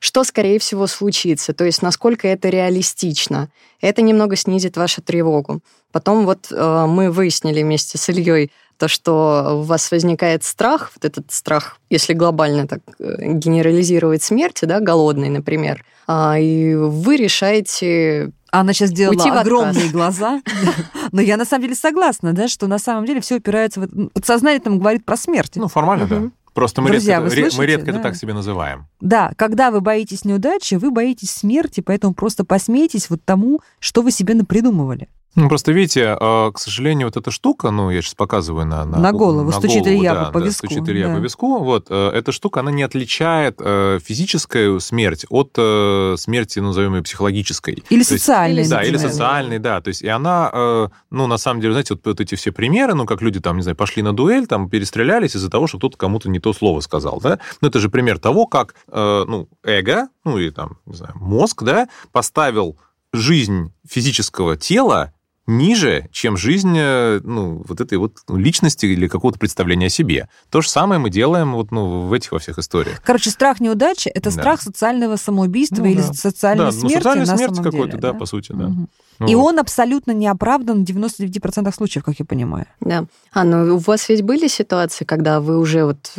что, 0.00 0.22
скорее 0.24 0.58
всего, 0.58 0.86
случится, 0.86 1.52
то 1.52 1.64
есть 1.64 1.82
насколько 1.82 2.28
это 2.28 2.48
реалистично. 2.48 3.50
Это 3.80 4.02
немного 4.02 4.36
снизит 4.36 4.76
вашу 4.76 5.02
тревогу. 5.02 5.60
Потом 5.90 6.24
вот 6.24 6.52
э, 6.52 6.86
мы 6.86 7.10
выяснили 7.10 7.62
вместе 7.62 7.98
с 7.98 8.08
Ильей 8.08 8.52
то, 8.78 8.88
что 8.88 9.58
у 9.60 9.62
вас 9.62 9.90
возникает 9.90 10.44
страх, 10.44 10.92
вот 10.94 11.04
этот 11.04 11.30
страх, 11.32 11.78
если 11.90 12.14
глобально 12.14 12.66
так 12.66 12.80
э, 12.98 13.32
генерализировать 13.34 14.22
смерти, 14.22 14.64
да, 14.64 14.80
голодный, 14.80 15.28
например, 15.28 15.84
а, 16.06 16.38
и 16.38 16.74
вы 16.74 17.16
решаете 17.16 18.32
она 18.50 18.72
сейчас 18.72 18.90
Уйти 18.90 19.04
отказ. 19.04 19.40
огромные 19.42 19.90
глаза. 19.90 20.40
Но 21.12 21.20
я 21.20 21.36
на 21.36 21.44
самом 21.44 21.64
деле 21.64 21.74
согласна, 21.74 22.32
да, 22.32 22.48
что 22.48 22.66
на 22.66 22.78
самом 22.78 23.04
деле 23.04 23.20
все 23.20 23.36
упирается 23.36 23.80
в... 23.80 24.08
Подсознание 24.08 24.58
там 24.58 24.78
говорит 24.78 25.04
про 25.04 25.18
смерть. 25.18 25.52
Ну, 25.56 25.68
формально, 25.68 26.06
да. 26.06 26.22
Просто 26.54 26.80
мы 26.80 26.88
Друзья, 26.88 27.20
редко, 27.20 27.36
ре- 27.36 27.44
мы 27.44 27.50
слышите, 27.50 27.66
редко 27.66 27.90
это 27.90 27.98
да? 27.98 28.02
так 28.02 28.16
себе 28.16 28.32
называем. 28.32 28.86
Да, 29.00 29.32
когда 29.36 29.70
вы 29.70 29.80
боитесь 29.80 30.24
неудачи, 30.24 30.74
вы 30.74 30.90
боитесь 30.90 31.30
смерти, 31.30 31.82
поэтому 31.82 32.14
просто 32.14 32.44
посмейтесь 32.44 33.10
вот 33.10 33.20
тому, 33.24 33.60
что 33.78 34.02
вы 34.02 34.10
себе 34.10 34.34
напридумывали. 34.34 35.08
Ну, 35.38 35.48
просто 35.48 35.70
видите, 35.70 36.16
э, 36.20 36.50
к 36.52 36.58
сожалению, 36.58 37.06
вот 37.06 37.16
эта 37.16 37.30
штука, 37.30 37.70
ну, 37.70 37.90
я 37.90 38.02
сейчас 38.02 38.14
показываю 38.16 38.66
на... 38.66 38.84
На 38.84 39.12
голову, 39.12 39.52
стучит 39.52 39.86
Илья 39.86 40.12
да, 40.12 40.24
по 40.32 40.40
да, 40.40 40.46
виску, 40.46 40.66
стучит 40.66 40.88
Илья 40.88 41.08
да. 41.08 41.14
по 41.14 41.18
виску. 41.18 41.58
Вот, 41.58 41.86
э, 41.90 42.10
эта 42.10 42.32
штука, 42.32 42.60
она 42.60 42.72
не 42.72 42.82
отличает 42.82 43.60
э, 43.60 44.00
физическую 44.04 44.80
смерть 44.80 45.26
от 45.28 45.54
э, 45.56 46.16
смерти, 46.18 46.58
назовем 46.58 46.96
ее 46.96 47.02
психологической. 47.02 47.84
Или 47.88 48.02
То 48.02 48.14
есть- 48.14 48.24
социальной. 48.24 48.68
Да, 48.68 48.82
или 48.82 48.94
например. 48.94 49.12
социальный, 49.12 49.58
да. 49.60 49.80
То 49.80 49.88
есть, 49.88 50.02
и 50.02 50.08
она, 50.08 50.90
ну, 51.10 51.26
на 51.28 51.38
самом 51.38 51.60
деле, 51.60 51.72
знаете, 51.72 51.94
вот, 51.94 52.04
вот 52.04 52.20
эти 52.20 52.34
все 52.34 52.50
примеры, 52.50 52.94
ну, 52.94 53.06
как 53.06 53.22
люди 53.22 53.38
там, 53.38 53.58
не 53.58 53.62
знаю, 53.62 53.76
пошли 53.76 54.02
на 54.02 54.12
дуэль, 54.12 54.48
там, 54.48 54.68
перестрелялись 54.68 55.36
из-за 55.36 55.48
того, 55.48 55.68
что 55.68 55.78
кто-то 55.78 55.96
кому-то 55.96 56.28
не 56.28 56.40
то 56.40 56.52
слово 56.52 56.80
сказал, 56.80 57.20
да. 57.22 57.38
Ну, 57.60 57.68
это 57.68 57.78
же 57.78 57.88
пример 57.88 58.18
того, 58.18 58.46
как, 58.46 58.74
ну, 58.88 59.48
эго, 59.62 60.08
ну, 60.24 60.36
или 60.36 60.50
там, 60.50 60.78
не 60.84 60.96
знаю, 60.96 61.12
мозг, 61.14 61.62
да, 61.62 61.88
поставил 62.10 62.76
жизнь 63.12 63.72
физического 63.88 64.56
тела 64.56 65.12
ниже, 65.48 66.08
чем 66.12 66.36
жизнь, 66.36 66.74
э, 66.76 67.20
ну, 67.24 67.64
вот 67.66 67.80
этой 67.80 67.98
вот 67.98 68.18
личности 68.28 68.86
или 68.86 69.08
какого-то 69.08 69.38
представления 69.38 69.86
о 69.86 69.88
себе. 69.90 70.28
То 70.50 70.60
же 70.60 70.68
самое 70.68 71.00
мы 71.00 71.10
делаем 71.10 71.54
вот, 71.54 71.72
ну, 71.72 72.06
в 72.06 72.12
этих 72.12 72.32
во 72.32 72.38
всех 72.38 72.58
историях. 72.58 73.00
Короче, 73.02 73.30
страх 73.30 73.58
неудачи– 73.58 74.08
это 74.14 74.24
Да. 74.24 74.30
страх 74.30 74.62
социального 74.62 75.16
самоубийства 75.16 75.82
Ну 75.82 75.86
или 75.86 76.02
да. 76.02 76.12
социальной 76.12 76.66
да, 76.66 76.72
ну, 76.72 76.72
смерти 76.72 76.94
социальная 76.96 77.26
на 77.26 77.36
смерть 77.36 77.56
самом 77.56 77.64
какой-то, 77.72 77.96
деле, 77.96 78.00
да, 78.02 78.12
по 78.14 78.26
сути, 78.26 78.52
да. 78.52 78.68
Мгм. 78.68 78.88
И 79.26 79.34
он 79.34 79.58
абсолютно 79.58 80.12
не 80.12 80.28
оправдан 80.28 80.84
в 80.84 80.88
99% 80.88 81.74
случаев, 81.74 82.04
как 82.04 82.14
я 82.18 82.24
понимаю. 82.24 82.66
Да. 82.80 83.06
А, 83.32 83.44
ну 83.44 83.74
у 83.74 83.78
вас 83.78 84.08
ведь 84.08 84.22
были 84.22 84.46
ситуации, 84.46 85.04
когда 85.04 85.40
вы 85.40 85.58
уже 85.58 85.84
вот 85.84 86.12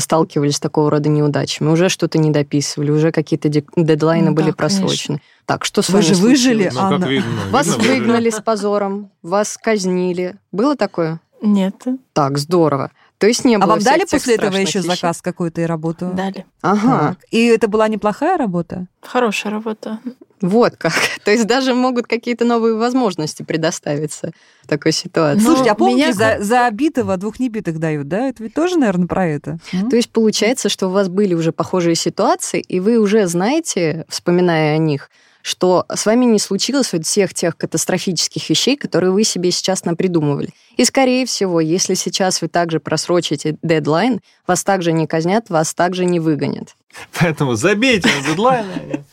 сталкивались 0.00 0.56
с 0.56 0.60
такого 0.60 0.90
рода 0.90 1.08
неудачами, 1.08 1.68
уже 1.68 1.88
что-то 1.88 2.18
не 2.18 2.30
дописывали, 2.30 2.90
уже 2.90 3.12
какие-то 3.12 3.48
дедлайны 3.48 4.30
Ну 4.30 4.34
были 4.34 4.46
да, 4.50 4.52
конечно. 4.54 4.80
просрочены. 4.80 5.20
Так, 5.44 5.64
что 5.64 5.82
с 5.82 5.88
Вы 5.88 5.94
вами 6.00 6.04
же 6.04 6.14
выжили, 6.14 6.70
случилось? 6.70 6.74
Ну, 6.74 6.80
Анна. 6.96 7.04
видно, 7.04 7.30
Вас 7.50 7.66
видно, 7.66 7.82
выжили. 7.82 7.98
выгнали 8.00 8.30
с 8.30 8.40
позором, 8.40 9.10
вас 9.22 9.58
казнили. 9.62 10.36
Было 10.50 10.76
такое? 10.76 11.20
Нет, 11.42 11.84
Так, 12.14 12.38
здорово. 12.38 12.90
То 13.18 13.26
есть 13.26 13.44
не 13.44 13.54
А 13.56 13.58
было 13.58 13.70
вам 13.70 13.80
всех 13.80 13.92
дали 13.92 14.04
после 14.10 14.34
этого 14.34 14.54
еще 14.56 14.80
вещей? 14.80 14.90
заказ 14.90 15.22
какой-то 15.22 15.60
и 15.62 15.64
работу? 15.64 16.10
дали. 16.14 16.44
Ага, 16.62 16.98
Так. 17.16 17.18
И 17.30 17.46
это 17.46 17.66
была 17.68 17.88
неплохая 17.88 18.36
работа? 18.36 18.86
Хорошая 19.00 19.52
работа. 19.52 20.00
вот 20.42 20.76
как. 20.76 20.92
То 21.24 21.30
есть 21.30 21.46
даже 21.46 21.72
могут 21.72 22.06
какие-то 22.06 22.44
новые 22.44 22.74
возможности 22.74 23.42
предоставиться 23.42 24.32
в 24.62 24.68
такой 24.68 24.92
ситуации. 24.92 25.38
Ну, 25.40 25.46
Слушайте, 25.46 25.70
а 25.70 25.74
помните, 25.74 26.12
меня- 26.12 26.38
за, 26.38 26.44
за 26.44 26.70
битого 26.70 27.16
двух 27.16 27.40
небитых 27.40 27.78
дают, 27.78 28.06
да? 28.08 28.28
Это 28.28 28.42
ведь 28.42 28.52
тоже, 28.54 28.78
наверное, 28.78 29.06
про 29.06 29.26
это. 29.26 29.58
То 29.88 29.96
есть 29.96 30.10
получается, 30.10 30.68
что 30.68 30.88
у 30.88 30.90
вас 30.90 31.08
были 31.08 31.32
уже 31.34 31.52
похожие 31.52 31.94
ситуации, 31.94 32.60
и 32.60 32.80
вы 32.80 32.98
уже 32.98 33.26
знаете, 33.26 34.04
вспоминая 34.10 34.74
о 34.74 34.78
них, 34.78 35.10
что 35.46 35.86
с 35.94 36.06
вами 36.06 36.24
не 36.24 36.40
случилось 36.40 36.92
вот 36.92 37.06
всех 37.06 37.32
тех 37.32 37.56
катастрофических 37.56 38.50
вещей, 38.50 38.76
которые 38.76 39.12
вы 39.12 39.22
себе 39.22 39.52
сейчас 39.52 39.84
напридумывали. 39.84 40.48
И, 40.76 40.84
скорее 40.84 41.24
всего, 41.24 41.60
если 41.60 41.94
сейчас 41.94 42.42
вы 42.42 42.48
также 42.48 42.80
просрочите 42.80 43.56
дедлайн, 43.62 44.20
вас 44.48 44.64
также 44.64 44.90
не 44.90 45.06
казнят, 45.06 45.48
вас 45.48 45.72
также 45.72 46.04
не 46.04 46.18
выгонят. 46.18 46.74
Поэтому 47.20 47.54
забейте 47.54 48.08
на 48.08 48.28
дедлайны. 48.28 49.04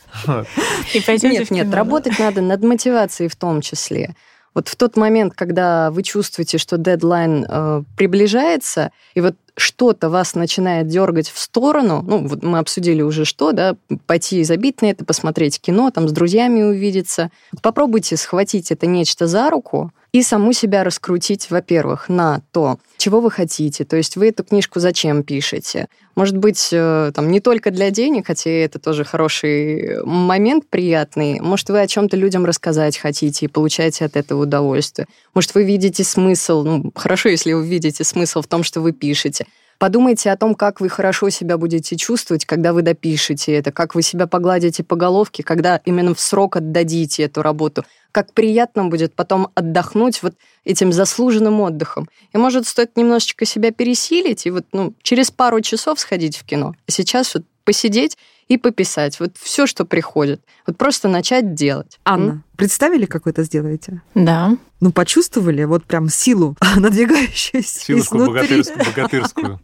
Нет, 1.21 1.51
нет, 1.51 1.71
работать 1.71 2.17
надо 2.17 2.41
над 2.41 2.63
мотивацией 2.63 3.29
в 3.29 3.35
том 3.35 3.61
числе. 3.61 4.15
Вот 4.53 4.67
в 4.67 4.75
тот 4.75 4.97
момент, 4.97 5.33
когда 5.35 5.89
вы 5.91 6.03
чувствуете, 6.03 6.57
что 6.57 6.77
дедлайн 6.77 7.45
э, 7.47 7.83
приближается, 7.97 8.91
и 9.15 9.21
вот 9.21 9.35
что-то 9.55 10.09
вас 10.09 10.35
начинает 10.35 10.87
дергать 10.87 11.29
в 11.29 11.39
сторону, 11.39 12.03
ну, 12.05 12.27
вот 12.27 12.43
мы 12.43 12.59
обсудили 12.59 13.01
уже 13.01 13.25
что, 13.25 13.51
да, 13.51 13.75
пойти 14.07 14.43
забить 14.43 14.81
на 14.81 14.87
это, 14.87 15.05
посмотреть 15.05 15.59
кино, 15.59 15.91
там, 15.91 16.07
с 16.07 16.11
друзьями 16.11 16.63
увидеться. 16.63 17.29
Попробуйте 17.61 18.17
схватить 18.17 18.71
это 18.71 18.87
нечто 18.87 19.27
за 19.27 19.49
руку 19.49 19.91
и 20.13 20.21
саму 20.21 20.53
себя 20.53 20.83
раскрутить, 20.83 21.49
во-первых, 21.49 22.07
на 22.07 22.41
то, 22.51 22.77
чего 22.97 23.19
вы 23.19 23.31
хотите. 23.31 23.83
То 23.83 23.97
есть 23.97 24.15
вы 24.15 24.29
эту 24.29 24.43
книжку 24.43 24.79
зачем 24.79 25.23
пишете? 25.23 25.87
Может 26.15 26.37
быть, 26.37 26.69
э, 26.71 27.11
там, 27.15 27.31
не 27.31 27.39
только 27.39 27.71
для 27.71 27.89
денег, 27.89 28.27
хотя 28.27 28.51
это 28.51 28.77
тоже 28.77 29.03
хороший 29.05 30.05
момент 30.05 30.65
приятный. 30.69 31.39
Может, 31.39 31.69
вы 31.71 31.81
о 31.81 31.87
чем-то 31.87 32.15
людям 32.15 32.45
рассказать 32.45 32.95
хотите 32.97 33.47
и 33.47 33.49
получаете 33.49 34.05
от 34.05 34.15
этого 34.15 34.43
удовольствие. 34.43 35.07
Может, 35.33 35.55
вы 35.55 35.63
видите 35.63 36.03
смысл, 36.03 36.63
ну, 36.63 36.91
хорошо, 36.95 37.29
если 37.29 37.53
вы 37.53 37.67
видите 37.67 38.03
смысл 38.03 38.43
в 38.43 38.47
том, 38.47 38.63
что 38.63 38.81
вы 38.81 38.91
пишете. 38.91 39.47
Подумайте 39.79 40.31
о 40.31 40.37
том, 40.37 40.55
как 40.55 40.79
вы 40.79 40.87
хорошо 40.87 41.29
себя 41.29 41.57
будете 41.57 41.97
чувствовать, 41.97 42.45
когда 42.45 42.71
вы 42.71 42.83
допишете 42.83 43.53
это, 43.53 43.71
как 43.71 43.95
вы 43.95 44.01
себя 44.01 44.27
погладите 44.27 44.83
по 44.83 44.95
головке, 44.95 45.43
когда 45.43 45.81
именно 45.83 46.13
в 46.13 46.19
срок 46.21 46.55
отдадите 46.55 47.23
эту 47.23 47.41
работу, 47.41 47.83
как 48.13 48.31
приятно 48.33 48.85
будет 48.85 49.13
потом 49.15 49.49
отдохнуть 49.55 50.23
вот 50.23 50.35
этим 50.63 50.93
заслуженным 50.93 51.59
отдыхом. 51.59 52.07
И 52.31 52.37
может 52.37 52.65
стоит 52.67 52.95
немножечко 52.95 53.43
себя 53.43 53.71
пересилить 53.71 54.45
и 54.45 54.51
вот 54.51 54.65
ну, 54.71 54.93
через 55.01 55.31
пару 55.31 55.59
часов 55.59 55.99
сходить 55.99 56.37
в 56.37 56.45
кино. 56.45 56.75
А 56.87 56.91
сейчас 56.91 57.33
вот 57.33 57.43
посидеть 57.65 58.17
и 58.49 58.57
пописать. 58.57 59.19
Вот 59.19 59.31
все, 59.39 59.65
что 59.65 59.83
приходит. 59.83 60.41
Вот 60.67 60.77
просто 60.77 61.07
начать 61.07 61.55
делать. 61.55 61.99
Анна, 62.05 62.29
М? 62.31 62.43
представили, 62.55 63.05
как 63.05 63.25
вы 63.25 63.31
это 63.31 63.43
сделаете? 63.43 64.01
Да. 64.15 64.55
Ну, 64.79 64.91
почувствовали 64.91 65.63
вот 65.63 65.83
прям 65.85 66.07
силу 66.07 66.55
надвигающуюся 66.75 67.79
Силушку 67.79 68.17
изнутри? 68.17 68.33
богатырскую. 68.33 68.85
богатырскую. 68.85 69.59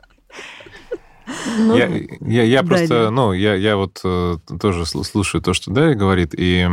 Ну, 1.58 1.76
Я, 1.76 1.88
я, 2.22 2.44
я 2.44 2.62
Да, 2.62 2.68
просто, 2.68 2.88
да. 3.06 3.12
ну, 3.12 3.34
я, 3.34 3.54
я 3.56 3.76
вот 3.78 4.00
э, 4.04 4.38
тоже 4.60 4.82
сл- 4.84 5.04
слушаю 5.04 5.42
то, 5.42 5.54
что 5.54 5.72
Дарья 5.72 5.96
говорит, 5.96 6.34
и 6.36 6.68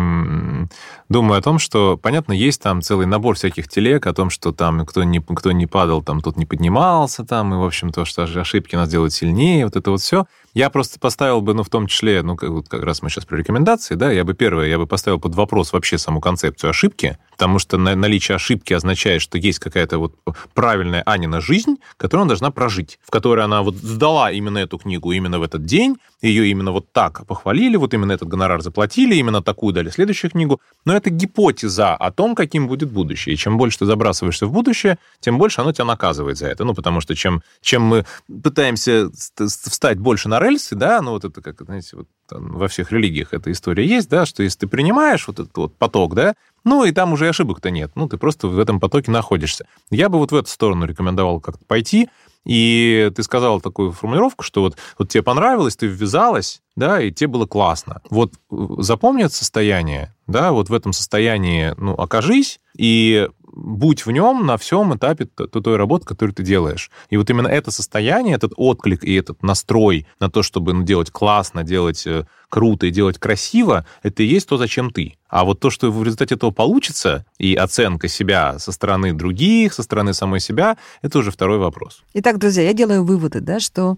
думаю 1.09 1.39
о 1.39 1.43
том, 1.43 1.59
что, 1.59 1.97
понятно, 1.97 2.33
есть 2.33 2.63
там 2.63 2.83
целый 2.83 3.07
набор 3.07 3.37
всяких 3.37 3.69
телег 3.69 4.07
о 4.07 4.15
том, 4.15 4.31
что 4.31 4.53
там 4.53 4.85
кто 4.87 5.05
не, 5.05 5.21
кто 5.21 5.53
не 5.53 5.67
падал, 5.67 6.03
там 6.03 6.21
тот 6.21 6.37
не 6.37 6.47
поднимался, 6.47 7.25
там, 7.25 7.55
и, 7.55 7.57
в 7.57 7.65
общем, 7.65 7.91
то, 7.91 8.05
что 8.05 8.23
ошибки 8.25 8.77
нас 8.77 8.89
делают 8.89 9.13
сильнее, 9.13 9.65
вот 9.65 9.77
это 9.77 9.91
вот 9.91 10.01
все. 10.01 10.27
Я 10.57 10.71
просто 10.71 10.99
поставил 10.99 11.43
бы, 11.43 11.53
ну, 11.53 11.63
в 11.65 11.69
том 11.69 11.87
числе, 11.87 12.23
ну, 12.23 12.35
как, 12.35 12.49
вот 12.49 12.67
как 12.67 12.83
раз 12.83 13.03
мы 13.03 13.11
сейчас 13.11 13.27
про 13.27 13.37
рекомендации, 13.37 13.95
да, 13.95 14.11
я 14.11 14.25
бы 14.25 14.33
первое, 14.33 14.69
я 14.69 14.79
бы 14.79 14.87
поставил 14.87 15.21
под 15.21 15.35
вопрос 15.35 15.75
вообще 15.75 15.99
саму 15.99 16.23
концепцию 16.23 16.71
ошибки, 16.71 17.19
потому 17.33 17.59
что 17.59 17.77
на- 17.77 17.95
наличие 17.95 18.37
ошибки 18.37 18.73
означает, 18.73 19.21
что 19.21 19.37
есть 19.37 19.59
какая-то 19.59 19.99
вот 19.99 20.15
правильная 20.55 21.03
Анина 21.05 21.43
жизнь, 21.43 21.77
которую 21.99 22.23
она 22.23 22.29
должна 22.31 22.51
прожить, 22.51 22.99
в 23.05 23.11
которой 23.11 23.45
она 23.45 23.61
вот 23.61 23.75
сдала 23.75 24.33
именно 24.33 24.57
эту 24.57 24.79
книгу 24.79 25.13
именно 25.13 25.39
в 25.39 25.43
этот 25.43 25.67
день, 25.67 25.99
ее 26.23 26.49
именно 26.49 26.73
вот 26.73 26.91
так 26.91 27.27
похвалили, 27.27 27.77
вот 27.77 27.93
именно 27.93 28.13
этот 28.13 28.27
гонорар 28.29 28.63
заплатили, 28.63 29.15
именно 29.15 29.43
такую 29.43 29.75
дали 29.75 29.91
следующую 29.91 30.31
книгу. 30.31 30.63
Но 30.87 30.97
это 30.97 31.11
гипотеза 31.11 31.95
о 31.95 32.11
том, 32.11 32.35
каким 32.35 32.67
будет 32.67 32.91
будущее. 32.91 33.35
И 33.35 33.37
чем 33.37 33.59
больше 33.59 33.81
ты 33.81 33.85
забрасываешься 33.85 34.47
в 34.47 34.53
будущее, 34.53 34.97
тем 35.21 35.37
больше 35.37 35.61
оно 35.61 35.73
тебя 35.73 35.85
наказывает 35.85 36.39
за 36.39 36.47
это. 36.47 36.65
Ну, 36.65 36.73
потому 36.73 37.03
что 37.03 37.15
чем, 37.15 37.43
чем 37.61 37.83
мы 37.83 38.07
пытаемся 38.43 39.11
ст- 39.13 39.51
ст- 39.51 39.71
встать 39.71 39.99
больше 39.99 40.31
на 40.31 40.41
рельсы, 40.47 40.75
да, 40.75 41.01
ну, 41.03 41.13
вот 41.13 41.25
это, 41.25 41.41
как, 41.43 41.61
знаете, 41.63 41.97
вот 41.97 42.09
там 42.29 42.53
во 42.53 42.69
всех 42.69 42.93
религиях 42.93 43.33
эта 43.33 43.51
история 43.53 43.87
есть, 43.87 44.09
да, 44.09 44.27
что 44.27 44.43
если 44.43 44.61
ты 44.61 44.67
принимаешь 44.67 45.27
вот 45.27 45.41
этот 45.41 45.57
вот 45.57 45.77
поток, 45.77 46.15
да, 46.15 46.35
ну, 46.65 46.85
и 46.85 46.93
там 46.93 47.13
уже 47.13 47.29
ошибок-то 47.29 47.71
нет. 47.71 47.93
Ну, 47.95 48.09
ты 48.09 48.17
просто 48.17 48.49
в 48.49 48.59
этом 48.59 48.81
потоке 48.81 49.11
находишься. 49.11 49.67
Я 49.91 50.09
бы 50.09 50.19
вот 50.19 50.33
в 50.33 50.35
эту 50.35 50.49
сторону 50.49 50.87
рекомендовал 50.87 51.41
как-то 51.41 51.65
пойти. 51.65 52.09
И 52.45 53.11
ты 53.17 53.25
сказала 53.25 53.61
такую 53.61 53.91
формулировку, 53.91 54.45
что 54.45 54.61
вот, 54.61 54.77
вот 54.99 55.09
тебе 55.09 55.25
понравилось, 55.25 55.77
ты 55.77 55.89
ввязалась, 55.89 56.63
да, 56.77 57.03
и 57.03 57.11
тебе 57.11 57.27
было 57.27 57.47
классно. 57.47 58.03
Вот 58.09 58.35
э, 58.35 58.57
запомни 58.79 59.25
это 59.25 59.35
состояние, 59.35 60.15
да, 60.29 60.53
вот 60.53 60.69
в 60.69 60.75
этом 60.75 60.93
состоянии, 60.93 61.75
ну, 61.77 61.95
окажись, 61.95 62.61
и 62.79 63.29
будь 63.57 64.05
в 64.05 64.11
нем 64.11 64.47
на 64.47 64.57
всем 64.59 64.95
этапе 64.95 65.25
той 65.25 65.77
работы, 65.77 66.05
которую 66.05 66.35
ты 66.35 66.43
делаешь. 66.43 66.91
И 67.11 67.17
вот 67.17 67.29
именно 67.31 67.49
это 67.49 67.71
состояние, 67.71 68.37
этот 68.37 68.53
отклик 68.57 69.03
и 69.03 69.15
этот 69.15 69.43
настрой 69.43 70.07
на 70.21 70.31
то, 70.31 70.43
чтобы 70.43 70.75
ну, 70.75 70.83
делать 70.83 71.11
классно, 71.11 71.65
делать 71.65 72.07
э, 72.07 72.27
круто 72.49 72.87
и 72.87 72.91
делать 72.91 73.19
красиво, 73.19 73.87
это 74.03 74.23
и 74.23 74.27
есть 74.27 74.49
то, 74.49 74.59
зачем 74.59 74.91
ты. 74.91 75.15
А 75.29 75.45
вот 75.45 75.59
то, 75.59 75.71
что 75.71 75.91
в 75.91 76.05
результате 76.05 76.35
этого 76.35 76.51
получится, 76.51 77.25
и 77.39 77.55
оценка 77.55 78.09
себя 78.09 78.59
со 78.59 78.71
стороны 78.71 79.13
других, 79.13 79.73
со 79.73 79.83
стороны 79.83 80.13
самой 80.13 80.41
себя, 80.41 80.77
это 81.03 81.19
уже 81.19 81.31
второй 81.31 81.59
вопрос. 81.59 82.03
Итак, 82.15 82.39
друзья, 82.39 82.63
я 82.63 82.75
делаю 82.75 83.05
выводы, 83.05 83.41
да, 83.41 83.59
что 83.59 83.97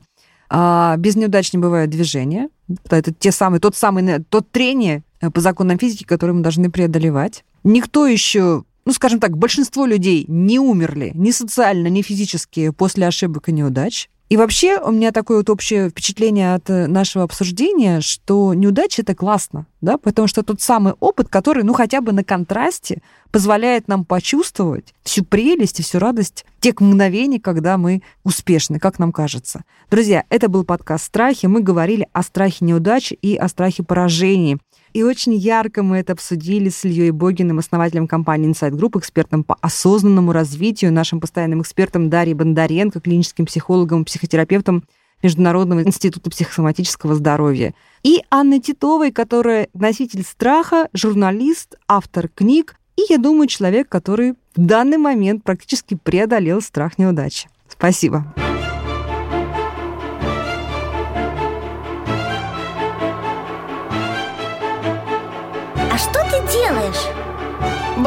А, 0.50 0.96
без 0.96 1.16
неудач 1.16 1.52
не 1.52 1.58
бывает 1.58 1.90
движения. 1.90 2.48
Это 2.88 3.12
те 3.12 3.32
самые, 3.32 3.60
тот 3.60 3.76
самый, 3.76 4.24
тот 4.24 4.50
трение 4.50 5.02
э, 5.20 5.30
по 5.30 5.40
законам 5.40 5.78
физики, 5.78 6.04
который 6.04 6.32
мы 6.32 6.42
должны 6.42 6.70
преодолевать. 6.70 7.44
Никто 7.64 8.06
еще 8.06 8.64
ну, 8.88 8.94
скажем 8.94 9.20
так, 9.20 9.36
большинство 9.36 9.84
людей 9.84 10.24
не 10.28 10.58
умерли 10.58 11.12
ни 11.14 11.30
социально, 11.30 11.88
ни 11.88 12.00
физически 12.00 12.70
после 12.70 13.06
ошибок 13.06 13.50
и 13.50 13.52
неудач. 13.52 14.08
И 14.30 14.38
вообще 14.38 14.78
у 14.78 14.90
меня 14.92 15.12
такое 15.12 15.38
вот 15.38 15.50
общее 15.50 15.90
впечатление 15.90 16.54
от 16.54 16.70
э, 16.70 16.86
нашего 16.86 17.24
обсуждения, 17.24 18.00
что 18.00 18.54
неудача— 18.54 19.02
это 19.02 19.14
классно, 19.14 19.66
да, 19.82 19.98
потому 19.98 20.26
что 20.26 20.42
тот 20.42 20.62
самый 20.62 20.94
опыт, 21.00 21.28
который, 21.28 21.64
ну, 21.64 21.74
хотя 21.74 22.00
бы 22.00 22.12
на 22.12 22.24
контрасте 22.24 23.02
позволяет 23.30 23.88
нам 23.88 24.06
почувствовать 24.06 24.94
всю 25.02 25.22
прелесть 25.22 25.80
и 25.80 25.82
всю 25.82 25.98
радость 25.98 26.46
тех 26.60 26.80
мгновений, 26.80 27.40
когда 27.40 27.76
мы 27.76 28.02
успешны, 28.24 28.78
как 28.78 28.98
нам 28.98 29.12
кажется. 29.12 29.64
Друзья, 29.90 30.24
это 30.30 30.48
был 30.48 30.64
подкаст 30.64 31.04
«Страхи». 31.04 31.44
Мы 31.44 31.60
говорили 31.60 32.08
о 32.14 32.22
страхе 32.22 32.64
неудачи 32.64 33.14
и 33.14 33.36
о 33.36 33.48
страхе 33.48 33.82
поражений. 33.82 34.56
И 34.92 35.02
очень 35.02 35.34
ярко 35.34 35.82
мы 35.82 35.98
это 35.98 36.12
обсудили 36.12 36.68
с 36.68 36.84
Ильей 36.84 37.10
Богиным, 37.10 37.58
основателем 37.58 38.06
компании 38.06 38.50
Insight 38.50 38.72
Group, 38.72 38.98
экспертом 38.98 39.44
по 39.44 39.56
осознанному 39.60 40.32
развитию, 40.32 40.92
нашим 40.92 41.20
постоянным 41.20 41.62
экспертом 41.62 42.10
Дарьей 42.10 42.34
Бондаренко, 42.34 43.00
клиническим 43.00 43.46
психологом, 43.46 44.04
психотерапевтом 44.04 44.84
Международного 45.22 45.82
института 45.82 46.30
психосоматического 46.30 47.14
здоровья. 47.14 47.74
И 48.02 48.22
Анной 48.30 48.60
Титовой, 48.60 49.10
которая 49.10 49.68
носитель 49.74 50.22
страха, 50.22 50.88
журналист, 50.92 51.76
автор 51.88 52.28
книг 52.28 52.76
и, 52.98 53.02
я 53.08 53.18
думаю, 53.18 53.46
человек, 53.46 53.88
который 53.88 54.32
в 54.32 54.66
данный 54.66 54.98
момент 54.98 55.44
практически 55.44 55.94
преодолел 55.94 56.60
страх 56.60 56.98
неудачи. 56.98 57.48
Спасибо. 57.68 58.24
делаешь? 58.36 58.47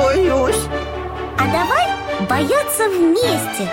Боюсь. 0.02 0.68
А 1.38 1.45
давай 1.45 1.88
бояться 2.28 2.89
вместе. 2.89 3.70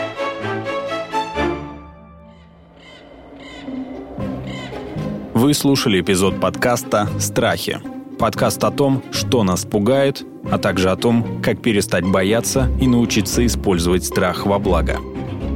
Вы 5.32 5.54
слушали 5.54 6.02
эпизод 6.02 6.38
подкаста 6.38 7.08
«Страхи». 7.18 7.80
Подкаст 8.18 8.62
о 8.64 8.70
том, 8.70 9.02
что 9.10 9.42
нас 9.42 9.64
пугает, 9.64 10.26
а 10.50 10.58
также 10.58 10.90
о 10.90 10.96
том, 10.96 11.40
как 11.42 11.62
перестать 11.62 12.04
бояться 12.04 12.68
и 12.78 12.86
научиться 12.86 13.46
использовать 13.46 14.04
страх 14.04 14.44
во 14.44 14.58
благо. 14.58 14.98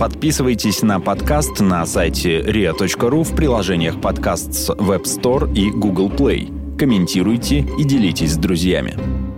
Подписывайтесь 0.01 0.81
на 0.81 1.01
подкаст 1.01 1.61
на 1.61 1.85
сайте 1.85 2.41
ria.ru 2.41 3.25
в 3.25 3.37
приложениях 3.37 4.01
подкаст 4.01 4.55
с 4.55 4.70
Web 4.70 5.03
Store 5.03 5.53
и 5.55 5.70
Google 5.70 6.09
Play– 6.09 6.77
комментируйте 6.79 7.66
и 7.79 7.85
делитесь 7.85 8.33
с 8.33 8.37
друзьями. 8.37 9.32